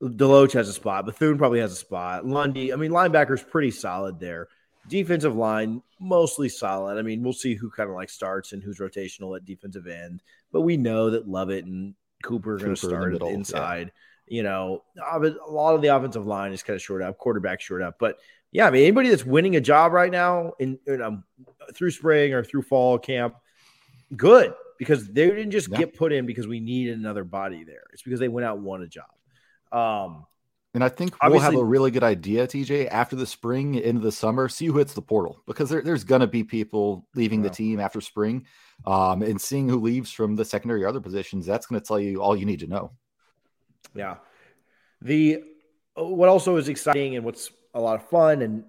Deloach 0.09 0.53
has 0.53 0.69
a 0.69 0.73
spot. 0.73 1.07
Bethune 1.07 1.39
probably 1.39 1.61
has 1.61 1.73
a 1.73 1.77
spot. 1.77 2.27
Lundy, 2.27 2.73
I 2.73 2.77
mean, 2.77 2.91
linebacker's 2.91 3.43
pretty 3.43 3.71
solid 3.71 4.21
there. 4.21 4.49
Defensive 4.89 5.35
line, 5.35 5.83
mostly 5.99 6.49
solid. 6.49 6.99
I 6.99 7.03
mean, 7.03 7.23
we'll 7.23 7.33
see 7.33 7.55
who 7.55 7.71
kind 7.71 7.89
of 7.89 7.97
like 7.97 8.11
starts 8.11 8.53
and 8.53 8.63
who's 8.63 8.79
rotational 8.79 9.37
at 9.37 9.45
defensive 9.45 9.87
end. 9.87 10.23
But 10.53 10.61
we 10.61 10.77
know 10.77 11.11
that 11.11 11.27
Lovett 11.27 11.65
and 11.65 11.95
Cooper 12.23 12.55
are 12.55 12.59
going 12.59 12.75
to 12.75 12.77
start 12.77 13.15
in 13.15 13.19
the 13.19 13.27
inside. 13.27 13.93
Yeah. 14.27 14.37
You 14.37 14.43
know, 14.43 14.85
a 14.97 15.19
lot 15.51 15.75
of 15.75 15.83
the 15.83 15.89
offensive 15.89 16.27
line 16.27 16.53
is 16.53 16.63
kind 16.63 16.75
of 16.75 16.83
short 16.83 17.03
up, 17.03 17.19
quarterback 17.19 17.61
short 17.61 17.83
up. 17.83 17.97
But 17.99 18.19
yeah, 18.53 18.67
I 18.67 18.71
mean, 18.71 18.83
anybody 18.83 19.11
that's 19.11 19.25
winning 19.25 19.57
a 19.57 19.61
job 19.61 19.93
right 19.93 20.13
now 20.13 20.53
in, 20.59 20.79
in 20.87 21.03
um, 21.03 21.25
through 21.75 21.91
spring 21.91 22.33
or 22.33 22.45
through 22.45 22.63
fall 22.63 22.99
camp, 22.99 23.35
good 24.17 24.55
because 24.79 25.07
they 25.09 25.29
didn't 25.29 25.51
just 25.51 25.69
yeah. 25.69 25.79
get 25.79 25.97
put 25.97 26.13
in 26.13 26.27
because 26.27 26.47
we 26.47 26.61
needed 26.61 26.99
another 26.99 27.25
body 27.25 27.65
there. 27.65 27.85
It's 27.93 28.03
because 28.03 28.21
they 28.21 28.29
went 28.29 28.47
out 28.47 28.57
and 28.57 28.65
won 28.65 28.83
a 28.83 28.87
job. 28.87 29.07
Um, 29.75 30.27
and 30.75 30.83
I 30.83 30.89
think 30.89 31.15
we'll 31.23 31.39
have 31.39 31.55
a 31.55 31.65
really 31.65 31.93
good 31.93 32.03
idea, 32.03 32.49
TJ, 32.49 32.89
after 32.91 33.15
the 33.15 33.27
spring 33.27 33.77
into 33.77 34.01
the 34.01 34.11
summer. 34.11 34.49
See 34.49 34.67
who 34.67 34.79
hits 34.79 34.93
the 34.93 35.03
portal 35.03 35.41
because 35.47 35.71
there, 35.71 35.83
there's 35.83 36.03
going 36.03 36.21
to 36.21 36.27
be 36.27 36.43
people 36.43 37.07
leaving 37.15 37.43
yeah. 37.43 37.49
the 37.49 37.55
team 37.55 37.79
after 37.79 38.01
spring, 38.01 38.47
um, 38.85 39.23
and 39.23 39.41
seeing 39.41 39.69
who 39.69 39.81
leaves 39.81 40.11
from 40.11 40.35
the 40.35 40.45
secondary 40.45 40.83
or 40.83 40.89
other 40.89 41.01
positions. 41.01 41.47
That's 41.47 41.67
going 41.67 41.81
to 41.81 41.87
tell 41.87 42.01
you 42.01 42.21
all 42.21 42.35
you 42.37 42.45
need 42.45 42.61
to 42.61 42.67
know. 42.67 42.91
Yeah. 43.95 44.17
The 45.01 45.45
what 45.95 46.29
also 46.29 46.57
is 46.57 46.69
exciting 46.69 47.15
and 47.15 47.25
what's 47.25 47.53
a 47.73 47.81
lot 47.81 47.95
of 47.95 48.09
fun 48.09 48.43
and 48.43 48.65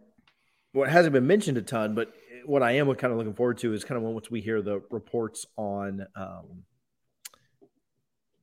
what 0.74 0.90
hasn't 0.90 1.14
been 1.14 1.26
mentioned 1.26 1.58
a 1.58 1.64
ton, 1.64 1.96
but 1.96 2.14
what 2.46 2.62
I 2.62 2.74
am 2.74 2.94
kind 2.96 3.12
of 3.12 3.18
looking 3.18 3.34
forward 3.34 3.58
to 3.60 3.74
is 3.74 3.84
kind 3.84 3.98
of 3.98 4.04
once 4.04 4.30
we 4.30 4.42
hear 4.42 4.62
the 4.62 4.84
reports 4.92 5.48
on 5.58 6.06
um, 6.16 6.66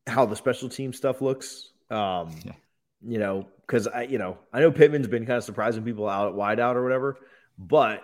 how 0.09 0.27
the 0.27 0.35
special 0.35 0.69
team 0.69 0.93
stuff 0.93 1.21
looks 1.21 1.72
um, 1.93 2.31
yeah. 2.45 2.53
You 3.05 3.19
know, 3.19 3.49
because 3.67 3.89
I, 3.89 4.03
you 4.03 4.19
know, 4.19 4.39
I 4.53 4.61
know 4.61 4.71
Pittman's 4.71 5.09
been 5.09 5.27
kind 5.27 5.37
of 5.37 5.45
surprising 5.45 5.83
people 5.83 6.09
out 6.09 6.29
at 6.29 6.35
wideout 6.35 6.77
or 6.77 6.85
whatever, 6.85 7.17
but 7.59 8.03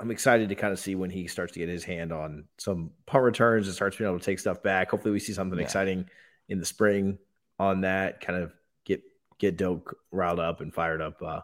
I'm 0.00 0.10
excited 0.10 0.48
to 0.48 0.54
kind 0.54 0.72
of 0.72 0.78
see 0.78 0.94
when 0.94 1.10
he 1.10 1.26
starts 1.26 1.52
to 1.52 1.58
get 1.58 1.68
his 1.68 1.84
hand 1.84 2.12
on 2.12 2.44
some 2.58 2.90
punt 3.06 3.24
returns 3.24 3.66
and 3.66 3.74
starts 3.74 3.96
being 3.96 4.08
able 4.08 4.18
to 4.18 4.24
take 4.24 4.38
stuff 4.38 4.62
back. 4.62 4.90
Hopefully, 4.90 5.12
we 5.12 5.20
see 5.20 5.32
something 5.34 5.58
yeah. 5.58 5.64
exciting 5.64 6.08
in 6.48 6.60
the 6.60 6.66
spring 6.66 7.18
on 7.58 7.82
that. 7.82 8.20
Kind 8.20 8.42
of 8.42 8.52
get 8.84 9.02
get 9.38 9.56
Doak 9.56 9.96
riled 10.10 10.40
up 10.40 10.60
and 10.60 10.72
fired 10.72 11.02
up 11.02 11.20
uh, 11.22 11.40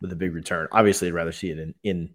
with 0.00 0.12
a 0.12 0.16
big 0.16 0.34
return. 0.34 0.68
Obviously, 0.70 1.08
I'd 1.08 1.14
rather 1.14 1.32
see 1.32 1.50
it 1.50 1.58
in 1.58 1.74
in 1.82 2.14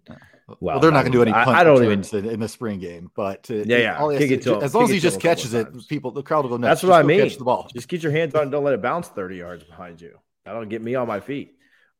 well, 0.60 0.74
well 0.74 0.80
they're 0.80 0.90
not 0.90 1.02
going 1.02 1.12
to 1.12 1.18
do 1.18 1.22
any 1.22 1.32
I, 1.32 1.60
I 1.60 1.64
don't 1.64 1.82
even 1.84 2.04
in, 2.12 2.30
in 2.30 2.40
the 2.40 2.48
spring 2.48 2.80
game, 2.80 3.10
but 3.14 3.50
uh, 3.50 3.54
yeah, 3.54 3.76
yeah, 3.78 4.18
kick 4.18 4.30
it 4.30 4.42
to 4.42 4.60
as 4.62 4.74
long 4.74 4.84
as 4.84 4.90
he 4.90 4.98
just 4.98 5.20
catches 5.20 5.54
it, 5.54 5.68
people 5.88 6.10
the 6.10 6.22
crowd 6.22 6.42
will 6.42 6.50
go 6.50 6.56
nuts. 6.56 6.80
That's 6.80 6.82
what 6.82 6.96
just 6.96 7.04
I 7.04 7.06
mean. 7.06 7.20
Catch 7.20 7.38
the 7.38 7.44
ball. 7.44 7.68
Just 7.72 7.88
get 7.88 8.02
your 8.02 8.12
hands 8.12 8.34
on, 8.34 8.50
don't 8.50 8.64
let 8.64 8.74
it 8.74 8.82
bounce 8.82 9.08
thirty 9.08 9.36
yards 9.36 9.64
behind 9.64 10.00
you. 10.00 10.18
That'll 10.44 10.64
get 10.64 10.82
me 10.82 10.94
on 10.94 11.06
my 11.06 11.20
feet. 11.20 11.56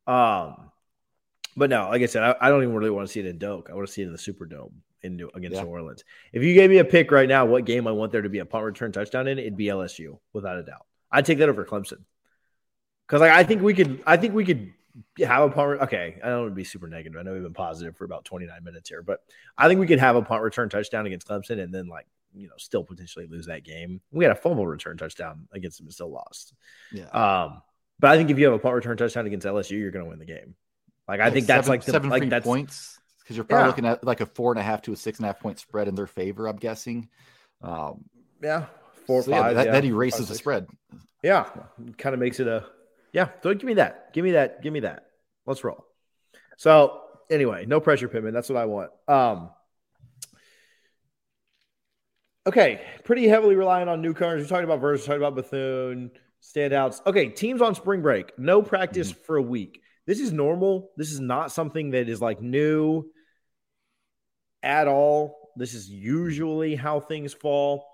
Um, 0.07 0.71
but 1.55 1.69
no, 1.69 1.89
like 1.89 2.01
I 2.01 2.05
said, 2.05 2.23
I, 2.23 2.35
I 2.39 2.49
don't 2.49 2.63
even 2.63 2.75
really 2.75 2.89
want 2.89 3.07
to 3.07 3.11
see 3.11 3.19
it 3.19 3.25
in 3.25 3.37
Doak. 3.37 3.69
I 3.69 3.73
want 3.73 3.87
to 3.87 3.93
see 3.93 4.01
it 4.01 4.07
in 4.07 4.11
the 4.11 4.17
Superdome 4.17 4.71
in 5.01 5.17
New, 5.17 5.29
against 5.33 5.57
yeah. 5.57 5.63
New 5.63 5.69
Orleans. 5.69 6.03
If 6.33 6.43
you 6.43 6.53
gave 6.53 6.69
me 6.69 6.77
a 6.77 6.85
pick 6.85 7.11
right 7.11 7.27
now, 7.27 7.45
what 7.45 7.65
game 7.65 7.87
I 7.87 7.91
want 7.91 8.11
there 8.11 8.21
to 8.21 8.29
be 8.29 8.39
a 8.39 8.45
punt 8.45 8.65
return 8.65 8.91
touchdown 8.91 9.27
in, 9.27 9.37
it'd 9.37 9.57
be 9.57 9.65
LSU 9.65 10.19
without 10.33 10.57
a 10.57 10.63
doubt. 10.63 10.85
I'd 11.11 11.25
take 11.25 11.39
that 11.39 11.49
over 11.49 11.65
Clemson 11.65 12.03
because 13.07 13.21
like, 13.21 13.31
I 13.31 13.43
think 13.43 13.61
we 13.61 13.73
could. 13.73 14.01
I 14.07 14.17
think 14.17 14.33
we 14.33 14.45
could 14.45 14.73
have 15.19 15.43
a 15.43 15.53
punt. 15.53 15.81
Okay, 15.81 16.19
I 16.23 16.29
don't 16.29 16.41
want 16.41 16.51
to 16.51 16.55
be 16.55 16.63
super 16.63 16.87
negative. 16.87 17.19
I 17.19 17.23
know 17.23 17.33
we've 17.33 17.43
been 17.43 17.53
positive 17.53 17.95
for 17.95 18.05
about 18.05 18.25
29 18.25 18.63
minutes 18.63 18.89
here, 18.89 19.01
but 19.01 19.21
I 19.57 19.67
think 19.67 19.79
we 19.79 19.87
could 19.87 19.99
have 19.99 20.15
a 20.15 20.21
punt 20.21 20.43
return 20.43 20.69
touchdown 20.69 21.05
against 21.05 21.27
Clemson 21.27 21.61
and 21.61 21.73
then 21.73 21.87
like 21.87 22.07
you 22.33 22.47
know 22.47 22.53
still 22.57 22.83
potentially 22.83 23.27
lose 23.27 23.47
that 23.47 23.63
game. 23.63 24.01
We 24.11 24.23
had 24.23 24.31
a 24.31 24.35
fumble 24.35 24.67
return 24.67 24.97
touchdown 24.97 25.47
against 25.51 25.77
them 25.77 25.87
and 25.87 25.93
still 25.93 26.11
lost. 26.11 26.53
Yeah. 26.91 27.07
Um, 27.09 27.61
but 27.99 28.11
I 28.11 28.17
think 28.17 28.31
if 28.31 28.39
you 28.39 28.45
have 28.45 28.53
a 28.53 28.59
punt 28.59 28.75
return 28.75 28.97
touchdown 28.97 29.27
against 29.27 29.45
LSU, 29.45 29.79
you're 29.79 29.91
going 29.91 30.05
to 30.05 30.09
win 30.09 30.19
the 30.19 30.25
game. 30.25 30.55
Like 31.07 31.19
I 31.19 31.29
think 31.29 31.45
that's 31.45 31.67
like 31.67 31.83
the, 31.83 31.91
seven 31.91 32.09
like 32.09 32.29
that's, 32.29 32.45
points 32.45 32.99
because 33.19 33.35
you're 33.35 33.43
probably 33.43 33.63
yeah. 33.63 33.67
looking 33.67 33.85
at 33.85 34.03
like 34.03 34.21
a 34.21 34.25
four 34.25 34.51
and 34.51 34.59
a 34.59 34.63
half 34.63 34.81
to 34.83 34.93
a 34.93 34.95
six 34.95 35.19
and 35.19 35.25
a 35.25 35.27
half 35.27 35.39
point 35.39 35.59
spread 35.59 35.87
in 35.87 35.95
their 35.95 36.07
favor. 36.07 36.47
I'm 36.47 36.57
guessing. 36.57 37.09
Um, 37.61 38.05
yeah, 38.41 38.65
four 39.05 39.21
so 39.21 39.31
five. 39.31 39.51
Yeah, 39.51 39.53
that, 39.53 39.65
yeah. 39.65 39.71
that 39.73 39.85
erases 39.85 40.29
the 40.29 40.35
spread. 40.35 40.67
Yeah, 41.21 41.47
kind 41.97 42.13
of 42.13 42.19
makes 42.19 42.39
it 42.39 42.47
a 42.47 42.65
yeah. 43.13 43.29
So 43.43 43.53
give 43.53 43.63
me 43.63 43.75
that. 43.75 44.13
Give 44.13 44.23
me 44.23 44.31
that. 44.31 44.61
Give 44.61 44.73
me 44.73 44.81
that. 44.81 45.05
Let's 45.45 45.63
roll. 45.63 45.85
So 46.57 47.01
anyway, 47.29 47.65
no 47.65 47.79
pressure, 47.79 48.07
Pittman. 48.07 48.33
That's 48.33 48.49
what 48.49 48.57
I 48.57 48.65
want. 48.65 48.91
Um, 49.07 49.49
Okay, 52.47 52.81
pretty 53.03 53.27
heavily 53.27 53.55
reliant 53.55 53.87
on 53.87 54.01
newcomers. 54.01 54.41
We 54.41 54.47
talked 54.47 54.63
about 54.63 54.81
Verse, 54.81 55.05
talked 55.05 55.17
about 55.17 55.35
Bethune, 55.35 56.09
standouts. 56.41 57.05
Okay, 57.05 57.29
teams 57.29 57.61
on 57.61 57.75
spring 57.75 58.01
break, 58.01 58.37
no 58.39 58.63
practice 58.63 59.11
mm-hmm. 59.11 59.21
for 59.25 59.37
a 59.37 59.41
week. 59.41 59.81
This 60.07 60.19
is 60.19 60.31
normal. 60.31 60.89
This 60.97 61.11
is 61.11 61.19
not 61.19 61.51
something 61.51 61.91
that 61.91 62.09
is 62.09 62.19
like 62.19 62.41
new 62.41 63.05
at 64.63 64.87
all. 64.87 65.51
This 65.55 65.75
is 65.75 65.87
usually 65.87 66.75
how 66.75 66.99
things 66.99 67.31
fall. 67.31 67.85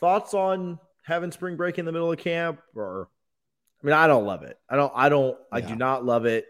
Thoughts 0.00 0.34
on 0.34 0.78
having 1.02 1.32
spring 1.32 1.56
break 1.56 1.78
in 1.78 1.86
the 1.86 1.92
middle 1.92 2.12
of 2.12 2.18
camp 2.18 2.60
or 2.76 3.08
I 3.82 3.86
mean, 3.86 3.94
I 3.94 4.06
don't 4.06 4.24
love 4.24 4.42
it. 4.42 4.58
I 4.68 4.76
don't 4.76 4.92
I 4.94 5.08
don't 5.08 5.36
yeah. 5.52 5.58
I 5.58 5.60
do 5.60 5.76
not 5.76 6.04
love 6.04 6.26
it. 6.26 6.46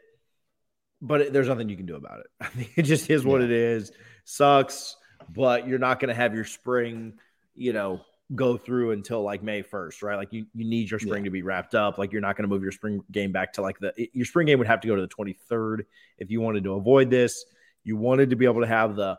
But 1.00 1.20
it, 1.20 1.32
there's 1.32 1.46
nothing 1.46 1.68
you 1.68 1.76
can 1.76 1.86
do 1.86 1.94
about 1.94 2.20
it. 2.20 2.26
I 2.40 2.48
mean, 2.56 2.68
it 2.74 2.82
just 2.82 3.08
is 3.08 3.24
what 3.24 3.40
yeah. 3.40 3.46
it 3.46 3.52
is. 3.52 3.92
Sucks, 4.24 4.96
but 5.28 5.68
you're 5.68 5.78
not 5.78 6.00
going 6.00 6.08
to 6.08 6.14
have 6.14 6.34
your 6.34 6.44
spring 6.44 7.14
you 7.58 7.72
know, 7.72 8.00
go 8.34 8.56
through 8.56 8.92
until 8.92 9.22
like 9.22 9.42
May 9.42 9.62
1st, 9.62 10.02
right? 10.02 10.16
Like 10.16 10.32
you, 10.32 10.46
you 10.54 10.64
need 10.64 10.90
your 10.90 11.00
spring 11.00 11.24
yeah. 11.24 11.28
to 11.28 11.30
be 11.30 11.42
wrapped 11.42 11.74
up. 11.74 11.98
Like 11.98 12.12
you're 12.12 12.20
not 12.20 12.36
going 12.36 12.44
to 12.44 12.48
move 12.48 12.62
your 12.62 12.72
spring 12.72 13.02
game 13.10 13.32
back 13.32 13.54
to 13.54 13.62
like 13.62 13.78
the, 13.80 13.92
your 14.12 14.24
spring 14.24 14.46
game 14.46 14.58
would 14.58 14.68
have 14.68 14.80
to 14.82 14.88
go 14.88 14.94
to 14.94 15.02
the 15.02 15.08
23rd 15.08 15.84
if 16.18 16.30
you 16.30 16.40
wanted 16.40 16.64
to 16.64 16.74
avoid 16.74 17.10
this. 17.10 17.44
You 17.84 17.96
wanted 17.96 18.30
to 18.30 18.36
be 18.36 18.44
able 18.44 18.60
to 18.60 18.66
have 18.66 18.96
the, 18.96 19.18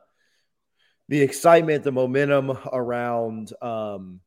the 1.10 1.22
excitement, 1.22 1.84
the 1.84 1.92
momentum 1.92 2.58
around, 2.72 3.52
um, 3.62 4.22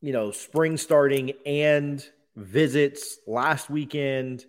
you 0.00 0.12
know, 0.12 0.30
spring 0.30 0.76
starting 0.76 1.32
and 1.44 2.04
visits 2.36 3.18
last 3.26 3.68
weekend. 3.68 4.44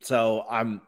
So 0.00 0.44
I'm, 0.48 0.80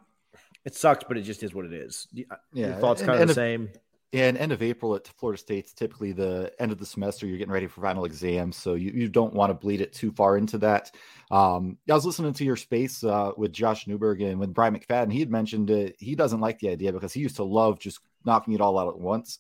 it 0.65 0.75
sucks, 0.75 1.05
but 1.09 1.17
it 1.17 1.23
just 1.23 1.43
is 1.43 1.55
what 1.55 1.65
it 1.65 1.73
is. 1.73 2.07
Yeah. 2.13 2.25
Your 2.53 2.73
thoughts 2.75 3.01
kind 3.01 3.13
and, 3.13 3.23
of 3.23 3.29
the 3.29 3.35
same. 3.35 3.71
And 4.13 4.37
end 4.37 4.51
of 4.51 4.61
April 4.61 4.97
at 4.97 5.07
Florida 5.07 5.39
State's 5.39 5.73
typically 5.73 6.11
the 6.11 6.53
end 6.59 6.73
of 6.73 6.79
the 6.79 6.87
semester. 6.87 7.27
You're 7.27 7.39
getting 7.39 7.53
ready 7.53 7.69
for 7.69 7.81
final 7.81 8.05
exams, 8.05 8.57
so 8.57 8.75
you, 8.75 8.91
you 8.91 9.09
don't 9.09 9.35
want 9.35 9.51
to 9.51 9.55
bleed 9.55 9.81
it 9.81 9.93
too 9.93 10.11
far 10.11 10.37
into 10.37 10.59
that. 10.59 10.91
Um, 11.31 11.79
I 11.89 11.95
was 11.95 12.05
listening 12.05 12.33
to 12.33 12.45
your 12.45 12.57
space 12.57 13.05
uh, 13.05 13.31
with 13.37 13.53
Josh 13.53 13.87
Newberg 13.87 14.21
and 14.21 14.41
with 14.41 14.53
Brian 14.53 14.77
McFadden. 14.77 15.13
He 15.13 15.21
had 15.21 15.31
mentioned 15.31 15.71
uh, 15.71 15.91
he 15.99 16.17
doesn't 16.17 16.41
like 16.41 16.59
the 16.59 16.71
idea 16.71 16.93
because 16.93 17.13
he 17.13 17.21
used 17.21 17.37
to 17.37 17.45
love 17.45 17.79
just 17.79 18.01
knocking 18.25 18.53
it 18.53 18.61
all 18.61 18.81
out 18.81 18.89
at 18.89 18.99
once. 18.99 19.39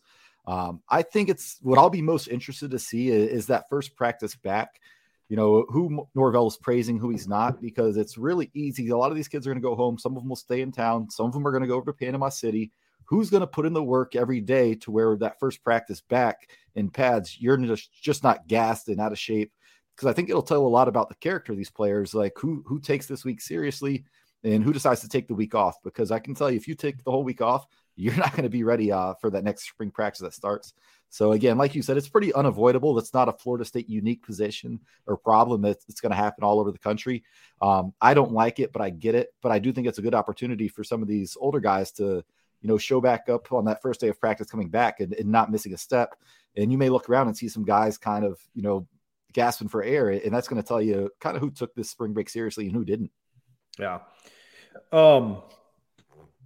Um, 0.50 0.82
I 0.88 1.02
think 1.02 1.28
it's 1.28 1.58
what 1.62 1.78
I'll 1.78 1.90
be 1.90 2.02
most 2.02 2.28
interested 2.28 2.70
to 2.72 2.78
see 2.78 3.08
is, 3.08 3.30
is 3.30 3.46
that 3.46 3.68
first 3.68 3.94
practice 3.94 4.34
back. 4.34 4.80
You 5.28 5.36
know 5.36 5.64
who 5.68 6.08
Norvell 6.14 6.48
is 6.48 6.56
praising, 6.56 6.98
who 6.98 7.10
he's 7.10 7.28
not, 7.28 7.60
because 7.60 7.96
it's 7.96 8.18
really 8.18 8.50
easy. 8.52 8.88
A 8.88 8.96
lot 8.96 9.12
of 9.12 9.16
these 9.16 9.28
kids 9.28 9.46
are 9.46 9.50
going 9.50 9.62
to 9.62 9.68
go 9.68 9.76
home. 9.76 9.96
Some 9.96 10.16
of 10.16 10.22
them 10.22 10.28
will 10.28 10.36
stay 10.36 10.60
in 10.60 10.72
town. 10.72 11.08
Some 11.08 11.26
of 11.26 11.32
them 11.32 11.46
are 11.46 11.52
going 11.52 11.62
to 11.62 11.68
go 11.68 11.76
over 11.76 11.92
to 11.92 11.96
Panama 11.96 12.30
City 12.30 12.72
who's 13.10 13.28
going 13.28 13.40
to 13.40 13.46
put 13.46 13.66
in 13.66 13.72
the 13.72 13.82
work 13.82 14.14
every 14.14 14.40
day 14.40 14.76
to 14.76 14.92
where 14.92 15.16
that 15.16 15.38
first 15.40 15.64
practice 15.64 16.00
back 16.00 16.48
in 16.76 16.88
pads, 16.88 17.40
you're 17.40 17.56
just, 17.56 17.92
just 17.92 18.22
not 18.22 18.46
gassed 18.46 18.88
and 18.88 19.00
out 19.00 19.10
of 19.10 19.18
shape. 19.18 19.52
Because 19.96 20.08
I 20.08 20.12
think 20.12 20.30
it'll 20.30 20.42
tell 20.42 20.64
a 20.64 20.68
lot 20.68 20.86
about 20.86 21.08
the 21.08 21.16
character 21.16 21.50
of 21.50 21.58
these 21.58 21.70
players, 21.70 22.14
like 22.14 22.32
who 22.38 22.62
who 22.64 22.80
takes 22.80 23.06
this 23.06 23.24
week 23.24 23.40
seriously 23.40 24.04
and 24.44 24.64
who 24.64 24.72
decides 24.72 25.00
to 25.02 25.08
take 25.08 25.28
the 25.28 25.34
week 25.34 25.54
off. 25.54 25.76
Because 25.82 26.10
I 26.10 26.20
can 26.20 26.34
tell 26.34 26.50
you, 26.50 26.56
if 26.56 26.68
you 26.68 26.74
take 26.74 27.04
the 27.04 27.10
whole 27.10 27.24
week 27.24 27.42
off, 27.42 27.66
you're 27.96 28.16
not 28.16 28.32
going 28.32 28.44
to 28.44 28.50
be 28.50 28.64
ready 28.64 28.92
uh, 28.92 29.14
for 29.14 29.30
that 29.30 29.44
next 29.44 29.68
spring 29.68 29.90
practice 29.90 30.20
that 30.20 30.34
starts. 30.34 30.74
So 31.12 31.32
again, 31.32 31.58
like 31.58 31.74
you 31.74 31.82
said, 31.82 31.96
it's 31.96 32.08
pretty 32.08 32.32
unavoidable. 32.34 32.94
That's 32.94 33.12
not 33.12 33.28
a 33.28 33.32
Florida 33.32 33.64
State 33.64 33.88
unique 33.88 34.24
position 34.24 34.78
or 35.06 35.16
problem. 35.16 35.60
That's 35.60 35.84
it's 35.88 36.00
going 36.00 36.10
to 36.10 36.16
happen 36.16 36.44
all 36.44 36.60
over 36.60 36.70
the 36.70 36.78
country. 36.78 37.24
Um, 37.60 37.92
I 38.00 38.14
don't 38.14 38.32
like 38.32 38.60
it, 38.60 38.72
but 38.72 38.80
I 38.80 38.90
get 38.90 39.16
it. 39.16 39.34
But 39.42 39.50
I 39.50 39.58
do 39.58 39.72
think 39.72 39.88
it's 39.88 39.98
a 39.98 40.02
good 40.02 40.14
opportunity 40.14 40.68
for 40.68 40.84
some 40.84 41.02
of 41.02 41.08
these 41.08 41.36
older 41.40 41.58
guys 41.58 41.90
to 41.92 42.24
you 42.60 42.68
know, 42.68 42.78
show 42.78 43.00
back 43.00 43.28
up 43.28 43.52
on 43.52 43.64
that 43.64 43.82
first 43.82 44.00
day 44.00 44.08
of 44.08 44.20
practice 44.20 44.50
coming 44.50 44.68
back 44.68 45.00
and, 45.00 45.14
and 45.14 45.28
not 45.28 45.50
missing 45.50 45.72
a 45.72 45.78
step. 45.78 46.16
And 46.56 46.70
you 46.70 46.78
may 46.78 46.88
look 46.88 47.08
around 47.08 47.28
and 47.28 47.36
see 47.36 47.48
some 47.48 47.64
guys 47.64 47.96
kind 47.96 48.24
of, 48.24 48.38
you 48.54 48.62
know, 48.62 48.86
gasping 49.32 49.68
for 49.68 49.82
air. 49.82 50.10
And 50.10 50.34
that's 50.34 50.48
going 50.48 50.60
to 50.60 50.66
tell 50.66 50.82
you 50.82 51.10
kind 51.20 51.36
of 51.36 51.42
who 51.42 51.50
took 51.50 51.74
this 51.74 51.90
spring 51.90 52.12
break 52.12 52.28
seriously 52.28 52.66
and 52.66 52.74
who 52.74 52.84
didn't. 52.84 53.10
Yeah. 53.78 54.00
Um, 54.92 55.42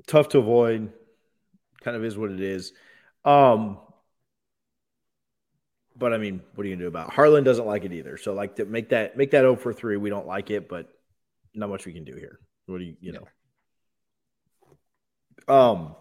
tough 0.07 0.29
to 0.31 0.39
avoid. 0.39 0.93
Kind 1.85 1.97
of 1.97 2.05
is 2.05 2.17
what 2.17 2.31
it 2.31 2.41
is. 2.41 2.73
Um, 3.25 3.79
but 5.97 6.13
I 6.13 6.19
mean, 6.19 6.43
what 6.55 6.65
are 6.65 6.69
you 6.69 6.75
gonna 6.75 6.85
do 6.85 6.89
about 6.89 7.09
it? 7.09 7.15
Harlan 7.15 7.45
doesn't 7.45 7.67
like 7.67 7.85
it 7.85 7.93
either. 7.93 8.17
So 8.17 8.35
like 8.35 8.57
to 8.57 8.65
make 8.65 8.89
that 8.89 9.17
make 9.17 9.31
that 9.31 9.43
0 9.43 9.57
for 9.57 9.73
3, 9.73 9.97
we 9.97 10.11
don't 10.11 10.27
like 10.27 10.51
it, 10.51 10.69
but 10.69 10.89
not 11.55 11.69
much 11.69 11.87
we 11.87 11.93
can 11.93 12.05
do 12.05 12.17
here. 12.17 12.41
What 12.67 12.79
do 12.79 12.85
you 12.85 12.97
you 13.01 13.13
know? 13.13 13.27
Um 15.55 15.95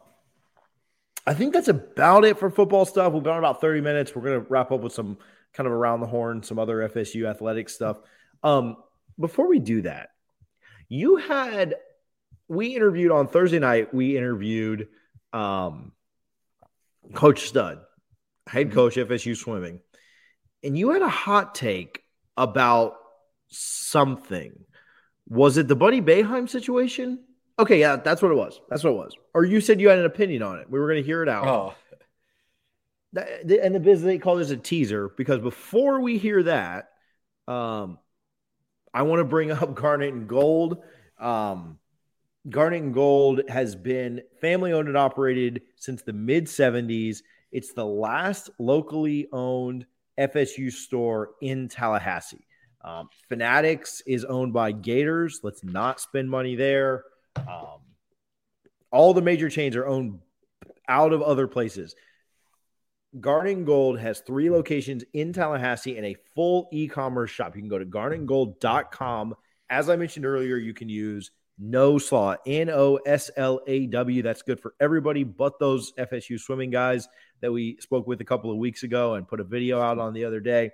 I 1.25 1.33
think 1.33 1.53
that's 1.53 1.67
about 1.67 2.25
it 2.25 2.37
for 2.37 2.49
football 2.49 2.85
stuff. 2.85 3.13
We've 3.13 3.23
been 3.23 3.33
on 3.33 3.39
about 3.39 3.61
30 3.61 3.81
minutes. 3.81 4.13
We're 4.15 4.33
to 4.33 4.39
wrap 4.39 4.71
up 4.71 4.81
with 4.81 4.93
some 4.93 5.17
kind 5.53 5.67
of 5.67 5.73
around 5.73 6.01
the 6.01 6.07
horn, 6.07 6.43
some 6.43 6.59
other 6.59 6.89
FSU 6.89 7.29
athletic 7.29 7.69
stuff. 7.69 7.97
Um, 8.41 8.77
before 9.17 9.47
we 9.47 9.59
do 9.59 9.83
that, 9.83 10.09
you 10.89 11.15
had 11.17 11.75
we 12.49 12.75
interviewed 12.75 13.11
on 13.11 13.27
Thursday 13.27 13.59
night, 13.59 13.93
we 13.93 14.17
interviewed 14.17 14.89
um, 15.33 15.91
Coach 17.13 17.47
Studd, 17.47 17.79
head 18.47 18.71
coach 18.71 18.95
FSU 18.95 19.35
swimming, 19.35 19.79
and 20.63 20.77
you 20.77 20.91
had 20.91 21.01
a 21.01 21.09
hot 21.09 21.55
take 21.55 22.03
about 22.37 22.95
something. 23.47 24.53
Was 25.27 25.57
it 25.57 25.67
the 25.67 25.75
Buddy 25.75 26.01
Boeheim 26.01 26.49
situation? 26.49 27.19
Okay, 27.59 27.79
yeah, 27.79 27.97
that's 27.97 28.21
what 28.21 28.31
it 28.31 28.35
was. 28.35 28.59
That's 28.69 28.83
what 28.83 28.91
it 28.91 28.97
was. 28.97 29.15
Or 29.33 29.45
you 29.45 29.61
said 29.61 29.79
you 29.79 29.89
had 29.89 29.99
an 29.99 30.05
opinion 30.05 30.41
on 30.41 30.59
it. 30.59 30.69
We 30.69 30.79
were 30.79 30.87
going 30.87 31.01
to 31.01 31.05
hear 31.05 31.21
it 31.21 31.29
out. 31.29 31.47
Oh. 31.47 31.73
and 33.15 33.75
the 33.75 33.79
business 33.79 34.05
they 34.05 34.17
call 34.17 34.37
this 34.37 34.49
a 34.49 34.57
teaser 34.57 35.09
because 35.15 35.39
before 35.39 36.01
we 36.01 36.17
hear 36.17 36.43
that, 36.43 36.89
um, 37.47 37.99
I 38.93 39.03
want 39.03 39.19
to 39.19 39.25
bring 39.25 39.51
up 39.51 39.75
Garnet 39.75 40.13
and 40.13 40.27
Gold. 40.27 40.83
Um, 41.19 41.77
Garnet 42.49 42.83
and 42.83 42.93
Gold 42.93 43.41
has 43.47 43.75
been 43.75 44.21
family 44.41 44.73
owned 44.73 44.89
and 44.89 44.97
operated 44.97 45.61
since 45.77 46.01
the 46.01 46.13
mid 46.13 46.45
70s. 46.45 47.19
It's 47.51 47.73
the 47.73 47.85
last 47.85 48.49
locally 48.59 49.27
owned 49.31 49.85
FSU 50.19 50.71
store 50.71 51.31
in 51.41 51.69
Tallahassee. 51.69 52.45
Um, 52.81 53.09
Fanatics 53.29 54.01
is 54.05 54.25
owned 54.25 54.51
by 54.51 54.73
Gators. 54.73 55.39
Let's 55.41 55.63
not 55.63 56.01
spend 56.01 56.29
money 56.29 56.55
there. 56.55 57.05
Um, 57.37 57.79
all 58.91 59.13
the 59.13 59.21
major 59.21 59.49
chains 59.49 59.75
are 59.75 59.87
owned 59.87 60.19
out 60.87 61.13
of 61.13 61.21
other 61.21 61.47
places. 61.47 61.95
Garnet 63.19 63.65
Gold 63.65 63.99
has 63.99 64.19
three 64.19 64.49
locations 64.49 65.03
in 65.13 65.33
Tallahassee 65.33 65.97
and 65.97 66.05
a 66.05 66.17
full 66.35 66.67
e-commerce 66.73 67.29
shop. 67.31 67.55
You 67.55 67.61
can 67.61 67.69
go 67.69 67.79
to 67.79 67.85
garnetgold.com. 67.85 69.35
As 69.69 69.89
I 69.89 69.95
mentioned 69.95 70.25
earlier, 70.25 70.57
you 70.57 70.73
can 70.73 70.89
use 70.89 71.31
no 71.59 71.97
slaw, 71.97 72.35
N 72.45 72.69
O 72.69 72.97
S 73.05 73.29
L 73.37 73.61
A 73.67 73.85
W. 73.87 74.21
That's 74.21 74.41
good 74.41 74.59
for 74.59 74.73
everybody 74.79 75.23
but 75.23 75.59
those 75.59 75.93
FSU 75.93 76.39
swimming 76.39 76.71
guys 76.71 77.07
that 77.41 77.51
we 77.51 77.77
spoke 77.79 78.07
with 78.07 78.21
a 78.21 78.25
couple 78.25 78.51
of 78.51 78.57
weeks 78.57 78.83
ago 78.83 79.15
and 79.15 79.27
put 79.27 79.39
a 79.39 79.43
video 79.43 79.79
out 79.79 79.99
on 79.99 80.13
the 80.13 80.25
other 80.25 80.39
day. 80.39 80.71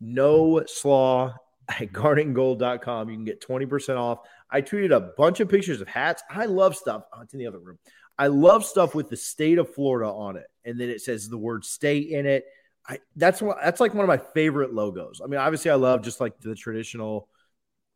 No 0.00 0.64
slaw 0.66 1.34
at 1.68 1.92
garnetgold.com. 1.92 3.08
You 3.08 3.16
can 3.16 3.24
get 3.24 3.40
20% 3.40 3.96
off. 3.96 4.18
I 4.50 4.60
tweeted 4.62 4.94
a 4.94 5.00
bunch 5.16 5.40
of 5.40 5.48
pictures 5.48 5.80
of 5.80 5.88
hats. 5.88 6.22
I 6.28 6.46
love 6.46 6.76
stuff. 6.76 7.04
Oh, 7.12 7.22
it's 7.22 7.32
in 7.32 7.38
the 7.38 7.46
other 7.46 7.58
room. 7.58 7.78
I 8.18 8.28
love 8.28 8.64
stuff 8.64 8.94
with 8.94 9.08
the 9.08 9.16
state 9.16 9.58
of 9.58 9.74
Florida 9.74 10.08
on 10.08 10.36
it, 10.36 10.46
and 10.64 10.80
then 10.80 10.88
it 10.88 11.00
says 11.00 11.28
the 11.28 11.38
word 11.38 11.64
"state" 11.64 12.10
in 12.10 12.26
it. 12.26 12.44
I 12.88 13.00
that's 13.16 13.42
what 13.42 13.58
that's 13.62 13.80
like 13.80 13.94
one 13.94 14.04
of 14.04 14.08
my 14.08 14.18
favorite 14.34 14.72
logos. 14.72 15.20
I 15.22 15.26
mean, 15.26 15.40
obviously, 15.40 15.72
I 15.72 15.74
love 15.74 16.02
just 16.02 16.20
like 16.20 16.38
the 16.38 16.54
traditional, 16.54 17.28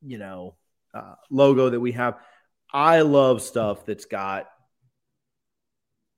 you 0.03 0.19
know, 0.19 0.57
uh, 0.99 1.15
logo 1.31 1.71
that 1.71 1.81
we 1.81 1.93
have. 1.93 2.19
I 2.73 3.01
love 3.01 3.43
stuff 3.43 3.87
that's 3.87 4.05
got 4.05 4.49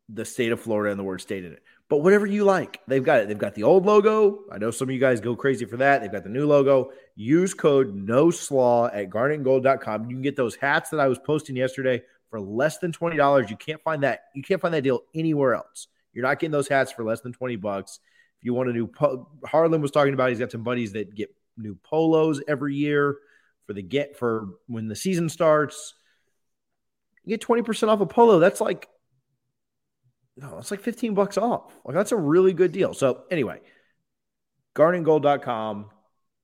the 0.09 0.25
state 0.25 0.53
of 0.53 0.61
Florida 0.61 0.91
and 0.91 0.99
the 0.99 1.05
word 1.05 1.21
"state" 1.21 1.45
in 1.45 1.53
it 1.53 1.63
but 1.91 1.99
whatever 1.99 2.25
you 2.25 2.45
like, 2.45 2.79
they've 2.87 3.03
got 3.03 3.19
it. 3.19 3.29
They've 3.29 3.37
got 3.37 3.57
the 3.57 3.65
old 3.65 3.85
logo. 3.85 4.45
I 4.51 4.59
know 4.59 4.71
some 4.71 4.89
of 4.89 4.95
you 4.95 5.01
guys 5.01 5.21
go 5.21 5.35
crazy 5.35 5.65
for 5.65 5.77
that. 5.79 6.01
They've 6.01 6.11
got 6.11 6.23
the 6.23 6.31
new 6.31 6.47
logo. 6.47 6.93
Use 7.17 7.53
code 7.53 7.93
no 7.93 8.31
slaw 8.31 8.87
at 8.87 9.11
garnetgold.com. 9.11 10.05
You 10.05 10.15
can 10.15 10.23
get 10.23 10.37
those 10.37 10.55
hats 10.55 10.91
that 10.91 11.01
I 11.01 11.09
was 11.09 11.19
posting 11.19 11.57
yesterday 11.57 12.01
for 12.31 12.41
less 12.41 12.79
than 12.79 12.93
$20. 12.93 13.51
You 13.51 13.57
can't 13.57 13.83
find 13.83 14.05
that. 14.05 14.27
You 14.37 14.43
can't 14.45 14.61
find 14.61 14.73
that 14.73 14.83
deal 14.83 15.01
anywhere 15.17 15.57
else. 15.57 15.89
You're 16.13 16.23
not 16.23 16.39
getting 16.39 16.53
those 16.53 16.69
hats 16.69 16.93
for 16.93 17.05
less 17.05 17.23
than 17.23 17.33
20 17.33 17.57
bucks. 17.57 17.99
If 18.39 18.45
you 18.45 18.55
want 18.55 18.71
a 18.71 18.73
new 18.73 18.87
po- 18.87 19.29
Harlan 19.45 19.83
was 19.83 19.91
talking 19.91 20.15
about, 20.15 20.29
he's 20.29 20.39
got 20.39 20.53
some 20.53 20.63
buddies 20.63 20.93
that 20.93 21.13
get 21.17 21.35
new 21.57 21.75
polos 21.83 22.41
every 22.47 22.77
year 22.77 23.19
for 23.67 23.73
the 23.73 23.83
get 23.83 24.19
for 24.19 24.49
when 24.67 24.89
the 24.89 24.97
season 24.97 25.29
starts. 25.29 25.95
You 27.25 27.37
get 27.37 27.47
20% 27.47 27.89
off 27.89 28.01
a 28.01 28.07
polo. 28.07 28.39
That's 28.39 28.61
like 28.61 28.89
no, 30.37 30.59
it's 30.59 30.71
like 30.71 30.81
15 30.81 31.15
bucks 31.15 31.37
off. 31.37 31.77
Like 31.85 31.95
that's 31.95 32.13
a 32.13 32.17
really 32.17 32.53
good 32.53 32.73
deal. 32.73 32.95
So 32.95 33.25
anyway, 33.31 33.61
garnetgold.com, 34.75 35.91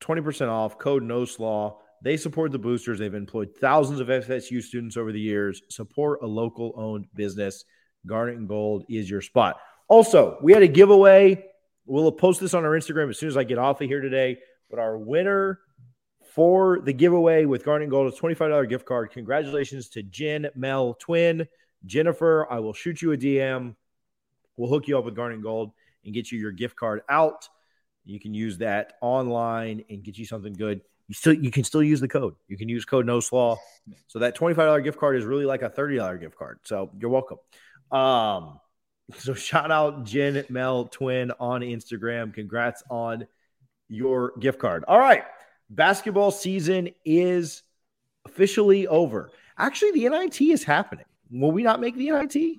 20% 0.00 0.48
off, 0.48 0.78
code 0.78 1.02
no 1.02 1.24
slaw. 1.24 1.78
They 2.02 2.16
support 2.16 2.52
the 2.52 2.58
boosters. 2.58 2.98
They've 2.98 3.14
employed 3.14 3.50
thousands 3.58 4.00
of 4.00 4.08
FSU 4.08 4.62
students 4.62 4.96
over 4.96 5.12
the 5.12 5.20
years. 5.20 5.62
Support 5.70 6.20
a 6.22 6.26
local 6.26 6.74
owned 6.76 7.06
business. 7.14 7.64
Garnet 8.06 8.36
and 8.36 8.48
Gold 8.48 8.84
is 8.88 9.08
your 9.08 9.22
spot. 9.22 9.58
Also, 9.88 10.38
we 10.42 10.52
had 10.52 10.62
a 10.62 10.68
giveaway. 10.68 11.44
We'll 11.86 12.12
post 12.12 12.40
this 12.40 12.54
on 12.54 12.64
our 12.64 12.72
Instagram 12.72 13.08
as 13.08 13.18
soon 13.18 13.28
as 13.28 13.36
I 13.36 13.44
get 13.44 13.58
off 13.58 13.80
of 13.80 13.88
here 13.88 14.00
today. 14.00 14.38
But 14.68 14.78
our 14.78 14.98
winner 14.98 15.60
for 16.36 16.80
the 16.80 16.92
giveaway 16.92 17.46
with 17.46 17.64
Garnet 17.64 17.88
Gold 17.88 18.12
is 18.12 18.20
$25 18.20 18.68
gift 18.68 18.84
card. 18.84 19.10
Congratulations 19.10 19.88
to 19.88 20.02
Jen, 20.02 20.46
Mel, 20.54 20.92
Twin, 21.00 21.48
Jennifer. 21.86 22.46
I 22.50 22.58
will 22.58 22.74
shoot 22.74 23.00
you 23.00 23.12
a 23.12 23.16
DM. 23.16 23.74
We'll 24.58 24.68
hook 24.68 24.86
you 24.86 24.98
up 24.98 25.06
with 25.06 25.16
Garnet 25.16 25.42
Gold 25.42 25.72
and 26.04 26.12
get 26.12 26.30
you 26.30 26.38
your 26.38 26.52
gift 26.52 26.76
card 26.76 27.00
out. 27.08 27.48
You 28.04 28.20
can 28.20 28.34
use 28.34 28.58
that 28.58 28.92
online 29.00 29.82
and 29.88 30.04
get 30.04 30.18
you 30.18 30.26
something 30.26 30.52
good. 30.52 30.82
You 31.08 31.14
still 31.14 31.32
you 31.32 31.50
can 31.50 31.64
still 31.64 31.82
use 31.82 32.00
the 32.00 32.08
code. 32.08 32.34
You 32.48 32.58
can 32.58 32.68
use 32.68 32.84
code 32.84 33.06
no 33.06 33.20
slaw. 33.20 33.56
So 34.06 34.18
that 34.18 34.36
$25 34.36 34.84
gift 34.84 34.98
card 34.98 35.16
is 35.16 35.24
really 35.24 35.46
like 35.46 35.62
a 35.62 35.70
$30 35.70 36.20
gift 36.20 36.36
card. 36.36 36.58
So 36.64 36.90
you're 36.98 37.10
welcome. 37.10 37.38
Um 37.90 38.60
so 39.18 39.32
shout 39.32 39.70
out 39.70 40.04
Jen 40.04 40.44
Mel 40.50 40.84
Twin 40.84 41.32
on 41.40 41.62
Instagram. 41.62 42.34
Congrats 42.34 42.82
on 42.90 43.26
your 43.88 44.32
gift 44.38 44.58
card. 44.58 44.84
All 44.86 44.98
right. 44.98 45.24
Basketball 45.70 46.30
season 46.30 46.90
is 47.04 47.62
officially 48.24 48.86
over. 48.86 49.30
Actually, 49.58 49.92
the 49.92 50.08
NIT 50.08 50.40
is 50.40 50.64
happening. 50.64 51.06
Will 51.30 51.50
we 51.50 51.62
not 51.62 51.80
make 51.80 51.96
the 51.96 52.10
NIT? 52.10 52.58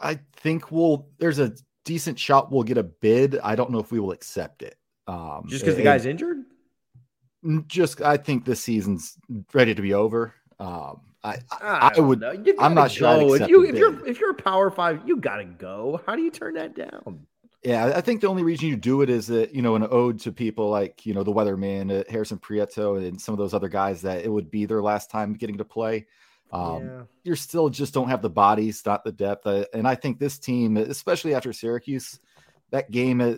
I 0.00 0.18
think 0.36 0.70
we'll 0.70 1.08
there's 1.18 1.38
a 1.38 1.52
decent 1.84 2.18
shot 2.18 2.52
we'll 2.52 2.62
get 2.62 2.78
a 2.78 2.82
bid. 2.82 3.38
I 3.42 3.56
don't 3.56 3.70
know 3.70 3.78
if 3.78 3.90
we 3.90 4.00
will 4.00 4.12
accept 4.12 4.62
it. 4.62 4.76
Um 5.06 5.44
just 5.48 5.64
because 5.64 5.76
the 5.76 5.82
guy's 5.82 6.06
injured? 6.06 6.44
Just 7.66 8.02
I 8.02 8.16
think 8.16 8.44
this 8.44 8.60
season's 8.60 9.16
ready 9.54 9.74
to 9.74 9.82
be 9.82 9.94
over. 9.94 10.34
Um 10.58 11.00
I, 11.24 11.38
I, 11.52 11.92
I 11.96 12.00
would. 12.00 12.24
I'm 12.58 12.74
not 12.74 12.90
sure. 12.90 13.36
If 13.36 13.48
you 13.48 13.64
if 13.64 13.76
you're 13.76 14.06
if 14.06 14.18
you're 14.18 14.30
a 14.30 14.34
Power 14.34 14.70
Five, 14.72 15.02
you 15.06 15.18
gotta 15.18 15.44
go. 15.44 16.00
How 16.04 16.16
do 16.16 16.22
you 16.22 16.32
turn 16.32 16.54
that 16.54 16.74
down? 16.74 17.26
Yeah, 17.64 17.92
I 17.94 18.00
think 18.00 18.20
the 18.20 18.26
only 18.26 18.42
reason 18.42 18.68
you 18.68 18.76
do 18.76 19.02
it 19.02 19.10
is 19.10 19.28
that 19.28 19.54
you 19.54 19.62
know 19.62 19.76
an 19.76 19.86
ode 19.88 20.18
to 20.20 20.32
people 20.32 20.68
like 20.68 21.06
you 21.06 21.14
know 21.14 21.22
the 21.22 21.32
Weatherman, 21.32 22.00
uh, 22.00 22.04
Harrison 22.10 22.38
Prieto, 22.38 22.98
and 23.06 23.20
some 23.20 23.32
of 23.32 23.38
those 23.38 23.54
other 23.54 23.68
guys 23.68 24.02
that 24.02 24.24
it 24.24 24.28
would 24.28 24.50
be 24.50 24.66
their 24.66 24.82
last 24.82 25.10
time 25.10 25.34
getting 25.34 25.58
to 25.58 25.64
play. 25.64 26.06
Um, 26.50 26.84
yeah. 26.84 27.02
You 27.22 27.34
still 27.36 27.70
just 27.70 27.94
don't 27.94 28.08
have 28.08 28.20
the 28.20 28.28
bodies, 28.28 28.82
not 28.84 29.04
the 29.04 29.12
depth, 29.12 29.46
uh, 29.46 29.64
and 29.72 29.86
I 29.86 29.94
think 29.94 30.18
this 30.18 30.40
team, 30.40 30.76
especially 30.76 31.34
after 31.34 31.52
Syracuse, 31.52 32.18
that 32.72 32.90
game, 32.90 33.20
uh, 33.20 33.34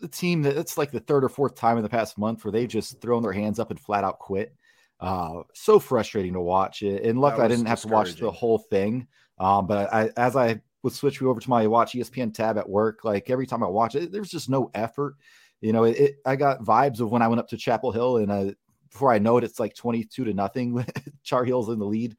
the 0.00 0.08
team 0.08 0.42
that 0.42 0.56
it's 0.56 0.76
like 0.76 0.90
the 0.90 1.00
third 1.00 1.22
or 1.22 1.28
fourth 1.28 1.54
time 1.54 1.76
in 1.76 1.84
the 1.84 1.88
past 1.88 2.18
month 2.18 2.44
where 2.44 2.52
they 2.52 2.66
just 2.66 3.00
thrown 3.00 3.22
their 3.22 3.32
hands 3.32 3.60
up 3.60 3.70
and 3.70 3.78
flat 3.78 4.02
out 4.02 4.18
quit. 4.18 4.52
Uh, 4.98 5.42
so 5.54 5.78
frustrating 5.78 6.32
to 6.32 6.40
watch. 6.40 6.82
And 6.82 7.20
luckily, 7.20 7.44
I 7.44 7.48
didn't 7.48 7.66
have 7.66 7.82
to 7.82 7.88
watch 7.88 8.16
the 8.16 8.30
whole 8.30 8.58
thing. 8.58 9.06
Um, 9.38 9.66
but 9.66 9.92
I, 9.92 10.10
as 10.16 10.34
I 10.34 10.60
would 10.86 10.94
switch 10.94 11.20
me 11.20 11.26
over 11.26 11.40
to 11.40 11.50
my 11.50 11.66
watch 11.66 11.92
ESPN 11.92 12.32
tab 12.32 12.56
at 12.56 12.68
work, 12.68 13.04
like 13.04 13.28
every 13.28 13.46
time 13.46 13.64
I 13.64 13.66
watch 13.66 13.96
it, 13.96 14.12
there's 14.12 14.30
just 14.30 14.48
no 14.48 14.70
effort. 14.72 15.16
You 15.60 15.72
know, 15.72 15.84
it, 15.84 15.98
it 15.98 16.16
I 16.24 16.36
got 16.36 16.62
vibes 16.62 17.00
of 17.00 17.10
when 17.10 17.22
I 17.22 17.28
went 17.28 17.40
up 17.40 17.48
to 17.48 17.56
Chapel 17.56 17.90
Hill 17.90 18.18
and 18.18 18.30
uh, 18.30 18.52
before 18.90 19.12
I 19.12 19.18
know 19.18 19.36
it, 19.36 19.44
it's 19.44 19.58
like 19.58 19.74
22 19.74 20.24
to 20.24 20.32
nothing. 20.32 20.86
Chapel 21.24 21.44
Hill's 21.44 21.68
in 21.68 21.80
the 21.80 21.84
lead. 21.84 22.16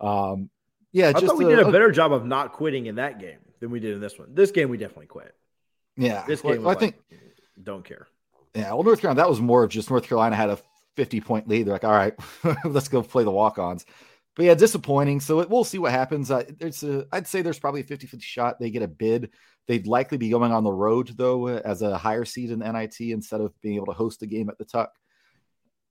Um, 0.00 0.50
yeah, 0.90 1.12
I 1.14 1.20
thought 1.20 1.36
we 1.36 1.44
a, 1.44 1.56
did 1.56 1.58
a 1.60 1.70
better 1.70 1.92
job 1.92 2.12
of 2.12 2.26
not 2.26 2.52
quitting 2.52 2.86
in 2.86 2.96
that 2.96 3.20
game 3.20 3.38
than 3.60 3.70
we 3.70 3.78
did 3.78 3.94
in 3.94 4.00
this 4.00 4.18
one. 4.18 4.34
This 4.34 4.50
game, 4.50 4.68
we 4.68 4.78
definitely 4.78 5.06
quit. 5.06 5.32
Yeah, 5.96 6.24
this 6.26 6.40
game, 6.42 6.62
well, 6.62 6.62
I 6.62 6.72
like, 6.72 6.78
think 6.80 6.96
don't 7.62 7.84
care. 7.84 8.08
Yeah, 8.54 8.72
well, 8.72 8.82
North 8.82 9.00
Carolina, 9.00 9.22
that 9.22 9.28
was 9.28 9.40
more 9.40 9.62
of 9.62 9.70
just 9.70 9.90
North 9.90 10.04
Carolina 10.04 10.34
had 10.34 10.50
a 10.50 10.58
50 10.96 11.20
point 11.20 11.48
lead. 11.48 11.66
They're 11.66 11.74
like, 11.74 11.84
all 11.84 11.92
right, 11.92 12.14
let's 12.64 12.88
go 12.88 13.02
play 13.02 13.24
the 13.24 13.30
walk 13.30 13.58
ons. 13.58 13.84
But 14.38 14.44
yeah, 14.44 14.54
disappointing. 14.54 15.18
So 15.18 15.40
it, 15.40 15.50
we'll 15.50 15.64
see 15.64 15.78
what 15.78 15.90
happens. 15.90 16.30
Uh, 16.30 16.44
there's 16.60 16.84
a, 16.84 17.04
I'd 17.10 17.26
say 17.26 17.42
there's 17.42 17.58
probably 17.58 17.80
a 17.80 17.84
50 17.84 18.06
50 18.06 18.24
shot 18.24 18.60
they 18.60 18.70
get 18.70 18.84
a 18.84 18.88
bid. 18.88 19.30
They'd 19.66 19.88
likely 19.88 20.16
be 20.16 20.30
going 20.30 20.52
on 20.52 20.62
the 20.62 20.72
road, 20.72 21.08
though, 21.16 21.48
as 21.48 21.82
a 21.82 21.98
higher 21.98 22.24
seed 22.24 22.52
in 22.52 22.60
NIT 22.60 23.00
instead 23.00 23.40
of 23.40 23.52
being 23.62 23.74
able 23.74 23.86
to 23.86 23.92
host 23.92 24.22
a 24.22 24.26
game 24.26 24.48
at 24.48 24.56
the 24.56 24.64
Tuck. 24.64 24.92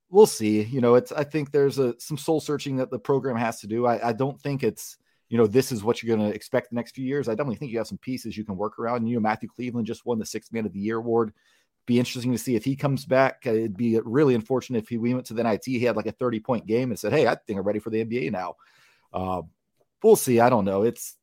We'll 0.08 0.24
see. 0.24 0.62
You 0.62 0.80
know, 0.80 0.94
it's, 0.94 1.12
I 1.12 1.24
think 1.24 1.52
there's 1.52 1.78
a, 1.78 1.94
some 2.00 2.16
soul 2.16 2.40
searching 2.40 2.76
that 2.76 2.90
the 2.90 2.98
program 2.98 3.36
has 3.36 3.60
to 3.60 3.66
do. 3.66 3.84
I, 3.84 4.08
I 4.08 4.12
don't 4.14 4.40
think 4.40 4.62
it's, 4.62 4.96
you 5.28 5.36
know, 5.36 5.46
this 5.46 5.70
is 5.70 5.84
what 5.84 6.02
you're 6.02 6.16
going 6.16 6.26
to 6.26 6.34
expect 6.34 6.70
the 6.70 6.76
next 6.76 6.94
few 6.94 7.04
years. 7.04 7.28
I 7.28 7.32
definitely 7.32 7.56
think 7.56 7.70
you 7.70 7.78
have 7.78 7.86
some 7.86 7.98
pieces 7.98 8.34
you 8.34 8.46
can 8.46 8.56
work 8.56 8.78
around. 8.78 9.06
You 9.06 9.16
know, 9.16 9.20
Matthew 9.20 9.50
Cleveland 9.50 9.86
just 9.86 10.06
won 10.06 10.18
the 10.18 10.24
sixth 10.24 10.54
man 10.54 10.64
of 10.64 10.72
the 10.72 10.80
year 10.80 10.96
award 10.96 11.34
be 11.88 11.98
interesting 11.98 12.30
to 12.30 12.38
see 12.38 12.54
if 12.54 12.64
he 12.64 12.76
comes 12.76 13.04
back. 13.04 13.42
Uh, 13.44 13.50
it'd 13.50 13.76
be 13.76 13.98
really 14.04 14.34
unfortunate 14.34 14.84
if 14.84 14.88
he 14.88 14.98
we 14.98 15.14
went 15.14 15.26
to 15.26 15.34
the 15.34 15.42
NIT, 15.42 15.64
he 15.64 15.80
had 15.80 15.96
like 15.96 16.06
a 16.06 16.12
30 16.12 16.38
point 16.40 16.66
game 16.66 16.90
and 16.90 16.98
said, 16.98 17.12
Hey, 17.12 17.26
I 17.26 17.34
think 17.34 17.58
I'm 17.58 17.66
ready 17.66 17.80
for 17.80 17.90
the 17.90 18.04
NBA 18.04 18.30
now. 18.30 18.54
Uh, 19.12 19.42
we'll 20.02 20.14
see. 20.14 20.38
I 20.38 20.50
don't 20.50 20.66
know. 20.66 20.82
It's 20.82 21.16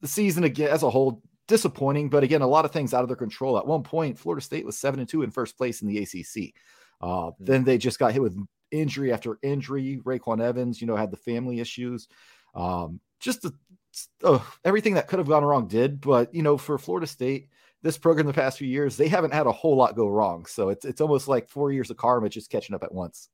the 0.00 0.08
season 0.08 0.44
again 0.44 0.70
as 0.70 0.84
a 0.84 0.90
whole 0.90 1.22
disappointing, 1.48 2.08
but 2.08 2.22
again, 2.22 2.40
a 2.40 2.46
lot 2.46 2.64
of 2.64 2.70
things 2.70 2.94
out 2.94 3.02
of 3.02 3.08
their 3.08 3.16
control. 3.16 3.58
At 3.58 3.66
one 3.66 3.82
point, 3.82 4.18
Florida 4.18 4.42
State 4.42 4.64
was 4.64 4.78
seven 4.78 5.00
and 5.00 5.08
two 5.08 5.22
in 5.22 5.30
first 5.30 5.58
place 5.58 5.82
in 5.82 5.88
the 5.88 5.98
ACC. 5.98 6.54
Uh, 7.00 7.06
mm-hmm. 7.06 7.44
Then 7.44 7.64
they 7.64 7.76
just 7.76 7.98
got 7.98 8.12
hit 8.12 8.22
with 8.22 8.38
injury 8.70 9.12
after 9.12 9.38
injury. 9.42 10.00
RayQuan 10.04 10.40
Evans, 10.40 10.80
you 10.80 10.86
know, 10.86 10.96
had 10.96 11.10
the 11.10 11.16
family 11.16 11.58
issues. 11.58 12.06
Um, 12.54 13.00
just 13.18 13.42
the, 13.42 13.52
uh, 14.22 14.38
everything 14.64 14.94
that 14.94 15.08
could 15.08 15.18
have 15.18 15.28
gone 15.28 15.44
wrong 15.44 15.66
did. 15.66 16.00
But 16.00 16.32
you 16.32 16.42
know, 16.42 16.56
for 16.56 16.78
Florida 16.78 17.08
State, 17.08 17.48
this 17.82 17.98
program 17.98 18.26
the 18.26 18.32
past 18.32 18.58
few 18.58 18.68
years, 18.68 18.96
they 18.96 19.08
haven't 19.08 19.34
had 19.34 19.46
a 19.46 19.52
whole 19.52 19.76
lot 19.76 19.96
go 19.96 20.08
wrong. 20.08 20.46
So 20.46 20.68
it's 20.68 20.84
it's 20.84 21.00
almost 21.00 21.28
like 21.28 21.48
four 21.48 21.72
years 21.72 21.90
of 21.90 21.96
karma 21.96 22.28
just 22.28 22.50
catching 22.50 22.74
up 22.74 22.84
at 22.84 22.92
once. 22.92 23.28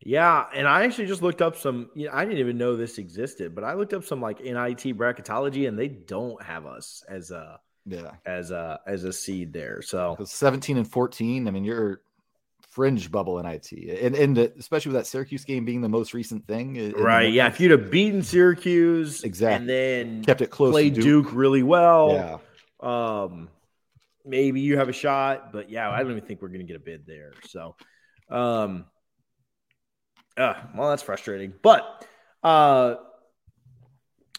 Yeah, 0.00 0.46
and 0.54 0.66
I 0.66 0.84
actually 0.84 1.06
just 1.06 1.22
looked 1.22 1.42
up 1.42 1.56
some. 1.56 1.90
You 1.94 2.06
know, 2.06 2.12
I 2.14 2.24
didn't 2.24 2.38
even 2.38 2.56
know 2.56 2.76
this 2.76 2.98
existed, 2.98 3.54
but 3.54 3.64
I 3.64 3.74
looked 3.74 3.92
up 3.92 4.04
some 4.04 4.20
like 4.20 4.40
NIT 4.40 4.96
bracketology, 4.96 5.68
and 5.68 5.78
they 5.78 5.88
don't 5.88 6.40
have 6.42 6.66
us 6.66 7.04
as 7.08 7.30
a 7.30 7.60
yeah 7.84 8.12
as 8.24 8.50
a 8.50 8.80
as 8.86 9.04
a 9.04 9.12
seed 9.12 9.52
there. 9.52 9.82
So 9.82 10.16
seventeen 10.24 10.78
and 10.78 10.90
fourteen. 10.90 11.48
I 11.48 11.50
mean, 11.50 11.64
you're 11.64 12.00
fringe 12.70 13.10
bubble 13.10 13.42
NIT, 13.42 13.72
and 13.72 14.14
and 14.14 14.38
especially 14.38 14.90
with 14.90 15.00
that 15.02 15.06
Syracuse 15.06 15.44
game 15.44 15.64
being 15.64 15.80
the 15.80 15.88
most 15.88 16.14
recent 16.14 16.46
thing. 16.46 16.92
Right. 16.92 17.32
Yeah. 17.32 17.48
If 17.48 17.58
you'd 17.60 17.72
have 17.72 17.90
beaten 17.90 18.22
Syracuse, 18.22 19.24
exactly, 19.24 19.56
and 19.56 19.68
then 19.68 20.24
kept 20.24 20.40
it 20.40 20.50
close, 20.50 20.72
played 20.72 20.94
Duke. 20.94 21.04
Duke 21.04 21.34
really 21.34 21.64
well. 21.64 22.12
Yeah 22.12 22.38
um, 22.80 23.48
maybe 24.24 24.60
you 24.60 24.78
have 24.78 24.88
a 24.88 24.92
shot, 24.92 25.52
but 25.52 25.70
yeah, 25.70 25.90
I 25.90 26.02
don't 26.02 26.12
even 26.12 26.24
think 26.24 26.42
we're 26.42 26.48
going 26.48 26.60
to 26.60 26.66
get 26.66 26.76
a 26.76 26.80
bid 26.80 27.06
there. 27.06 27.32
So, 27.48 27.76
um, 28.30 28.84
uh, 30.36 30.54
well, 30.76 30.90
that's 30.90 31.02
frustrating, 31.02 31.52
but 31.62 32.06
uh, 32.42 32.96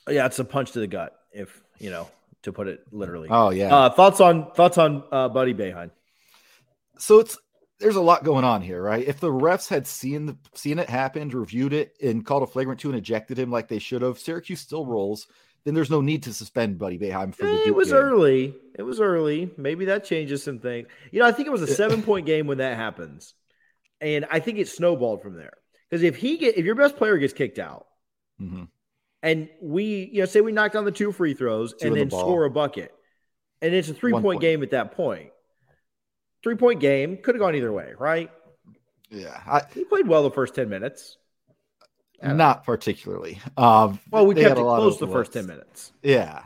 yeah, 0.07 0.25
it's 0.25 0.39
a 0.39 0.45
punch 0.45 0.71
to 0.71 0.79
the 0.79 0.87
gut, 0.87 1.15
if 1.31 1.61
you 1.79 1.89
know, 1.89 2.07
to 2.43 2.53
put 2.53 2.67
it 2.67 2.81
literally. 2.91 3.27
Oh 3.29 3.49
yeah. 3.49 3.75
Uh, 3.75 3.89
thoughts 3.89 4.21
on 4.21 4.51
thoughts 4.51 4.77
on 4.77 5.03
uh, 5.11 5.29
Buddy 5.29 5.53
Boeheim? 5.53 5.91
So 6.97 7.19
it's 7.19 7.37
there's 7.79 7.95
a 7.95 8.01
lot 8.01 8.23
going 8.23 8.43
on 8.43 8.61
here, 8.61 8.81
right? 8.81 9.05
If 9.05 9.19
the 9.19 9.29
refs 9.29 9.69
had 9.69 9.87
seen 9.87 10.25
the 10.25 10.37
seen 10.53 10.79
it 10.79 10.89
happen, 10.89 11.29
reviewed 11.29 11.73
it, 11.73 11.93
and 12.01 12.25
called 12.25 12.43
a 12.43 12.47
flagrant 12.47 12.79
two 12.79 12.89
and 12.89 12.97
ejected 12.97 13.39
him 13.39 13.51
like 13.51 13.67
they 13.67 13.79
should 13.79 14.01
have, 14.01 14.19
Syracuse 14.19 14.59
still 14.59 14.85
rolls 14.85 15.27
then 15.66 15.74
there's 15.74 15.89
no 15.89 16.01
need 16.01 16.24
to 16.24 16.34
suspend 16.34 16.80
Buddy 16.80 16.97
Boeheim 16.97 17.34
for 17.36 17.45
the. 17.45 17.51
Eh, 17.51 17.64
it 17.68 17.76
was 17.76 17.89
game. 17.89 17.97
early. 17.97 18.55
It 18.78 18.84
was 18.84 18.99
early. 18.99 19.51
Maybe 19.57 19.86
that 19.86 20.05
changes 20.05 20.43
some 20.43 20.60
things. 20.60 20.88
You 21.12 21.20
know, 21.20 21.26
I 21.26 21.32
think 21.32 21.47
it 21.47 21.51
was 21.51 21.62
a 21.62 21.68
seven 21.68 22.01
point 22.01 22.26
game 22.26 22.47
when 22.47 22.60
that 22.60 22.78
happens, 22.78 23.34
and 23.99 24.26
I 24.32 24.39
think 24.39 24.57
it 24.57 24.68
snowballed 24.68 25.22
from 25.22 25.36
there. 25.36 25.53
Because 25.89 26.03
if 26.03 26.16
he 26.16 26.38
get 26.38 26.57
if 26.57 26.66
your 26.66 26.76
best 26.76 26.95
player 26.95 27.18
gets 27.18 27.34
kicked 27.34 27.60
out, 27.60 27.88
mm-hmm. 28.41 28.64
and 29.22 29.49
we 29.62 30.10
you 30.14 30.22
know 30.22 30.26
say 30.26 30.41
we 30.41 30.51
knock 30.51 30.72
down 30.72 30.86
the 30.86 30.91
two 30.91 31.12
free 31.12 31.34
throws 31.34 31.74
two 31.74 31.88
and 31.88 31.95
then 31.95 32.10
the 32.10 32.18
score 32.18 32.45
a 32.45 32.49
bucket, 32.49 32.93
and 33.62 33.74
it's 33.74 33.89
a 33.89 33.93
three 33.93 34.14
point, 34.14 34.24
point 34.24 34.41
game 34.41 34.64
at 34.64 34.72
that 34.72 34.93
point. 34.93 35.32
Three 36.41 36.55
point 36.55 36.80
game 36.80 37.18
could 37.18 37.36
have 37.36 37.39
gone 37.39 37.55
either 37.55 37.74
way, 37.74 37.93
right? 37.99 38.32
Yeah, 39.10 39.39
I, 39.45 39.64
he 39.74 39.84
played 39.84 40.07
well 40.07 40.24
the 40.24 40.32
first 40.32 40.55
ten 40.55 40.70
minutes. 40.70 41.18
Not 42.22 42.63
particularly. 42.63 43.39
Um, 43.57 43.99
well, 44.11 44.26
we 44.26 44.36
kept 44.36 44.57
it 44.57 44.61
close 44.61 44.99
the 44.99 45.07
first 45.07 45.34
ten 45.34 45.45
minutes. 45.47 45.91
Yeah. 46.03 46.43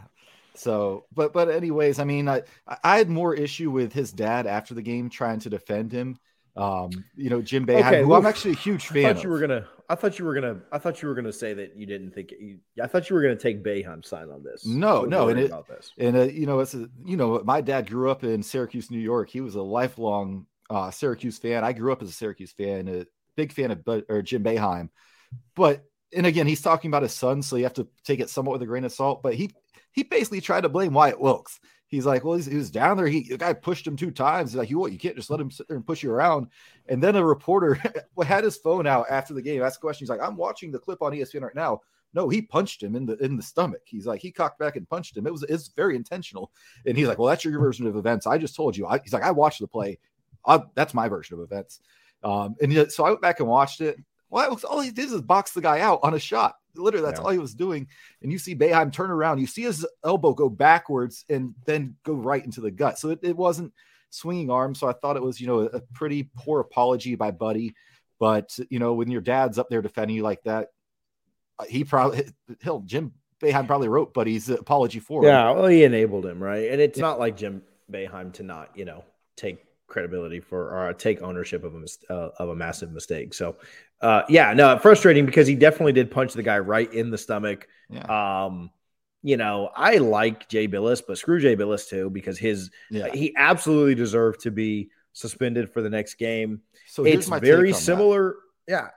So, 0.55 1.05
but 1.13 1.33
but 1.33 1.49
anyways, 1.49 1.99
I 1.99 2.03
mean, 2.03 2.29
I 2.29 2.43
I 2.83 2.97
had 2.97 3.09
more 3.09 3.33
issue 3.33 3.71
with 3.71 3.91
his 3.91 4.11
dad 4.11 4.45
after 4.45 4.73
the 4.73 4.81
game 4.81 5.09
trying 5.09 5.39
to 5.39 5.49
defend 5.49 5.91
him. 5.91 6.17
Um, 6.55 6.91
you 7.15 7.31
know, 7.31 7.41
Jim 7.41 7.65
Boeheim, 7.65 7.85
okay, 7.85 8.01
who 8.01 8.09
well, 8.09 8.19
I'm 8.19 8.27
actually 8.27 8.51
a 8.51 8.57
huge 8.57 8.87
fan. 8.87 9.05
I 9.05 9.13
thought 9.13 9.23
you 9.23 9.29
were 9.29 9.39
gonna. 9.39 9.67
I 9.89 9.95
thought 9.95 10.19
you 10.19 10.25
were 10.25 10.35
gonna. 10.35 10.59
I 10.71 10.77
thought 10.77 11.01
you 11.01 11.07
were 11.07 11.15
gonna 11.15 11.33
say 11.33 11.55
that 11.55 11.75
you 11.75 11.87
didn't 11.87 12.11
think. 12.11 12.31
You, 12.39 12.59
I 12.81 12.85
thought 12.85 13.09
you 13.09 13.15
were 13.15 13.23
gonna 13.23 13.35
take 13.35 13.63
Boeheim's 13.63 14.07
side 14.07 14.29
on 14.29 14.43
this. 14.43 14.65
No, 14.65 15.03
no, 15.03 15.29
and 15.29 15.39
it, 15.39 15.51
and 15.97 16.15
uh, 16.15 16.21
you 16.23 16.45
know, 16.45 16.59
it's 16.59 16.75
a, 16.75 16.87
you 17.03 17.17
know, 17.17 17.41
my 17.43 17.61
dad 17.61 17.89
grew 17.89 18.11
up 18.11 18.23
in 18.23 18.43
Syracuse, 18.43 18.91
New 18.91 18.99
York. 18.99 19.31
He 19.31 19.41
was 19.41 19.55
a 19.55 19.63
lifelong 19.63 20.45
uh, 20.69 20.91
Syracuse 20.91 21.39
fan. 21.39 21.63
I 21.63 21.73
grew 21.73 21.91
up 21.91 22.03
as 22.03 22.09
a 22.09 22.13
Syracuse 22.13 22.51
fan, 22.51 22.87
a 22.87 23.05
big 23.35 23.51
fan 23.51 23.71
of 23.71 24.03
or 24.07 24.21
Jim 24.21 24.43
Boeheim. 24.43 24.89
But 25.55 25.85
and 26.15 26.25
again, 26.25 26.47
he's 26.47 26.61
talking 26.61 26.89
about 26.89 27.03
his 27.03 27.13
son, 27.13 27.41
so 27.41 27.55
you 27.55 27.63
have 27.63 27.73
to 27.73 27.87
take 28.03 28.19
it 28.19 28.29
somewhat 28.29 28.53
with 28.53 28.61
a 28.61 28.67
grain 28.67 28.85
of 28.85 28.91
salt. 28.91 29.23
But 29.23 29.35
he 29.35 29.51
he 29.91 30.03
basically 30.03 30.41
tried 30.41 30.61
to 30.61 30.69
blame 30.69 30.93
Wyatt 30.93 31.19
Wilkes. 31.19 31.59
He's 31.87 32.07
like, 32.07 32.23
well, 32.23 32.37
he 32.39 32.55
was 32.55 32.71
down 32.71 32.97
there. 32.97 33.07
He 33.07 33.29
the 33.29 33.37
guy 33.37 33.53
pushed 33.53 33.85
him 33.85 33.95
two 33.95 34.09
times. 34.09 34.51
He's 34.51 34.57
like, 34.57 34.69
you 34.69 34.79
what? 34.79 34.91
You 34.91 34.97
can't 34.97 35.15
just 35.15 35.29
let 35.29 35.39
him 35.39 35.51
sit 35.51 35.67
there 35.67 35.77
and 35.77 35.85
push 35.85 36.01
you 36.01 36.11
around. 36.11 36.47
And 36.89 37.01
then 37.01 37.15
a 37.15 37.23
reporter 37.23 37.79
had 38.25 38.43
his 38.43 38.57
phone 38.57 38.87
out 38.87 39.05
after 39.09 39.33
the 39.33 39.41
game, 39.43 39.61
asked 39.61 39.77
a 39.77 39.79
question. 39.79 40.03
He's 40.03 40.09
like, 40.09 40.21
I'm 40.21 40.35
watching 40.35 40.71
the 40.71 40.79
clip 40.79 41.01
on 41.03 41.11
ESPN 41.11 41.41
right 41.41 41.55
now. 41.55 41.81
No, 42.15 42.29
he 42.29 42.41
punched 42.41 42.81
him 42.81 42.95
in 42.95 43.05
the 43.05 43.15
in 43.17 43.37
the 43.37 43.43
stomach. 43.43 43.81
He's 43.85 44.05
like, 44.05 44.21
he 44.21 44.31
cocked 44.31 44.59
back 44.59 44.75
and 44.75 44.89
punched 44.89 45.15
him. 45.17 45.27
It 45.27 45.31
was 45.31 45.43
it's 45.43 45.67
very 45.69 45.95
intentional. 45.95 46.51
And 46.85 46.97
he's 46.97 47.07
like, 47.07 47.19
well, 47.19 47.27
that's 47.27 47.45
your 47.45 47.59
version 47.59 47.87
of 47.87 47.95
events. 47.95 48.27
I 48.27 48.37
just 48.37 48.55
told 48.55 48.75
you. 48.75 48.87
I, 48.87 48.99
he's 48.99 49.13
like, 49.13 49.23
I 49.23 49.31
watched 49.31 49.59
the 49.59 49.67
play. 49.67 49.99
I, 50.45 50.61
that's 50.75 50.93
my 50.93 51.07
version 51.07 51.35
of 51.35 51.43
events. 51.43 51.79
Um, 52.23 52.55
and 52.61 52.91
so 52.91 53.05
I 53.05 53.09
went 53.09 53.21
back 53.21 53.39
and 53.39 53.47
watched 53.47 53.81
it. 53.81 53.97
Well, 54.33 54.59
all 54.67 54.81
he 54.81 54.89
did 54.89 55.11
is 55.11 55.21
box 55.21 55.51
the 55.51 55.61
guy 55.61 55.81
out 55.81 55.99
on 56.01 56.15
a 56.15 56.19
shot. 56.19 56.55
Literally, 56.75 57.05
that's 57.05 57.19
yeah. 57.19 57.25
all 57.25 57.31
he 57.31 57.37
was 57.37 57.53
doing. 57.53 57.87
And 58.23 58.31
you 58.31 58.39
see 58.39 58.55
Boeheim 58.55 58.91
turn 58.91 59.11
around. 59.11 59.37
You 59.37 59.45
see 59.45 59.61
his 59.61 59.85
elbow 60.03 60.33
go 60.33 60.49
backwards 60.49 61.23
and 61.29 61.53
then 61.65 61.95
go 62.03 62.13
right 62.13 62.43
into 62.43 62.59
the 62.59 62.71
gut. 62.71 62.97
So 62.97 63.11
it, 63.11 63.19
it 63.21 63.37
wasn't 63.37 63.73
swinging 64.09 64.49
arm. 64.49 64.73
So 64.73 64.87
I 64.87 64.93
thought 64.93 65.17
it 65.17 65.21
was, 65.21 65.39
you 65.39 65.45
know, 65.45 65.59
a 65.61 65.81
pretty 65.93 66.31
poor 66.35 66.61
apology 66.61 67.13
by 67.13 67.29
Buddy. 67.29 67.75
But 68.19 68.57
you 68.71 68.79
know, 68.79 68.95
when 68.95 69.11
your 69.11 69.21
dad's 69.21 69.59
up 69.59 69.69
there 69.69 69.83
defending 69.83 70.15
you 70.15 70.23
like 70.23 70.41
that, 70.45 70.69
uh, 71.59 71.65
he 71.65 71.83
probably 71.83 72.25
he'll 72.63 72.79
Jim 72.79 73.11
Boeheim 73.39 73.67
probably 73.67 73.87
wrote 73.87 74.15
Buddy's 74.15 74.49
apology 74.49 74.99
for 74.99 75.21
him. 75.21 75.27
Yeah, 75.27 75.51
well, 75.51 75.67
he 75.67 75.83
enabled 75.83 76.25
him, 76.25 76.41
right? 76.41 76.71
And 76.71 76.81
it's 76.81 76.97
yeah. 76.97 77.03
not 77.03 77.19
like 77.19 77.37
Jim 77.37 77.61
Boeheim 77.91 78.33
to 78.33 78.43
not, 78.43 78.75
you 78.75 78.85
know, 78.85 79.03
take 79.37 79.63
credibility 79.85 80.39
for 80.39 80.75
or 80.75 80.91
take 80.93 81.21
ownership 81.21 81.63
of 81.63 81.75
a 81.75 82.13
uh, 82.13 82.31
of 82.39 82.49
a 82.49 82.55
massive 82.55 82.91
mistake. 82.91 83.33
So, 83.33 83.57
uh, 84.03 84.23
yeah, 84.27 84.53
no, 84.53 84.77
frustrating 84.77 85.25
because 85.25 85.47
he 85.47 85.55
definitely 85.55 85.93
did 85.93 86.11
punch 86.11 86.33
the 86.33 86.43
guy 86.43 86.59
right 86.59 86.93
in 86.93 87.09
the 87.09 87.17
stomach. 87.17 87.67
Yeah. 87.89 88.45
Um, 88.45 88.69
you 89.21 89.37
know, 89.37 89.69
I 89.73 89.97
like 89.97 90.49
Jay 90.49 90.67
Bilas, 90.67 91.01
but 91.07 91.17
screw 91.17 91.39
Jay 91.39 91.55
Bilas 91.55 91.87
too 91.87 92.09
because 92.09 92.37
his 92.37 92.69
yeah. 92.91 93.07
he 93.13 93.33
absolutely 93.37 93.95
deserved 93.95 94.41
to 94.41 94.51
be 94.51 94.89
suspended 95.13 95.71
for 95.71 95.81
the 95.81 95.89
next 95.89 96.15
game. 96.15 96.61
So 96.87 97.05
it's 97.05 97.27
very 97.27 97.71
similar. 97.71 98.35
That. 98.67 98.73
Yeah. 98.73 98.87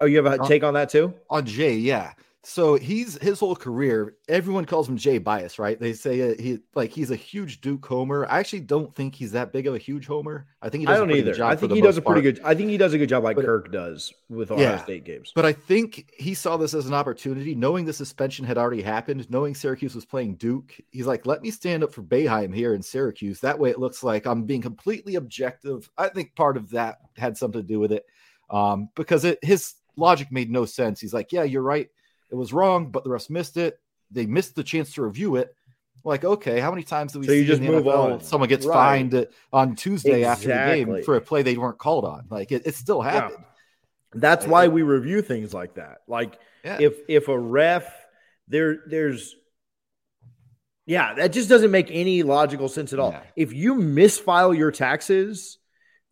Oh, 0.00 0.06
you 0.06 0.22
have 0.22 0.26
a 0.26 0.46
take 0.46 0.62
on 0.62 0.74
that 0.74 0.90
too? 0.90 1.14
On 1.28 1.44
Jay, 1.44 1.74
yeah. 1.74 2.12
So 2.48 2.76
he's 2.76 3.20
his 3.20 3.40
whole 3.40 3.56
career. 3.56 4.14
Everyone 4.28 4.66
calls 4.66 4.88
him 4.88 4.96
Jay 4.96 5.18
Bias, 5.18 5.58
right? 5.58 5.80
They 5.80 5.92
say 5.92 6.30
uh, 6.30 6.40
he 6.40 6.60
like 6.76 6.92
he's 6.92 7.10
a 7.10 7.16
huge 7.16 7.60
Duke 7.60 7.84
homer. 7.84 8.24
I 8.30 8.38
actually 8.38 8.60
don't 8.60 8.94
think 8.94 9.16
he's 9.16 9.32
that 9.32 9.52
big 9.52 9.66
of 9.66 9.74
a 9.74 9.78
huge 9.78 10.06
homer. 10.06 10.46
I 10.62 10.68
think 10.68 10.82
he 10.82 10.86
does 10.86 10.94
I 10.94 10.98
don't 11.00 11.10
either. 11.10 11.44
I 11.44 11.56
think 11.56 11.72
he 11.72 11.80
does 11.80 11.96
a 11.96 12.02
pretty 12.02 12.22
part. 12.22 12.36
good. 12.36 12.44
I 12.44 12.54
think 12.54 12.70
he 12.70 12.76
does 12.76 12.94
a 12.94 12.98
good 12.98 13.08
job, 13.08 13.24
like 13.24 13.34
but, 13.34 13.44
Kirk 13.44 13.72
does 13.72 14.14
with 14.28 14.52
Ohio 14.52 14.64
yeah, 14.64 14.84
State 14.84 15.02
games. 15.02 15.32
But 15.34 15.44
I 15.44 15.52
think 15.52 16.08
he 16.16 16.34
saw 16.34 16.56
this 16.56 16.72
as 16.72 16.86
an 16.86 16.94
opportunity, 16.94 17.56
knowing 17.56 17.84
the 17.84 17.92
suspension 17.92 18.44
had 18.46 18.58
already 18.58 18.80
happened, 18.80 19.28
knowing 19.28 19.56
Syracuse 19.56 19.96
was 19.96 20.04
playing 20.04 20.36
Duke. 20.36 20.72
He's 20.92 21.06
like, 21.06 21.26
let 21.26 21.42
me 21.42 21.50
stand 21.50 21.82
up 21.82 21.92
for 21.92 22.02
Boeheim 22.04 22.54
here 22.54 22.74
in 22.74 22.82
Syracuse. 22.82 23.40
That 23.40 23.58
way, 23.58 23.70
it 23.70 23.80
looks 23.80 24.04
like 24.04 24.24
I'm 24.24 24.44
being 24.44 24.62
completely 24.62 25.16
objective. 25.16 25.90
I 25.98 26.10
think 26.10 26.36
part 26.36 26.56
of 26.56 26.70
that 26.70 26.98
had 27.16 27.36
something 27.36 27.60
to 27.60 27.66
do 27.66 27.80
with 27.80 27.90
it, 27.90 28.06
um, 28.50 28.88
because 28.94 29.24
it, 29.24 29.40
his 29.42 29.74
logic 29.96 30.30
made 30.30 30.48
no 30.48 30.64
sense. 30.64 31.00
He's 31.00 31.12
like, 31.12 31.32
yeah, 31.32 31.42
you're 31.42 31.60
right 31.60 31.88
it 32.30 32.34
was 32.34 32.52
wrong, 32.52 32.90
but 32.90 33.04
the 33.04 33.10
refs 33.10 33.30
missed 33.30 33.56
it. 33.56 33.78
They 34.10 34.26
missed 34.26 34.54
the 34.54 34.64
chance 34.64 34.94
to 34.94 35.02
review 35.02 35.36
it. 35.36 35.54
Like, 36.04 36.24
okay, 36.24 36.60
how 36.60 36.70
many 36.70 36.84
times 36.84 37.12
do 37.12 37.18
we 37.18 37.26
so 37.26 37.32
see 37.32 37.40
you 37.40 37.44
just 37.44 37.60
move 37.60 37.84
NFL, 37.84 38.12
on. 38.12 38.20
someone 38.20 38.48
gets 38.48 38.64
right. 38.64 38.74
fined 38.74 39.26
on 39.52 39.74
Tuesday 39.74 40.20
exactly. 40.20 40.52
after 40.52 40.70
the 40.70 40.76
game 40.76 41.02
for 41.04 41.16
a 41.16 41.20
play 41.20 41.42
they 41.42 41.56
weren't 41.56 41.78
called 41.78 42.04
on? 42.04 42.26
Like, 42.30 42.52
it, 42.52 42.62
it 42.64 42.76
still 42.76 43.02
happened. 43.02 43.38
Yeah. 43.40 44.20
That's 44.20 44.46
why 44.46 44.68
we 44.68 44.82
review 44.82 45.20
things 45.20 45.52
like 45.52 45.74
that. 45.74 45.98
Like, 46.06 46.38
yeah. 46.64 46.78
if 46.80 46.98
if 47.08 47.28
a 47.28 47.38
ref 47.38 47.92
there 48.48 48.78
there's 48.86 49.34
yeah, 50.86 51.14
that 51.14 51.32
just 51.32 51.48
doesn't 51.48 51.72
make 51.72 51.88
any 51.90 52.22
logical 52.22 52.68
sense 52.68 52.92
at 52.92 53.00
all. 53.00 53.10
Yeah. 53.10 53.22
If 53.34 53.52
you 53.52 53.74
misfile 53.74 54.56
your 54.56 54.70
taxes, 54.70 55.58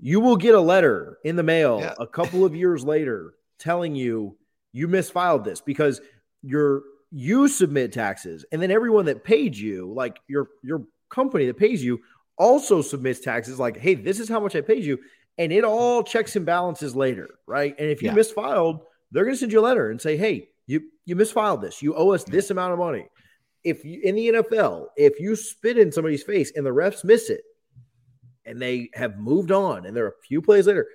you 0.00 0.18
will 0.18 0.36
get 0.36 0.54
a 0.54 0.60
letter 0.60 1.18
in 1.24 1.36
the 1.36 1.44
mail 1.44 1.78
yeah. 1.80 1.94
a 1.98 2.06
couple 2.06 2.44
of 2.44 2.56
years 2.56 2.84
later 2.84 3.34
telling 3.60 3.94
you 3.94 4.36
you 4.74 4.88
misfiled 4.88 5.44
this 5.44 5.62
because 5.62 6.02
you're 6.42 6.82
you 7.10 7.48
submit 7.48 7.92
taxes 7.92 8.44
and 8.52 8.60
then 8.60 8.72
everyone 8.72 9.06
that 9.06 9.24
paid 9.24 9.56
you 9.56 9.90
like 9.94 10.18
your 10.26 10.48
your 10.62 10.82
company 11.08 11.46
that 11.46 11.56
pays 11.56 11.82
you 11.82 12.00
also 12.36 12.82
submits 12.82 13.20
taxes 13.20 13.58
like 13.58 13.78
hey 13.78 13.94
this 13.94 14.18
is 14.18 14.28
how 14.28 14.40
much 14.40 14.54
i 14.54 14.60
paid 14.60 14.84
you. 14.84 14.98
And 15.36 15.52
it 15.52 15.64
all 15.64 16.04
checks 16.04 16.36
and 16.36 16.44
balances 16.44 16.94
later 16.94 17.30
right? 17.46 17.74
And 17.78 17.88
if 17.88 18.02
you 18.02 18.08
yeah. 18.08 18.14
misfiled 18.14 18.80
they're 19.12 19.24
going 19.24 19.34
to 19.34 19.38
send 19.38 19.52
you 19.52 19.60
a 19.60 19.62
letter 19.62 19.90
and 19.90 20.00
say 20.00 20.16
hey 20.16 20.48
you 20.66 20.82
you 21.06 21.16
misfiled 21.16 21.62
this. 21.62 21.80
You 21.80 21.94
owe 21.94 22.12
us 22.12 22.24
this 22.24 22.50
amount 22.50 22.72
of 22.72 22.78
money. 22.78 23.06
If 23.62 23.84
you 23.84 24.00
in 24.02 24.16
the 24.16 24.28
nfl 24.28 24.88
if 24.96 25.20
you 25.20 25.36
spit 25.36 25.78
in 25.78 25.92
somebody's 25.92 26.24
face 26.24 26.52
and 26.54 26.66
the 26.66 26.70
refs 26.70 27.04
miss 27.04 27.30
it 27.30 27.42
and 28.44 28.60
they 28.60 28.90
have 28.94 29.18
moved 29.18 29.52
on 29.52 29.86
and 29.86 29.96
they're 29.96 30.08
a 30.08 30.22
few 30.26 30.42
plays 30.42 30.66
later 30.66 30.88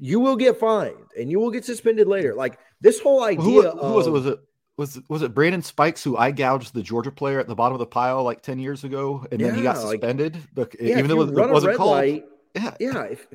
you 0.00 0.18
will 0.18 0.36
get 0.36 0.58
fined 0.58 0.96
and 1.16 1.30
you 1.30 1.38
will 1.38 1.50
get 1.50 1.64
suspended 1.64 2.08
later. 2.08 2.34
Like 2.34 2.58
this 2.80 3.00
whole 3.00 3.22
idea. 3.22 3.42
Who, 3.42 3.62
who 3.62 3.68
of, 3.68 3.94
was 3.94 4.06
it? 4.06 4.10
Was 4.10 4.26
it 4.26 4.38
was 4.76 5.00
was 5.08 5.22
it 5.22 5.34
Brandon 5.34 5.62
Spikes 5.62 6.02
who 6.02 6.16
I 6.16 6.30
gouged 6.30 6.72
the 6.72 6.82
Georgia 6.82 7.12
player 7.12 7.38
at 7.38 7.46
the 7.46 7.54
bottom 7.54 7.74
of 7.74 7.80
the 7.80 7.86
pile 7.86 8.24
like 8.24 8.40
ten 8.40 8.58
years 8.58 8.82
ago, 8.82 9.26
and 9.30 9.40
yeah, 9.40 9.48
then 9.48 9.56
he 9.56 9.62
got 9.62 9.76
suspended? 9.76 10.34
Like, 10.34 10.44
but 10.54 10.80
yeah, 10.80 10.98
even 10.98 11.08
though 11.08 11.20
it 11.22 11.50
wasn't 11.50 11.76
called. 11.76 11.90
Light, 11.90 12.24
yeah, 12.56 12.74
yeah. 12.80 13.02
If, 13.02 13.26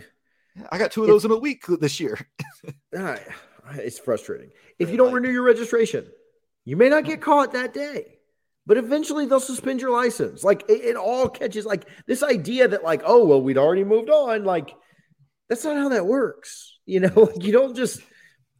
I 0.71 0.77
got 0.77 0.91
two 0.91 1.01
of 1.01 1.07
those 1.07 1.23
in 1.23 1.31
a 1.31 1.37
week 1.37 1.65
this 1.79 1.99
year. 1.99 2.17
it's 2.91 3.99
frustrating. 3.99 4.49
If 4.79 4.89
you 4.89 4.97
don't 4.97 5.13
renew 5.13 5.29
your 5.29 5.43
registration, 5.43 6.07
you 6.63 6.77
may 6.77 6.89
not 6.89 7.03
get 7.03 7.21
caught 7.21 7.53
that 7.53 7.73
day, 7.73 8.17
but 8.65 8.77
eventually 8.77 9.25
they'll 9.25 9.39
suspend 9.39 9.81
your 9.81 9.91
license. 9.91 10.43
Like 10.43 10.63
it, 10.67 10.83
it 10.83 10.95
all 10.95 11.29
catches. 11.29 11.65
Like 11.65 11.87
this 12.07 12.23
idea 12.23 12.67
that 12.69 12.83
like, 12.83 13.03
oh 13.05 13.23
well, 13.25 13.41
we'd 13.41 13.57
already 13.57 13.83
moved 13.83 14.09
on. 14.09 14.45
Like 14.45 14.75
that's 15.49 15.63
not 15.63 15.77
how 15.77 15.89
that 15.89 16.05
works. 16.05 16.77
You 16.85 17.01
know, 17.01 17.13
like 17.15 17.43
you 17.43 17.51
don't 17.51 17.75
just 17.75 18.01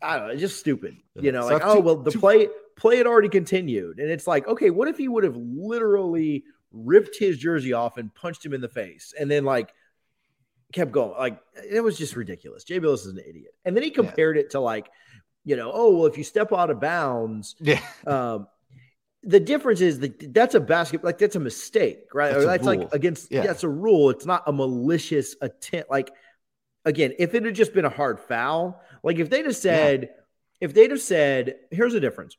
I 0.02 0.18
don't 0.18 0.28
know, 0.30 0.36
just 0.36 0.60
stupid. 0.60 0.98
You 1.16 1.32
know, 1.32 1.46
like, 1.46 1.62
oh 1.64 1.80
well, 1.80 1.98
the 1.98 2.12
play 2.12 2.48
play 2.76 2.98
had 2.98 3.08
already 3.08 3.30
continued. 3.30 4.00
And 4.00 4.10
it's 4.10 4.28
like, 4.28 4.48
okay, 4.48 4.70
what 4.70 4.88
if 4.88 4.98
he 4.98 5.08
would 5.08 5.24
have 5.24 5.36
literally 5.36 6.44
ripped 6.72 7.18
his 7.18 7.38
jersey 7.38 7.74
off 7.74 7.98
and 7.98 8.14
punched 8.14 8.46
him 8.46 8.54
in 8.54 8.62
the 8.62 8.70
face 8.70 9.14
and 9.18 9.30
then 9.30 9.46
like 9.46 9.74
kept 10.74 10.92
going? 10.92 11.18
Like 11.18 11.40
it 11.70 11.82
was 11.82 11.98
just 11.98 12.16
ridiculous. 12.16 12.64
Jay 12.64 12.80
Bilas 12.80 13.06
is 13.06 13.08
an 13.08 13.20
idiot. 13.20 13.54
And 13.64 13.76
then 13.76 13.84
he 13.84 13.92
compared 13.92 14.36
yeah. 14.36 14.44
it 14.44 14.52
to 14.52 14.60
like, 14.60 14.90
you 15.44 15.56
know, 15.56 15.72
oh 15.74 15.96
well, 15.96 16.06
if 16.06 16.18
you 16.18 16.24
step 16.24 16.52
out 16.54 16.70
of 16.70 16.80
bounds, 16.80 17.56
yeah. 17.60 17.82
Um, 18.08 18.48
the 19.28 19.40
difference 19.40 19.82
is 19.82 20.02
that 20.02 20.32
that's 20.36 20.54
a 20.54 20.60
basket, 20.60 21.04
like 21.04 21.18
that's 21.18 21.36
a 21.36 21.40
mistake, 21.40 22.14
right? 22.14 22.32
That's, 22.32 22.46
that's 22.46 22.64
like 22.64 22.94
against, 22.94 23.32
yeah. 23.32 23.42
that's 23.42 23.64
a 23.64 23.68
rule. 23.68 24.12
It's 24.12 24.28
not 24.28 24.44
a 24.46 24.54
malicious 24.54 25.36
attempt. 25.42 25.90
Like 25.90 26.12
again, 26.86 27.14
if 27.20 27.34
it 27.34 27.44
had 27.44 27.56
just 27.56 27.74
been 27.74 27.86
a 27.86 27.90
hard 27.90 28.20
foul, 28.20 28.82
like 29.04 29.18
if 29.20 29.30
they'd 29.30 29.46
have 29.46 29.56
said, 29.56 30.04
yeah. 30.04 30.10
if 30.62 30.74
they'd 30.74 30.92
have 30.92 31.02
said, 31.02 31.56
here's 31.72 31.94
the 31.94 32.00
difference. 32.00 32.38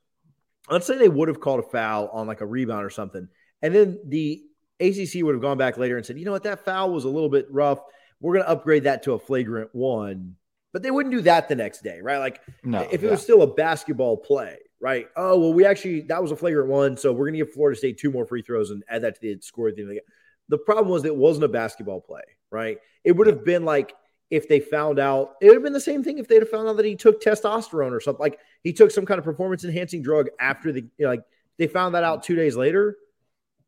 Let's 0.70 0.86
say 0.86 0.96
they 0.96 1.08
would 1.08 1.28
have 1.28 1.40
called 1.40 1.60
a 1.60 1.68
foul 1.68 2.08
on 2.12 2.26
like 2.26 2.40
a 2.40 2.46
rebound 2.46 2.84
or 2.84 2.90
something, 2.90 3.28
and 3.62 3.74
then 3.74 4.00
the 4.04 4.42
ACC 4.80 5.22
would 5.22 5.34
have 5.34 5.42
gone 5.42 5.58
back 5.58 5.78
later 5.78 5.96
and 5.96 6.04
said, 6.04 6.18
you 6.18 6.24
know 6.24 6.32
what, 6.32 6.42
that 6.44 6.64
foul 6.64 6.90
was 6.90 7.04
a 7.04 7.08
little 7.08 7.28
bit 7.28 7.46
rough. 7.50 7.80
We're 8.20 8.34
going 8.34 8.44
to 8.44 8.50
upgrade 8.50 8.84
that 8.84 9.02
to 9.04 9.12
a 9.12 9.18
flagrant 9.18 9.70
one. 9.72 10.36
But 10.72 10.82
they 10.82 10.90
wouldn't 10.90 11.14
do 11.14 11.22
that 11.22 11.48
the 11.48 11.54
next 11.54 11.82
day, 11.82 12.00
right? 12.02 12.18
Like 12.18 12.40
no, 12.62 12.82
if 12.82 13.02
it 13.02 13.06
yeah. 13.06 13.10
was 13.12 13.22
still 13.22 13.42
a 13.42 13.46
basketball 13.46 14.18
play, 14.18 14.58
right? 14.80 15.06
Oh, 15.16 15.38
well, 15.38 15.54
we 15.54 15.64
actually, 15.64 16.02
that 16.02 16.20
was 16.20 16.32
a 16.32 16.36
flagrant 16.36 16.68
one. 16.68 16.96
So 16.98 17.12
we're 17.12 17.26
going 17.26 17.38
to 17.38 17.44
give 17.46 17.54
Florida 17.54 17.78
State 17.78 17.98
two 17.98 18.10
more 18.10 18.26
free 18.26 18.42
throws 18.42 18.70
and 18.70 18.82
add 18.88 19.02
that 19.02 19.14
to 19.14 19.20
the 19.20 19.40
score 19.40 19.68
at 19.68 19.76
the 19.76 19.82
end 19.82 19.90
of 19.90 19.94
the 19.94 20.00
game. 20.00 20.08
The 20.48 20.58
problem 20.58 20.88
was 20.88 21.04
it 21.04 21.16
wasn't 21.16 21.44
a 21.44 21.48
basketball 21.48 22.02
play, 22.02 22.22
right? 22.50 22.78
It 23.04 23.12
would 23.12 23.26
have 23.26 23.44
been 23.44 23.64
like 23.64 23.94
if 24.30 24.48
they 24.48 24.60
found 24.60 24.98
out 24.98 25.34
it 25.40 25.46
would 25.46 25.54
have 25.54 25.62
been 25.62 25.72
the 25.72 25.80
same 25.80 26.02
thing 26.02 26.18
if 26.18 26.26
they'd 26.26 26.42
have 26.42 26.50
found 26.50 26.68
out 26.68 26.76
that 26.76 26.84
he 26.84 26.96
took 26.96 27.22
testosterone 27.22 27.92
or 27.92 28.00
something 28.00 28.20
like 28.20 28.38
he 28.64 28.72
took 28.72 28.90
some 28.90 29.06
kind 29.06 29.18
of 29.18 29.24
performance 29.24 29.64
enhancing 29.64 30.02
drug 30.02 30.28
after 30.40 30.72
the 30.72 30.80
you 30.80 31.04
know, 31.04 31.08
like 31.08 31.22
they 31.58 31.66
found 31.66 31.94
that 31.94 32.04
out 32.04 32.22
two 32.22 32.34
days 32.34 32.56
later 32.56 32.96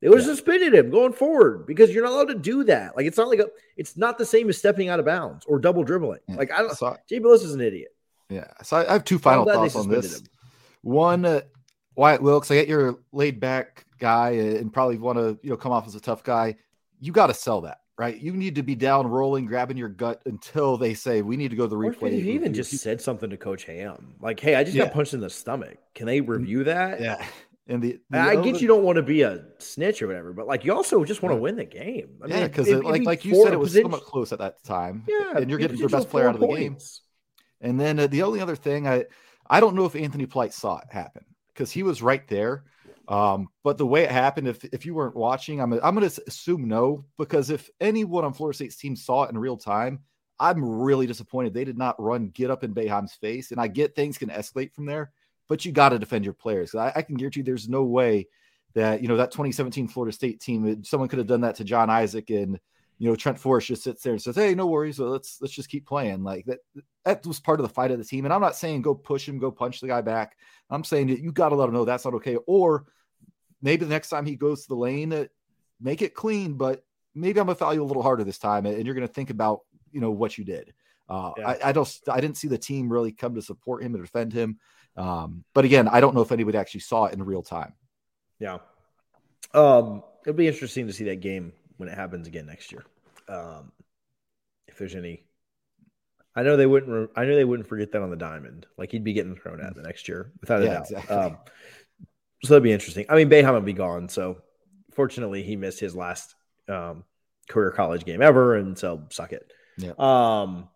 they 0.00 0.08
would 0.08 0.18
have 0.18 0.26
yeah. 0.26 0.34
suspended 0.34 0.74
him 0.74 0.90
going 0.90 1.12
forward 1.12 1.66
because 1.66 1.90
you're 1.90 2.04
not 2.04 2.12
allowed 2.12 2.28
to 2.28 2.36
do 2.36 2.62
that. 2.64 2.96
Like 2.96 3.06
it's 3.06 3.18
not 3.18 3.28
like 3.28 3.40
a 3.40 3.48
it's 3.76 3.96
not 3.96 4.16
the 4.16 4.24
same 4.24 4.48
as 4.48 4.56
stepping 4.56 4.88
out 4.88 5.00
of 5.00 5.06
bounds 5.06 5.44
or 5.46 5.58
double 5.58 5.82
dribbling. 5.82 6.20
Yeah. 6.28 6.36
like 6.36 6.52
i 6.52 6.58
don't 6.58 6.76
so, 6.76 6.96
jay 7.08 7.18
Bilas 7.18 7.42
is 7.42 7.54
an 7.54 7.60
idiot. 7.60 7.88
Yeah. 8.28 8.46
So 8.62 8.76
i, 8.76 8.92
have 8.92 9.04
two 9.04 9.18
final 9.18 9.44
thoughts 9.44 9.74
on 9.74 9.88
this. 9.88 10.20
him. 10.20 10.26
one 10.82 11.24
uh, 11.24 11.40
wyatt 11.96 12.22
wilkes 12.22 12.50
i 12.50 12.54
get 12.54 12.68
you're 12.68 12.98
laid 13.10 13.40
back 13.40 13.86
guy 13.98 14.30
and 14.30 14.72
probably 14.72 14.98
want 14.98 15.18
to 15.18 15.38
you 15.42 15.50
know 15.50 15.56
come 15.56 15.72
off 15.72 15.86
as 15.86 15.94
a 15.94 16.00
tough 16.00 16.22
guy. 16.22 16.56
You 17.00 17.12
got 17.12 17.28
to 17.28 17.34
sell 17.34 17.62
that 17.62 17.78
right? 17.98 18.18
You 18.18 18.32
need 18.32 18.54
to 18.54 18.62
be 18.62 18.74
down 18.74 19.06
rolling, 19.08 19.44
grabbing 19.44 19.76
your 19.76 19.88
gut 19.88 20.22
until 20.24 20.78
they 20.78 20.94
say 20.94 21.20
we 21.20 21.36
need 21.36 21.50
to 21.50 21.56
go 21.56 21.64
to 21.64 21.68
the 21.68 21.76
replay. 21.76 22.12
He 22.12 22.30
even 22.30 22.54
just 22.54 22.70
said 22.78 23.00
something 23.00 23.28
to 23.28 23.36
Coach 23.36 23.64
Ham, 23.64 24.14
like, 24.20 24.40
"Hey, 24.40 24.54
I 24.54 24.64
just 24.64 24.76
yeah. 24.76 24.84
got 24.84 24.94
punched 24.94 25.14
in 25.14 25.20
the 25.20 25.28
stomach. 25.28 25.76
Can 25.94 26.06
they 26.06 26.20
mm, 26.20 26.28
review 26.28 26.64
that?" 26.64 27.00
Yeah. 27.00 27.24
And 27.70 27.82
the, 27.82 28.00
the 28.08 28.18
I 28.18 28.36
get 28.40 28.62
you 28.62 28.66
don't 28.66 28.82
want 28.82 28.96
to 28.96 29.02
be 29.02 29.20
a 29.20 29.44
snitch 29.58 30.00
or 30.00 30.06
whatever, 30.06 30.32
but 30.32 30.46
like 30.46 30.64
you 30.64 30.72
also 30.72 31.04
just 31.04 31.22
want 31.22 31.36
to 31.36 31.36
win 31.36 31.54
the 31.54 31.66
game. 31.66 32.16
I 32.22 32.26
mean, 32.26 32.38
yeah, 32.38 32.48
because 32.48 32.66
like 32.66 33.04
like 33.04 33.26
you 33.26 33.42
said, 33.42 33.52
it 33.52 33.58
was 33.58 33.74
somewhat 33.74 34.04
close 34.04 34.32
at 34.32 34.38
that 34.38 34.64
time. 34.64 35.04
Yeah, 35.06 35.36
and 35.36 35.50
you're 35.50 35.58
getting 35.58 35.76
your 35.76 35.90
best 35.90 36.08
player 36.08 36.30
out 36.30 36.34
of 36.34 36.40
the 36.40 36.46
game. 36.46 36.78
And 37.60 37.78
then 37.78 37.98
uh, 37.98 38.06
the 38.06 38.22
only 38.22 38.40
other 38.40 38.56
thing, 38.56 38.88
I 38.88 39.04
I 39.50 39.60
don't 39.60 39.74
know 39.74 39.84
if 39.84 39.94
Anthony 39.94 40.24
Polite 40.24 40.54
saw 40.54 40.78
it 40.78 40.86
happen 40.90 41.26
because 41.52 41.70
he 41.70 41.82
was 41.82 42.00
right 42.00 42.26
there. 42.26 42.64
Um, 43.08 43.48
but 43.64 43.78
the 43.78 43.86
way 43.86 44.04
it 44.04 44.10
happened, 44.10 44.48
if 44.48 44.62
if 44.66 44.84
you 44.84 44.94
weren't 44.94 45.16
watching, 45.16 45.60
I'm 45.60 45.72
I'm 45.72 45.94
going 45.94 46.08
to 46.08 46.22
assume 46.26 46.68
no 46.68 47.06
because 47.16 47.48
if 47.48 47.70
anyone 47.80 48.24
on 48.24 48.34
Florida 48.34 48.54
State's 48.54 48.76
team 48.76 48.94
saw 48.94 49.24
it 49.24 49.30
in 49.30 49.38
real 49.38 49.56
time, 49.56 50.00
I'm 50.38 50.62
really 50.62 51.06
disappointed 51.06 51.54
they 51.54 51.64
did 51.64 51.78
not 51.78 52.00
run 52.00 52.28
get 52.28 52.50
up 52.50 52.64
in 52.64 52.74
Boeheim's 52.74 53.14
face. 53.14 53.50
And 53.50 53.60
I 53.60 53.66
get 53.68 53.96
things 53.96 54.18
can 54.18 54.28
escalate 54.28 54.74
from 54.74 54.84
there, 54.84 55.10
but 55.48 55.64
you 55.64 55.72
got 55.72 55.88
to 55.90 55.98
defend 55.98 56.24
your 56.24 56.34
players. 56.34 56.74
I, 56.74 56.92
I, 56.94 57.02
can 57.02 57.16
guarantee 57.16 57.42
there's 57.42 57.68
no 57.68 57.82
way 57.82 58.28
that 58.74 59.00
you 59.00 59.08
know 59.08 59.16
that 59.16 59.30
2017 59.30 59.88
Florida 59.88 60.12
State 60.12 60.40
team, 60.40 60.84
someone 60.84 61.08
could 61.08 61.18
have 61.18 61.26
done 61.26 61.40
that 61.40 61.56
to 61.56 61.64
John 61.64 61.88
Isaac 61.88 62.28
and 62.28 62.60
you 62.98 63.08
know 63.08 63.16
Trent 63.16 63.38
Forrest 63.38 63.68
just 63.68 63.84
sits 63.84 64.02
there 64.02 64.12
and 64.12 64.20
says, 64.20 64.36
"Hey, 64.36 64.54
no 64.54 64.66
worries, 64.66 64.98
let's 64.98 65.40
let's 65.40 65.54
just 65.54 65.70
keep 65.70 65.86
playing." 65.86 66.24
Like 66.24 66.44
that 66.44 66.58
that 67.04 67.26
was 67.26 67.40
part 67.40 67.58
of 67.58 67.66
the 67.66 67.72
fight 67.72 67.90
of 67.90 67.98
the 67.98 68.04
team. 68.04 68.26
And 68.26 68.34
I'm 68.34 68.40
not 68.40 68.56
saying 68.56 68.82
go 68.82 68.94
push 68.94 69.26
him, 69.26 69.38
go 69.38 69.50
punch 69.50 69.80
the 69.80 69.86
guy 69.86 70.02
back. 70.02 70.36
I'm 70.68 70.84
saying 70.84 71.08
you 71.08 71.32
got 71.32 71.48
to 71.50 71.54
let 71.54 71.68
him 71.68 71.74
know 71.74 71.84
that's 71.84 72.04
not 72.04 72.14
okay. 72.14 72.36
Or 72.46 72.86
maybe 73.62 73.84
the 73.84 73.90
next 73.90 74.08
time 74.08 74.26
he 74.26 74.36
goes 74.36 74.62
to 74.62 74.68
the 74.68 74.76
lane, 74.76 75.12
uh, 75.12 75.26
make 75.80 76.02
it 76.02 76.14
clean, 76.14 76.54
but 76.54 76.82
maybe 77.14 77.40
I'm 77.40 77.46
gonna 77.46 77.56
foul 77.56 77.74
you 77.74 77.82
a 77.82 77.84
little 77.84 78.02
harder 78.02 78.24
this 78.24 78.38
time, 78.38 78.66
and 78.66 78.84
you're 78.84 78.94
gonna 78.94 79.08
think 79.08 79.30
about 79.30 79.60
you 79.92 80.00
know 80.00 80.10
what 80.10 80.38
you 80.38 80.44
did. 80.44 80.72
Uh, 81.08 81.32
yeah. 81.38 81.48
I, 81.48 81.68
I, 81.68 81.72
don't. 81.72 82.00
I 82.08 82.20
didn't 82.20 82.36
see 82.36 82.48
the 82.48 82.58
team 82.58 82.92
really 82.92 83.12
come 83.12 83.34
to 83.34 83.42
support 83.42 83.82
him 83.82 83.94
and 83.94 84.04
defend 84.04 84.32
him. 84.32 84.58
Um, 84.96 85.44
but 85.54 85.64
again, 85.64 85.88
I 85.88 86.00
don't 86.00 86.14
know 86.14 86.20
if 86.20 86.32
anybody 86.32 86.58
actually 86.58 86.80
saw 86.80 87.06
it 87.06 87.14
in 87.14 87.22
real 87.22 87.42
time. 87.42 87.74
Yeah. 88.38 88.58
Um, 89.54 90.02
it'll 90.22 90.36
be 90.36 90.48
interesting 90.48 90.86
to 90.88 90.92
see 90.92 91.04
that 91.04 91.20
game 91.20 91.52
when 91.78 91.88
it 91.88 91.94
happens 91.94 92.26
again 92.26 92.46
next 92.46 92.72
year. 92.72 92.84
Um, 93.28 93.72
if 94.66 94.76
there's 94.76 94.94
any, 94.94 95.24
I 96.36 96.42
know 96.42 96.56
they 96.56 96.66
wouldn't. 96.66 97.10
I 97.16 97.24
know 97.24 97.36
they 97.36 97.44
wouldn't 97.44 97.68
forget 97.68 97.92
that 97.92 98.02
on 98.02 98.10
the 98.10 98.16
diamond. 98.16 98.66
Like 98.76 98.92
he'd 98.92 99.04
be 99.04 99.14
getting 99.14 99.36
thrown 99.36 99.60
at 99.60 99.74
the 99.74 99.82
next 99.82 100.08
year 100.08 100.32
without 100.40 100.62
a 100.62 100.64
yeah, 100.64 100.72
doubt. 100.74 100.90
Exactly. 100.90 101.16
So 102.44 102.54
that'd 102.54 102.62
be 102.62 102.72
interesting. 102.72 103.06
I 103.08 103.16
mean, 103.16 103.28
Boeheim 103.28 103.54
would 103.54 103.64
be 103.64 103.72
gone. 103.72 104.08
So 104.08 104.38
fortunately, 104.92 105.42
he 105.42 105.56
missed 105.56 105.80
his 105.80 105.96
last 105.96 106.34
um, 106.68 107.04
career 107.48 107.70
college 107.70 108.04
game 108.04 108.22
ever, 108.22 108.56
and 108.56 108.78
so 108.78 109.04
suck 109.10 109.32
it. 109.32 109.52
Yeah. 109.76 109.92
Um, 109.98 110.68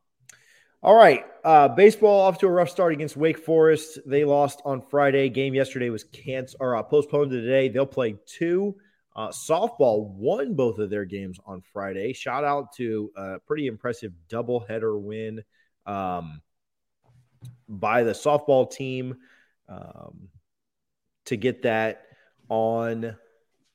all 0.82 0.94
right. 0.96 1.24
Uh, 1.44 1.68
baseball 1.68 2.22
off 2.22 2.38
to 2.38 2.46
a 2.46 2.50
rough 2.50 2.70
start 2.70 2.92
against 2.92 3.16
Wake 3.16 3.38
Forest. 3.38 4.00
They 4.06 4.24
lost 4.24 4.62
on 4.64 4.80
Friday. 4.80 5.28
Game 5.28 5.54
yesterday 5.54 5.90
was 5.90 6.04
canceled 6.04 6.60
or 6.60 6.76
uh, 6.76 6.82
postponed 6.82 7.30
to 7.30 7.40
today. 7.40 7.68
They'll 7.68 7.86
play 7.86 8.16
two. 8.26 8.76
Uh, 9.14 9.28
softball 9.28 10.08
won 10.08 10.54
both 10.54 10.78
of 10.78 10.88
their 10.90 11.04
games 11.04 11.38
on 11.46 11.62
Friday. 11.72 12.12
Shout 12.12 12.44
out 12.44 12.72
to 12.76 13.10
a 13.16 13.38
pretty 13.40 13.66
impressive 13.66 14.12
doubleheader 14.28 15.00
win 15.00 15.44
um, 15.86 16.40
by 17.68 18.02
the 18.02 18.12
softball 18.12 18.70
team 18.70 19.16
um, 19.68 20.28
to 21.26 21.36
get 21.36 21.62
that 21.62 22.06
on 22.48 23.16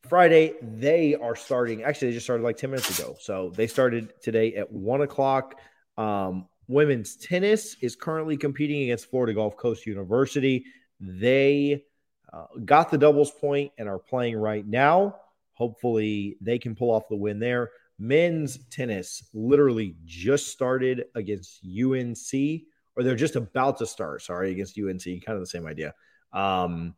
Friday. 0.07 0.53
They 0.61 1.15
are 1.15 1.35
starting. 1.35 1.83
Actually, 1.83 2.09
they 2.09 2.13
just 2.15 2.25
started 2.25 2.43
like 2.43 2.57
ten 2.57 2.71
minutes 2.71 2.97
ago. 2.99 3.15
So 3.19 3.51
they 3.55 3.67
started 3.67 4.13
today 4.21 4.55
at 4.55 4.71
one 4.71 5.01
o'clock. 5.01 5.59
Um, 5.97 6.47
Women's 6.67 7.15
tennis 7.15 7.77
is 7.81 7.95
currently 7.95 8.35
competing 8.35 8.83
against 8.83 9.09
Florida 9.09 9.33
Gulf 9.33 9.55
Coast 9.55 9.85
University. 9.85 10.65
They 10.99 11.85
uh, 12.33 12.45
got 12.65 12.91
the 12.91 12.97
doubles 12.97 13.31
point 13.31 13.71
and 13.77 13.87
are 13.87 13.99
playing 13.99 14.35
right 14.35 14.67
now. 14.67 15.15
Hopefully, 15.53 16.37
they 16.41 16.59
can 16.59 16.75
pull 16.75 16.91
off 16.91 17.07
the 17.09 17.15
win 17.15 17.39
there. 17.39 17.71
Men's 17.99 18.59
tennis 18.69 19.23
literally 19.33 19.95
just 20.05 20.47
started 20.47 21.05
against 21.15 21.65
UNC, 21.65 22.61
or 22.95 23.03
they're 23.03 23.15
just 23.15 23.35
about 23.35 23.77
to 23.77 23.87
start, 23.87 24.21
sorry, 24.21 24.51
against 24.51 24.77
UNC. 24.77 25.03
Kind 25.03 25.35
of 25.35 25.39
the 25.39 25.47
same 25.47 25.65
idea. 25.65 25.93
Um, 26.33 26.95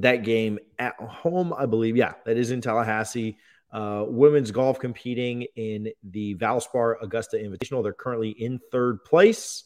that 0.00 0.24
game 0.24 0.58
at 0.78 0.94
home, 1.00 1.52
I 1.52 1.66
believe. 1.66 1.96
Yeah, 1.96 2.14
that 2.24 2.36
is 2.36 2.50
in 2.50 2.60
Tallahassee. 2.60 3.38
Uh, 3.72 4.04
women's 4.06 4.50
golf 4.50 4.78
competing 4.78 5.46
in 5.56 5.90
the 6.02 6.34
Valspar 6.36 6.96
Augusta 7.02 7.36
Invitational. 7.36 7.82
They're 7.82 7.92
currently 7.92 8.30
in 8.30 8.60
third 8.70 9.04
place. 9.04 9.64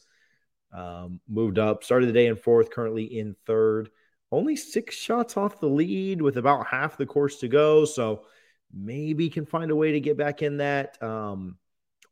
Um, 0.73 1.21
moved 1.29 1.59
up, 1.59 1.85
started 1.85 2.09
the 2.09 2.13
day 2.13 2.27
in 2.27 2.37
fourth, 2.37 2.71
currently 2.71 3.05
in 3.19 3.37
third. 3.47 3.91
Only 4.33 4.55
six 4.57 4.95
shots 4.95 5.37
off 5.37 5.61
the 5.61 5.69
lead 5.69 6.23
with 6.23 6.37
about 6.37 6.67
half 6.67 6.97
the 6.97 7.07
course 7.07 7.39
to 7.39 7.49
go. 7.49 7.85
So 7.85 8.25
maybe 8.73 9.29
can 9.29 9.45
find 9.45 9.71
a 9.71 9.77
way 9.77 9.93
to 9.93 10.01
get 10.01 10.17
back 10.17 10.43
in 10.43 10.59
that. 10.59 11.01
Um, 11.03 11.59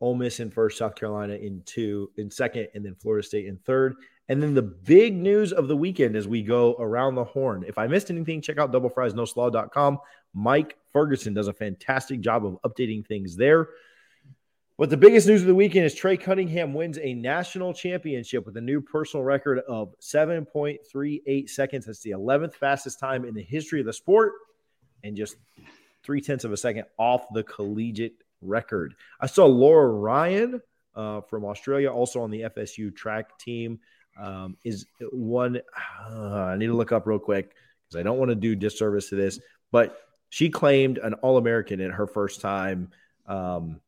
Ole 0.01 0.15
Miss 0.15 0.41
in 0.41 0.51
first, 0.51 0.79
South 0.79 0.95
Carolina 0.95 1.35
in 1.35 1.63
two, 1.65 2.11
in 2.17 2.31
second, 2.31 2.69
and 2.75 2.85
then 2.85 2.95
Florida 2.97 3.27
State 3.27 3.47
in 3.47 3.57
third. 3.59 3.95
And 4.29 4.43
then 4.43 4.55
the 4.55 4.63
big 4.63 5.15
news 5.15 5.53
of 5.53 5.69
the 5.69 5.77
weekend 5.77 6.15
as 6.15 6.29
we 6.29 6.43
go 6.43 6.77
around 6.79 7.15
the 7.15 7.25
horn. 7.25 7.65
If 7.67 7.79
I 7.79 7.87
missed 7.87 8.11
anything, 8.11 8.43
check 8.43 8.59
out 8.59 8.73
doublefriesnoslaw.com. 8.73 9.99
Mike 10.35 10.77
Ferguson 10.93 11.33
does 11.33 11.49
a 11.49 11.53
fantastic 11.53 12.21
job 12.21 12.45
of 12.45 12.59
updating 12.63 13.07
things 13.07 13.37
there. 13.37 13.69
But 14.77 14.91
the 14.91 14.97
biggest 14.97 15.27
news 15.27 15.41
of 15.41 15.49
the 15.49 15.55
weekend 15.55 15.87
is 15.87 15.95
Trey 15.95 16.17
Cunningham 16.17 16.73
wins 16.73 16.99
a 16.99 17.13
national 17.13 17.75
championship 17.75 18.47
with 18.47 18.57
a 18.57 18.61
new 18.61 18.81
personal 18.81 19.25
record 19.25 19.59
of 19.61 19.93
7.38 20.01 21.49
seconds. 21.49 21.87
That's 21.87 21.99
the 22.01 22.11
11th 22.11 22.55
fastest 22.55 23.01
time 23.01 23.25
in 23.25 23.35
the 23.35 23.43
history 23.43 23.81
of 23.81 23.87
the 23.87 23.93
sport 23.93 24.35
and 25.03 25.17
just 25.17 25.35
three 26.05 26.21
tenths 26.21 26.45
of 26.45 26.53
a 26.53 26.57
second 26.57 26.85
off 26.97 27.27
the 27.35 27.43
collegiate 27.43 28.23
record. 28.41 28.95
I 29.21 29.27
saw 29.27 29.47
Laura 29.47 29.89
Ryan 29.89 30.63
uh, 30.95 31.23
from 31.23 31.45
Australia, 31.45 31.91
also 31.91 32.23
on 32.23 32.31
the 32.31 32.43
FSU 32.43 32.95
track 32.95 33.37
team, 33.39 33.81
um, 34.19 34.57
is 34.65 34.87
one. 35.13 35.61
Uh, 36.11 36.33
I 36.33 36.57
need 36.57 36.67
to 36.67 36.77
look 36.77 36.93
up 36.93 37.07
real 37.07 37.19
quick 37.19 37.55
because 37.85 38.01
I 38.01 38.03
don't 38.03 38.19
want 38.19 38.31
to 38.31 38.35
do 38.35 38.55
disservice 38.55 39.09
to 39.11 39.17
this, 39.17 39.41
but 39.73 39.99
she 40.31 40.51
claimed 40.51 40.99
an 40.99 41.15
All 41.15 41.39
American 41.39 41.81
in 41.81 41.91
her 41.91 42.07
first 42.07 42.41
time 42.41 42.91
um, 43.27 43.81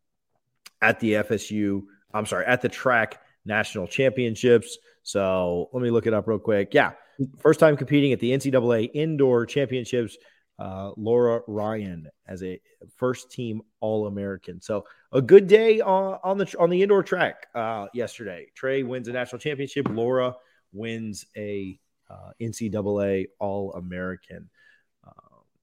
at 0.80 1.00
the 1.00 1.14
FSU. 1.14 1.82
I'm 2.12 2.26
sorry, 2.26 2.46
at 2.46 2.62
the 2.62 2.68
track 2.68 3.20
national 3.44 3.86
championships. 3.86 4.78
So 5.02 5.68
let 5.72 5.82
me 5.82 5.90
look 5.90 6.06
it 6.06 6.14
up 6.14 6.26
real 6.26 6.38
quick. 6.38 6.72
Yeah, 6.72 6.92
first 7.38 7.60
time 7.60 7.76
competing 7.76 8.12
at 8.12 8.20
the 8.20 8.32
NCAA 8.32 8.90
indoor 8.94 9.46
championships. 9.46 10.16
Uh, 10.60 10.92
Laura 10.96 11.40
Ryan 11.46 12.06
as 12.28 12.42
a 12.42 12.60
first 12.96 13.30
team 13.30 13.62
All 13.80 14.06
American. 14.06 14.60
So 14.60 14.84
a 15.12 15.22
good 15.22 15.46
day 15.46 15.80
on, 15.80 16.18
on, 16.22 16.38
the 16.38 16.54
on 16.58 16.68
the 16.70 16.82
indoor 16.82 17.02
track 17.02 17.46
uh, 17.54 17.86
yesterday. 17.94 18.46
Trey 18.54 18.82
wins 18.82 19.08
a 19.08 19.12
national 19.12 19.38
championship. 19.38 19.88
Laura 19.88 20.36
wins 20.72 21.24
a 21.36 21.80
uh, 22.10 22.30
NCAA 22.40 23.26
All 23.38 23.72
American 23.72 24.50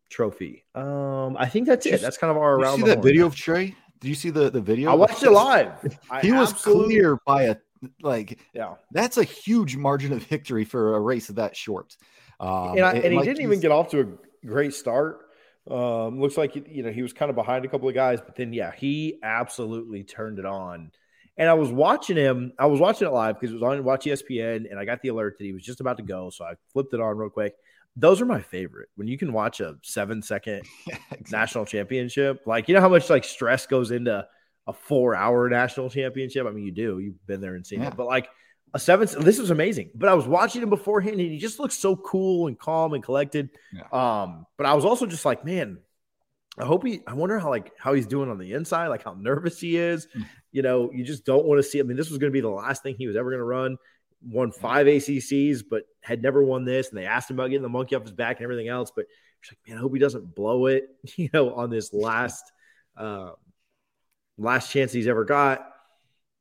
trophy. 0.10 0.66
Um, 0.76 1.38
I 1.38 1.48
think 1.48 1.68
that's 1.68 1.86
it. 1.86 2.02
That's 2.02 2.18
kind 2.18 2.32
of 2.32 2.38
our 2.38 2.56
around. 2.56 2.78
see 2.78 2.86
that 2.86 3.04
video 3.04 3.26
of 3.26 3.36
Trey? 3.36 3.76
Did 4.00 4.08
you 4.08 4.16
see 4.16 4.30
the 4.30 4.50
the 4.50 4.62
video? 4.62 4.92
I 4.92 4.94
watched 4.94 5.24
it 5.24 5.32
live. 5.32 5.82
he 6.22 6.32
I 6.32 6.40
was 6.40 6.52
absolutely... 6.52 6.96
clear 6.96 7.20
by 7.26 7.44
a 7.44 7.56
like. 8.02 8.40
Yeah, 8.54 8.76
that's 8.92 9.18
a 9.18 9.24
huge 9.24 9.76
margin 9.76 10.14
of 10.14 10.24
victory 10.24 10.66
for 10.66 10.96
a 10.96 11.00
race 11.00 11.28
that 11.28 11.56
short. 11.56 11.98
Um, 12.40 12.78
and, 12.78 12.82
I, 12.82 12.92
and, 12.94 13.04
and 13.06 13.14
he 13.14 13.18
like 13.18 13.26
didn't 13.26 13.42
even 13.42 13.60
get 13.60 13.72
off 13.72 13.90
to 13.90 14.02
a 14.02 14.06
great 14.46 14.74
start. 14.74 15.22
Um, 15.70 16.20
looks 16.22 16.38
like 16.38 16.56
you 16.56 16.84
know 16.84 16.92
he 16.92 17.02
was 17.02 17.14
kind 17.14 17.30
of 17.30 17.36
behind 17.36 17.66
a 17.66 17.68
couple 17.68 17.90
of 17.90 17.96
guys, 17.96 18.20
but 18.22 18.36
then 18.36 18.54
yeah, 18.54 18.72
he 18.72 19.20
absolutely 19.22 20.04
turned 20.04 20.40
it 20.40 20.46
on. 20.46 20.92
And 21.38 21.50
I 21.50 21.54
was 21.54 21.70
watching 21.70 22.16
him. 22.18 22.54
I 22.58 22.66
was 22.66 22.80
watching 22.80 23.08
it 23.08 23.12
live 23.12 23.40
because 23.40 23.52
it 23.52 23.60
was 23.60 23.64
on 23.64 23.84
Watch 23.84 24.06
ESPN, 24.06 24.70
and 24.70 24.80
I 24.80 24.86
got 24.86 25.02
the 25.02 25.10
alert 25.10 25.38
that 25.38 25.44
he 25.44 25.54
was 25.54 25.64
just 25.64 25.82
about 25.82 25.98
to 25.98 26.04
go. 26.04 26.30
So 26.30 26.46
I 26.46 26.54
flipped 26.72 26.94
it 26.94 27.02
on 27.02 27.18
real 27.18 27.30
quick 27.30 27.54
those 27.98 28.22
are 28.22 28.26
my 28.26 28.40
favorite 28.40 28.90
when 28.96 29.08
you 29.08 29.18
can 29.18 29.34
watch 29.34 29.60
a 29.60 29.76
seven 29.82 30.22
second 30.22 30.62
yeah, 30.88 30.96
exactly. 31.12 31.32
national 31.32 31.66
championship. 31.66 32.44
Like, 32.46 32.68
you 32.68 32.76
know 32.76 32.82
how 32.82 32.90
much 32.90 33.10
like 33.10 33.24
stress 33.24 33.66
goes 33.66 33.92
into 33.92 34.26
a 34.68 34.74
four 34.74 35.16
hour 35.16 35.50
national 35.50 35.90
championship? 35.90 36.46
I 36.46 36.52
mean, 36.52 36.64
you 36.64 36.72
do, 36.72 37.00
you've 37.00 37.26
been 37.26 37.42
there 37.42 37.56
and 37.56 37.66
seen 37.66 37.82
yeah. 37.82 37.88
it, 37.88 37.98
but 37.98 38.06
like 38.06 38.30
a 38.74 38.80
seven, 38.80 39.08
this 39.20 39.40
was 39.40 39.50
amazing. 39.50 39.92
But 39.96 40.10
I 40.10 40.14
was 40.14 40.28
watching 40.28 40.62
him 40.62 40.70
beforehand 40.70 41.20
and 41.20 41.32
he 41.32 41.38
just 41.38 41.60
looks 41.60 41.76
so 41.76 41.96
cool 41.96 42.48
and 42.48 42.58
calm 42.58 42.94
and 42.94 43.04
collected. 43.04 43.50
Yeah. 43.74 43.84
Um, 43.92 44.46
but 44.58 44.66
I 44.66 44.74
was 44.74 44.86
also 44.86 45.06
just 45.06 45.26
like, 45.26 45.46
man, 45.46 45.80
I 46.60 46.66
hope 46.66 46.86
he, 46.86 47.02
I 47.06 47.14
wonder 47.14 47.40
how 47.40 47.50
like 47.50 47.72
how 47.78 47.94
he's 47.94 48.08
doing 48.08 48.30
on 48.30 48.38
the 48.38 48.54
inside, 48.54 48.88
like 48.88 49.04
how 49.04 49.14
nervous 49.14 49.60
he 49.60 49.78
is. 49.78 50.08
Mm. 50.16 50.26
You 50.52 50.62
know, 50.64 50.92
you 50.92 51.04
just 51.04 51.26
don't 51.26 51.46
want 51.46 51.60
to 51.60 51.64
see. 51.64 51.80
I 51.80 51.84
mean, 51.84 51.98
this 51.98 52.10
was 52.10 52.18
going 52.18 52.32
to 52.32 52.34
be 52.34 52.42
the 52.42 52.50
last 52.50 52.84
thing 52.84 52.96
he 52.98 53.08
was 53.08 53.16
ever 53.16 53.30
going 53.30 53.40
to 53.40 53.46
run 53.46 53.78
won 54.22 54.52
five 54.52 54.88
ACCs, 54.88 55.64
but 55.70 55.84
had 56.02 56.22
never 56.22 56.44
won 56.44 56.66
this. 56.66 56.90
And 56.90 56.98
they 56.98 57.06
asked 57.06 57.30
him 57.30 57.38
about 57.38 57.50
getting 57.50 57.64
the 57.64 57.70
monkey 57.70 57.96
off 57.96 58.04
his 58.04 58.12
back 58.12 58.38
and 58.38 58.44
everything 58.44 58.68
else. 58.68 58.92
But 58.96 59.06
he's 59.42 59.52
like, 59.52 59.60
man, 59.68 59.78
I 59.78 59.82
hope 59.82 59.94
he 59.94 60.00
doesn't 60.00 60.36
blow 60.36 60.68
it, 60.68 60.90
you 61.16 61.30
know, 61.34 61.54
on 61.54 61.70
this 61.70 61.94
last 61.94 62.52
uh, 62.96 63.32
last 64.38 64.72
chance 64.72 64.92
he's 64.92 65.08
ever 65.08 65.26
got. 65.26 65.72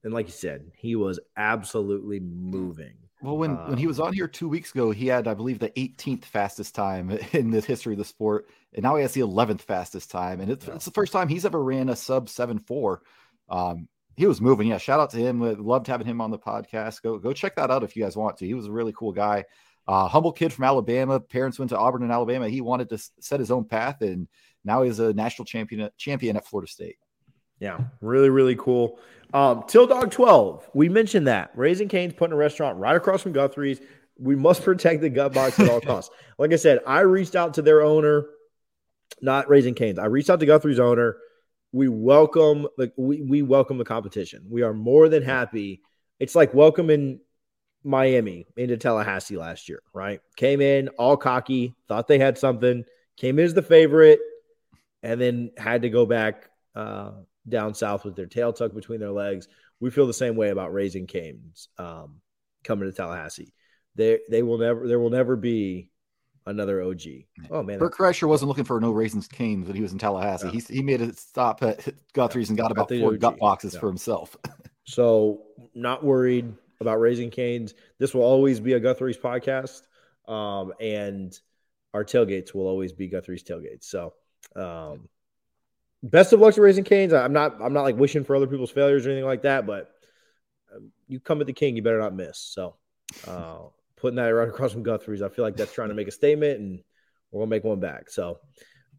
And 0.04 0.12
like 0.12 0.26
you 0.26 0.32
said, 0.32 0.70
he 0.76 0.96
was 0.96 1.18
absolutely 1.36 2.20
moving. 2.20 2.94
Well, 3.22 3.38
when, 3.38 3.56
when 3.68 3.78
he 3.78 3.86
was 3.86 3.98
on 3.98 4.12
here 4.12 4.28
two 4.28 4.48
weeks 4.48 4.72
ago, 4.72 4.90
he 4.90 5.06
had, 5.06 5.26
I 5.26 5.34
believe, 5.34 5.58
the 5.58 5.70
18th 5.70 6.26
fastest 6.26 6.74
time 6.74 7.10
in 7.32 7.50
the 7.50 7.60
history 7.60 7.94
of 7.94 7.98
the 7.98 8.04
sport. 8.04 8.46
And 8.74 8.82
now 8.82 8.96
he 8.96 9.02
has 9.02 9.12
the 9.12 9.22
11th 9.22 9.62
fastest 9.62 10.10
time. 10.10 10.40
And 10.40 10.50
it's, 10.50 10.66
yeah. 10.66 10.74
it's 10.74 10.84
the 10.84 10.90
first 10.90 11.12
time 11.12 11.28
he's 11.28 11.46
ever 11.46 11.62
ran 11.62 11.88
a 11.88 11.96
sub 11.96 12.28
7 12.28 12.58
4. 12.58 13.02
Um, 13.48 13.88
he 14.16 14.26
was 14.26 14.40
moving. 14.40 14.68
Yeah, 14.68 14.78
shout 14.78 15.00
out 15.00 15.10
to 15.10 15.18
him. 15.18 15.40
Loved 15.40 15.86
having 15.86 16.06
him 16.06 16.20
on 16.20 16.30
the 16.30 16.38
podcast. 16.38 17.02
Go 17.02 17.18
go 17.18 17.32
check 17.32 17.56
that 17.56 17.70
out 17.70 17.84
if 17.84 17.94
you 17.94 18.02
guys 18.02 18.16
want 18.16 18.38
to. 18.38 18.46
He 18.46 18.54
was 18.54 18.66
a 18.66 18.72
really 18.72 18.92
cool 18.92 19.12
guy. 19.12 19.44
Uh, 19.86 20.08
humble 20.08 20.32
kid 20.32 20.52
from 20.52 20.64
Alabama. 20.64 21.20
Parents 21.20 21.58
went 21.58 21.68
to 21.68 21.78
Auburn 21.78 22.02
in 22.02 22.10
Alabama. 22.10 22.48
He 22.48 22.60
wanted 22.60 22.88
to 22.90 22.98
set 23.20 23.40
his 23.40 23.50
own 23.50 23.66
path, 23.66 24.00
and 24.00 24.26
now 24.64 24.82
he's 24.82 24.98
a 24.98 25.12
national 25.12 25.44
champion 25.44 25.90
champion 25.98 26.36
at 26.36 26.46
Florida 26.46 26.70
State. 26.70 26.96
Yeah, 27.60 27.80
really, 28.00 28.30
really 28.30 28.56
cool. 28.56 28.98
Um, 29.32 29.64
Till 29.66 29.86
Dog 29.86 30.10
12, 30.10 30.70
we 30.74 30.88
mentioned 30.88 31.26
that. 31.26 31.50
Raising 31.54 31.88
Cane's 31.88 32.14
putting 32.14 32.34
a 32.34 32.36
restaurant 32.36 32.78
right 32.78 32.96
across 32.96 33.22
from 33.22 33.32
Guthrie's. 33.32 33.80
We 34.18 34.36
must 34.36 34.62
protect 34.62 35.00
the 35.00 35.10
gut 35.10 35.32
box 35.32 35.58
at 35.58 35.68
all 35.68 35.80
costs. 35.82 36.14
Like 36.38 36.52
I 36.52 36.56
said, 36.56 36.80
I 36.86 37.00
reached 37.00 37.34
out 37.34 37.54
to 37.54 37.62
their 37.62 37.82
owner, 37.82 38.26
not 39.20 39.48
Raising 39.48 39.74
Cane's. 39.74 39.98
I 39.98 40.06
reached 40.06 40.30
out 40.30 40.40
to 40.40 40.46
Guthrie's 40.46 40.80
owner. 40.80 41.16
We 41.72 41.88
welcome 41.88 42.68
like 42.78 42.92
we, 42.96 43.20
we 43.20 43.42
welcome 43.42 43.76
the 43.76 43.84
competition. 43.84 44.46
We 44.48 44.62
are 44.62 44.72
more 44.72 45.08
than 45.08 45.22
happy. 45.22 45.82
It's 46.18 46.34
like 46.34 46.54
welcoming 46.54 47.20
Miami 47.84 48.46
into 48.56 48.76
Tallahassee 48.76 49.36
last 49.36 49.68
year, 49.68 49.82
right? 49.92 50.20
Came 50.36 50.60
in 50.60 50.88
all 50.90 51.16
cocky, 51.16 51.74
thought 51.88 52.08
they 52.08 52.18
had 52.18 52.38
something, 52.38 52.84
came 53.16 53.38
in 53.38 53.44
as 53.44 53.54
the 53.54 53.62
favorite, 53.62 54.20
and 55.02 55.20
then 55.20 55.50
had 55.56 55.82
to 55.82 55.90
go 55.90 56.06
back 56.06 56.48
uh, 56.74 57.12
down 57.48 57.74
south 57.74 58.04
with 58.04 58.16
their 58.16 58.26
tail 58.26 58.52
tucked 58.52 58.74
between 58.74 59.00
their 59.00 59.12
legs. 59.12 59.48
We 59.80 59.90
feel 59.90 60.06
the 60.06 60.14
same 60.14 60.36
way 60.36 60.50
about 60.50 60.72
Raising 60.72 61.06
Cane's 61.06 61.68
um, 61.78 62.20
coming 62.64 62.90
to 62.90 62.96
Tallahassee. 62.96 63.52
They 63.94 64.20
they 64.28 64.42
will 64.42 64.58
never 64.58 64.86
there 64.86 65.00
will 65.00 65.10
never 65.10 65.36
be 65.36 65.90
another 66.46 66.82
OG. 66.82 67.02
Oh 67.50 67.62
man, 67.62 67.78
Bert 67.78 67.94
Kreischer 67.94 68.28
wasn't 68.28 68.48
looking 68.48 68.64
for 68.64 68.80
no 68.80 68.90
Raising 68.90 69.22
Cane's 69.22 69.66
when 69.66 69.76
he 69.76 69.82
was 69.82 69.92
in 69.92 69.98
Tallahassee. 69.98 70.50
He 70.50 70.60
he 70.60 70.82
made 70.82 71.00
a 71.00 71.12
stop 71.14 71.62
at 71.62 71.86
Guthrie's 72.12 72.48
and 72.48 72.58
got 72.58 72.72
about 72.72 72.88
four 72.88 73.14
OG. 73.14 73.20
gut 73.20 73.38
boxes 73.38 73.74
yeah. 73.74 73.80
for 73.80 73.86
himself. 73.88 74.36
so 74.84 75.42
not 75.74 76.04
worried 76.04 76.52
about 76.80 77.00
Raising 77.00 77.30
Cane's. 77.30 77.74
This 77.98 78.14
will 78.14 78.22
always 78.22 78.60
be 78.60 78.74
a 78.74 78.80
Guthrie's 78.80 79.18
podcast, 79.18 79.82
um, 80.28 80.72
and 80.80 81.38
our 81.94 82.04
tailgates 82.04 82.54
will 82.54 82.66
always 82.66 82.92
be 82.92 83.08
Guthrie's 83.08 83.44
tailgates. 83.44 83.84
So. 83.84 84.14
Um, 84.54 85.08
best 86.10 86.32
of 86.32 86.40
luck 86.40 86.54
to 86.54 86.62
Raising 86.62 86.84
Cane's. 86.84 87.12
I'm 87.12 87.32
not 87.32 87.60
I'm 87.60 87.72
not 87.72 87.82
like 87.82 87.96
wishing 87.96 88.24
for 88.24 88.36
other 88.36 88.46
people's 88.46 88.70
failures 88.70 89.06
or 89.06 89.10
anything 89.10 89.26
like 89.26 89.42
that, 89.42 89.66
but 89.66 89.90
um, 90.74 90.90
you 91.08 91.20
come 91.20 91.40
at 91.40 91.46
the 91.46 91.52
king, 91.52 91.76
you 91.76 91.82
better 91.82 91.98
not 91.98 92.14
miss. 92.14 92.38
So 92.38 92.76
uh, 93.26 93.58
putting 93.96 94.16
that 94.16 94.28
right 94.28 94.48
across 94.48 94.72
from 94.72 94.82
Guthrie's, 94.82 95.22
I 95.22 95.28
feel 95.28 95.44
like 95.44 95.56
that's 95.56 95.72
trying 95.72 95.88
to 95.88 95.94
make 95.94 96.08
a 96.08 96.12
statement, 96.12 96.60
and 96.60 96.82
we're 97.30 97.40
gonna 97.40 97.50
make 97.50 97.64
one 97.64 97.80
back. 97.80 98.10
So 98.10 98.38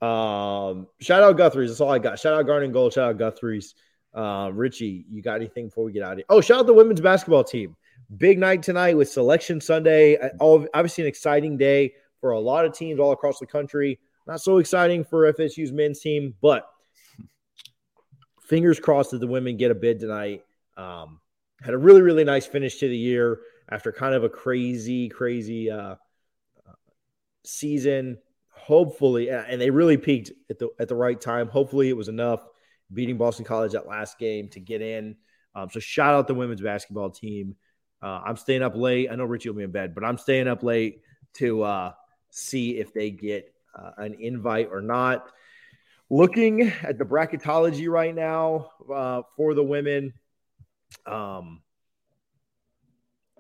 um, 0.02 0.88
shout 1.00 1.24
out 1.24 1.38
Guthrie's. 1.38 1.72
That's 1.72 1.82
all 1.82 1.92
I 1.92 2.00
got. 2.00 2.20
Shout 2.20 2.34
out 2.34 2.46
Garnet 2.46 2.74
Gold. 2.74 2.94
Shout 2.94 3.10
out 3.10 3.18
Guthrie's. 3.18 3.76
Uh, 4.14 4.50
Richie, 4.52 5.06
you 5.12 5.22
got 5.22 5.36
anything 5.36 5.68
before 5.68 5.84
we 5.84 5.92
get 5.92 6.02
out 6.02 6.14
of 6.14 6.18
here? 6.20 6.26
Oh, 6.30 6.42
shout 6.42 6.60
out 6.60 6.66
the 6.68 6.74
women's 6.74 7.02
basketball 7.02 7.44
team. 7.44 7.76
Big 8.18 8.40
night 8.40 8.64
tonight 8.64 8.98
with 8.98 9.10
Selection 9.10 9.62
Sunday. 9.62 10.18
Obviously, 10.40 11.04
an 11.04 11.08
exciting 11.08 11.58
day 11.58 11.94
for 12.20 12.32
a 12.32 12.40
lot 12.40 12.66
of 12.66 12.74
teams 12.74 13.00
all 13.00 13.12
across 13.12 13.38
the 13.40 13.46
country. 13.46 14.00
Not 14.26 14.42
so 14.42 14.58
exciting 14.58 15.04
for 15.04 15.32
FSU's 15.32 15.72
men's 15.72 16.00
team, 16.00 16.34
but 16.42 16.68
fingers 18.48 18.80
crossed 18.80 19.12
that 19.12 19.20
the 19.20 19.28
women 19.28 19.58
get 19.58 19.72
a 19.72 19.76
bid 19.76 20.00
tonight. 20.00 20.44
Um, 20.76 21.20
had 21.62 21.74
a 21.74 21.78
really, 21.78 22.02
really 22.02 22.24
nice 22.24 22.46
finish 22.46 22.78
to 22.80 22.88
the 22.88 22.98
year 22.98 23.40
after 23.70 23.92
kind 23.92 24.16
of 24.16 24.24
a 24.24 24.30
crazy, 24.30 25.10
crazy 25.10 25.70
uh, 25.70 25.96
season. 27.44 28.18
Hopefully, 28.50 29.30
and 29.30 29.62
they 29.62 29.70
really 29.70 29.98
peaked 29.98 30.32
at 30.50 30.60
the 30.60 30.70
at 30.80 30.90
the 30.90 30.96
right 30.96 31.20
time. 31.20 31.48
Hopefully, 31.48 31.88
it 31.90 31.96
was 31.96 32.10
enough 32.10 32.46
beating 32.94 33.18
Boston 33.18 33.46
College 33.46 33.72
that 33.74 33.88
last 33.88 34.20
game 34.20 34.50
to 34.50 34.60
get 34.60 34.82
in. 34.82 35.16
Um, 35.56 35.70
so 35.70 35.80
shout 35.80 36.14
out 36.14 36.28
the 36.28 36.34
women's 36.34 36.62
basketball 36.62 37.10
team. 37.10 37.56
Uh, 38.02 38.22
I'm 38.26 38.36
staying 38.36 38.64
up 38.64 38.76
late. 38.76 39.10
I 39.10 39.16
know 39.16 39.24
Richie 39.24 39.50
will 39.50 39.56
be 39.56 39.64
in 39.64 39.72
bed, 39.72 39.96
but 39.96 40.04
I'm 40.04 40.18
staying 40.18 40.48
up 40.48 40.64
late 40.64 41.02
to 41.36 41.64
uh, 41.64 41.94
see 42.30 42.78
if 42.78 42.94
they 42.94 43.10
get 43.10 43.54
uh, 43.74 43.92
an 43.98 44.16
invite 44.20 44.70
or 44.72 44.82
not. 44.82 45.32
Looking 46.10 46.72
at 46.84 46.98
the 46.98 47.04
bracketology 47.04 47.90
right 47.90 48.16
now 48.16 48.72
uh, 48.94 49.24
for 49.36 49.54
the 49.54 49.64
women, 49.64 50.14
um, 51.06 51.62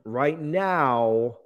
right 0.03 0.39
now 0.39 1.37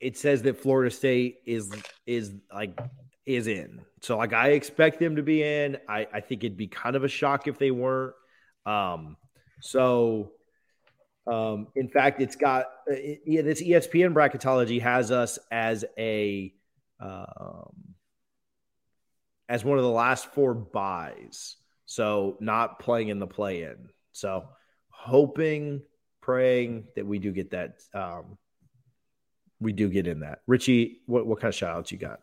it 0.00 0.16
says 0.16 0.42
that 0.42 0.60
Florida 0.60 0.90
State 0.90 1.38
is 1.46 1.70
is 2.06 2.32
like 2.52 2.78
is 3.26 3.46
in. 3.46 3.80
So 4.00 4.16
like 4.16 4.32
I 4.32 4.48
expect 4.50 4.98
them 4.98 5.16
to 5.16 5.22
be 5.22 5.42
in. 5.42 5.76
I, 5.88 6.06
I 6.12 6.20
think 6.20 6.42
it'd 6.42 6.56
be 6.56 6.66
kind 6.66 6.96
of 6.96 7.04
a 7.04 7.08
shock 7.08 7.46
if 7.46 7.58
they 7.58 7.70
weren't. 7.70 8.14
Um, 8.66 9.16
so 9.60 10.32
um, 11.26 11.68
in 11.76 11.88
fact, 11.88 12.20
it's 12.20 12.36
got 12.36 12.66
uh, 12.90 12.96
yeah, 13.24 13.42
this 13.42 13.62
ESPN 13.62 14.14
bracketology 14.14 14.80
has 14.80 15.10
us 15.10 15.38
as 15.50 15.84
a 15.98 16.52
um, 16.98 17.89
as 19.50 19.64
one 19.64 19.76
of 19.76 19.84
the 19.84 19.90
last 19.90 20.32
four 20.32 20.54
buys. 20.54 21.56
So 21.84 22.36
not 22.40 22.78
playing 22.78 23.08
in 23.08 23.18
the 23.18 23.26
play 23.26 23.64
in. 23.64 23.90
So 24.12 24.44
hoping, 24.88 25.82
praying 26.22 26.84
that 26.94 27.04
we 27.04 27.18
do 27.18 27.32
get 27.32 27.50
that. 27.50 27.80
Um, 27.92 28.38
we 29.60 29.72
do 29.72 29.88
get 29.90 30.06
in 30.06 30.20
that. 30.20 30.38
Richie, 30.46 31.00
what, 31.06 31.26
what 31.26 31.40
kind 31.40 31.48
of 31.48 31.54
shout 31.56 31.76
outs 31.76 31.90
you 31.90 31.98
got? 31.98 32.20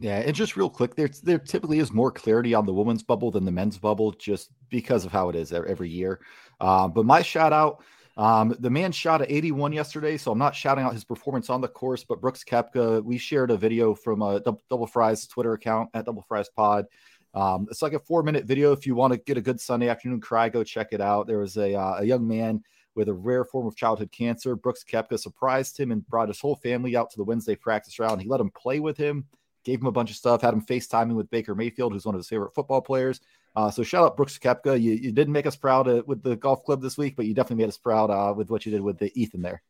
Yeah, 0.00 0.18
and 0.18 0.34
just 0.34 0.56
real 0.56 0.70
quick, 0.70 0.94
there 0.94 1.10
there 1.24 1.38
typically 1.38 1.78
is 1.80 1.92
more 1.92 2.12
clarity 2.12 2.54
on 2.54 2.66
the 2.66 2.72
women's 2.72 3.02
bubble 3.02 3.32
than 3.32 3.44
the 3.44 3.50
men's 3.50 3.78
bubble, 3.78 4.12
just 4.12 4.50
because 4.68 5.04
of 5.04 5.10
how 5.10 5.28
it 5.28 5.34
is 5.34 5.52
every 5.52 5.88
year. 5.88 6.20
Uh, 6.60 6.86
but 6.86 7.04
my 7.04 7.22
shout 7.22 7.52
out 7.52 7.82
um, 8.18 8.56
the 8.58 8.68
man 8.68 8.90
shot 8.90 9.22
at 9.22 9.30
81 9.30 9.72
yesterday, 9.72 10.16
so 10.16 10.32
I'm 10.32 10.38
not 10.38 10.54
shouting 10.54 10.84
out 10.84 10.92
his 10.92 11.04
performance 11.04 11.48
on 11.48 11.60
the 11.60 11.68
course, 11.68 12.02
but 12.02 12.20
Brooks 12.20 12.42
Koepka, 12.42 13.02
we 13.04 13.16
shared 13.16 13.52
a 13.52 13.56
video 13.56 13.94
from 13.94 14.22
a 14.22 14.40
Double 14.68 14.88
Fries 14.88 15.26
Twitter 15.28 15.52
account 15.52 15.90
at 15.94 16.04
Double 16.04 16.24
Fries 16.28 16.48
Pod. 16.48 16.86
Um, 17.32 17.68
it's 17.70 17.80
like 17.80 17.92
a 17.92 18.00
four 18.00 18.24
minute 18.24 18.44
video. 18.44 18.72
If 18.72 18.86
you 18.86 18.96
want 18.96 19.12
to 19.12 19.18
get 19.20 19.36
a 19.36 19.40
good 19.40 19.60
Sunday 19.60 19.88
afternoon 19.88 20.20
cry, 20.20 20.48
go 20.48 20.64
check 20.64 20.88
it 20.90 21.00
out. 21.00 21.28
There 21.28 21.38
was 21.38 21.56
a, 21.56 21.74
uh, 21.74 21.98
a 22.00 22.04
young 22.04 22.26
man 22.26 22.64
with 22.96 23.08
a 23.08 23.14
rare 23.14 23.44
form 23.44 23.68
of 23.68 23.76
childhood 23.76 24.10
cancer. 24.10 24.56
Brooks 24.56 24.82
Koepka 24.82 25.16
surprised 25.20 25.78
him 25.78 25.92
and 25.92 26.04
brought 26.08 26.26
his 26.26 26.40
whole 26.40 26.56
family 26.56 26.96
out 26.96 27.10
to 27.10 27.16
the 27.16 27.24
Wednesday 27.24 27.54
practice 27.54 28.00
round. 28.00 28.20
He 28.20 28.28
let 28.28 28.40
him 28.40 28.50
play 28.50 28.80
with 28.80 28.96
him, 28.96 29.26
gave 29.62 29.80
him 29.80 29.86
a 29.86 29.92
bunch 29.92 30.10
of 30.10 30.16
stuff, 30.16 30.42
had 30.42 30.54
him 30.54 30.66
FaceTiming 30.66 31.14
with 31.14 31.30
Baker 31.30 31.54
Mayfield, 31.54 31.92
who's 31.92 32.04
one 32.04 32.16
of 32.16 32.18
his 32.18 32.28
favorite 32.28 32.54
football 32.54 32.80
players. 32.80 33.20
Uh, 33.56 33.70
so 33.70 33.82
shout 33.82 34.04
out 34.04 34.16
Brooks 34.16 34.38
Koepka. 34.38 34.80
You, 34.80 34.92
you 34.92 35.12
didn't 35.12 35.32
make 35.32 35.46
us 35.46 35.56
proud 35.56 35.88
uh, 35.88 36.02
with 36.06 36.22
the 36.22 36.36
golf 36.36 36.64
club 36.64 36.80
this 36.80 36.96
week, 36.96 37.16
but 37.16 37.26
you 37.26 37.34
definitely 37.34 37.64
made 37.64 37.68
us 37.68 37.78
proud 37.78 38.10
uh, 38.10 38.32
with 38.34 38.50
what 38.50 38.64
you 38.64 38.72
did 38.72 38.80
with 38.80 38.98
the 38.98 39.10
Ethan 39.20 39.42
there. 39.42 39.62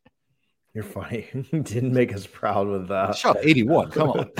You're 0.73 0.83
funny. 0.83 1.27
didn't 1.51 1.93
make 1.93 2.13
us 2.13 2.27
proud 2.27 2.67
with 2.67 2.87
that. 2.89 3.09
Uh... 3.09 3.13
Shot 3.13 3.37
81. 3.41 3.91
Come 3.91 4.09
on. 4.11 4.31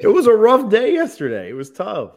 it 0.00 0.12
was 0.12 0.26
a 0.26 0.34
rough 0.34 0.70
day 0.70 0.92
yesterday. 0.92 1.48
It 1.48 1.54
was 1.54 1.70
tough. 1.70 2.12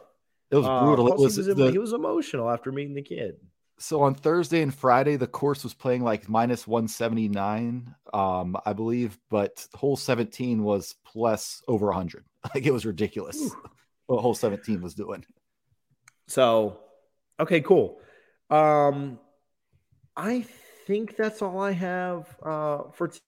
It 0.50 0.56
was 0.56 0.66
brutal. 0.66 1.06
Uh, 1.06 1.14
it 1.14 1.18
was, 1.18 1.36
he, 1.36 1.42
was 1.42 1.56
the... 1.56 1.70
he 1.70 1.78
was 1.78 1.92
emotional 1.92 2.50
after 2.50 2.70
meeting 2.70 2.94
the 2.94 3.02
kid. 3.02 3.36
So 3.78 4.02
on 4.02 4.14
Thursday 4.14 4.62
and 4.62 4.72
Friday, 4.72 5.16
the 5.16 5.26
course 5.26 5.64
was 5.64 5.74
playing 5.74 6.04
like 6.04 6.28
minus 6.28 6.66
179, 6.66 7.94
um, 8.12 8.56
I 8.64 8.72
believe, 8.72 9.18
but 9.30 9.66
hole 9.74 9.96
17 9.96 10.62
was 10.62 10.94
plus 11.04 11.62
over 11.68 11.86
100. 11.86 12.24
Like 12.54 12.66
it 12.66 12.72
was 12.72 12.84
ridiculous 12.84 13.40
Ooh. 13.40 13.56
what 14.04 14.20
hole 14.20 14.34
17 14.34 14.82
was 14.82 14.92
doing. 14.92 15.24
So, 16.28 16.80
okay, 17.38 17.60
cool. 17.60 18.00
Um, 18.50 19.18
I 20.16 20.44
think 20.86 21.16
that's 21.16 21.42
all 21.42 21.60
I 21.60 21.72
have 21.72 22.36
uh, 22.42 22.90
for 22.92 23.08
t- 23.08 23.20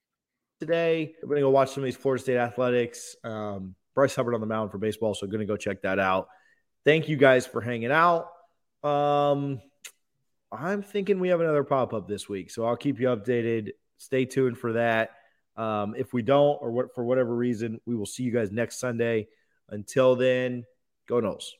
today. 0.60 1.14
I'm 1.22 1.28
going 1.28 1.36
to 1.36 1.42
go 1.42 1.50
watch 1.50 1.70
some 1.70 1.82
of 1.82 1.86
these 1.86 1.96
Florida 1.96 2.22
State 2.22 2.36
athletics. 2.36 3.16
Um, 3.24 3.74
Bryce 3.94 4.14
Hubbart 4.14 4.34
on 4.34 4.40
the 4.40 4.46
mound 4.46 4.70
for 4.70 4.78
baseball, 4.78 5.14
so 5.14 5.26
going 5.26 5.40
to 5.40 5.46
go 5.46 5.56
check 5.56 5.82
that 5.82 5.98
out. 5.98 6.28
Thank 6.84 7.08
you 7.08 7.16
guys 7.16 7.46
for 7.46 7.60
hanging 7.60 7.90
out. 7.90 8.28
Um, 8.84 9.60
I'm 10.52 10.82
thinking 10.82 11.18
we 11.18 11.28
have 11.28 11.40
another 11.40 11.64
pop 11.64 11.92
up 11.92 12.06
this 12.06 12.28
week, 12.28 12.50
so 12.50 12.64
I'll 12.64 12.76
keep 12.76 13.00
you 13.00 13.08
updated. 13.08 13.70
Stay 13.98 14.24
tuned 14.26 14.58
for 14.58 14.74
that. 14.74 15.10
Um, 15.56 15.94
if 15.96 16.12
we 16.12 16.22
don't, 16.22 16.58
or 16.60 16.70
what 16.70 16.94
for 16.94 17.04
whatever 17.04 17.34
reason, 17.34 17.80
we 17.86 17.96
will 17.96 18.06
see 18.06 18.22
you 18.22 18.32
guys 18.32 18.52
next 18.52 18.78
Sunday. 18.78 19.28
Until 19.70 20.14
then, 20.14 20.64
go 21.08 21.20
Noles. 21.20 21.52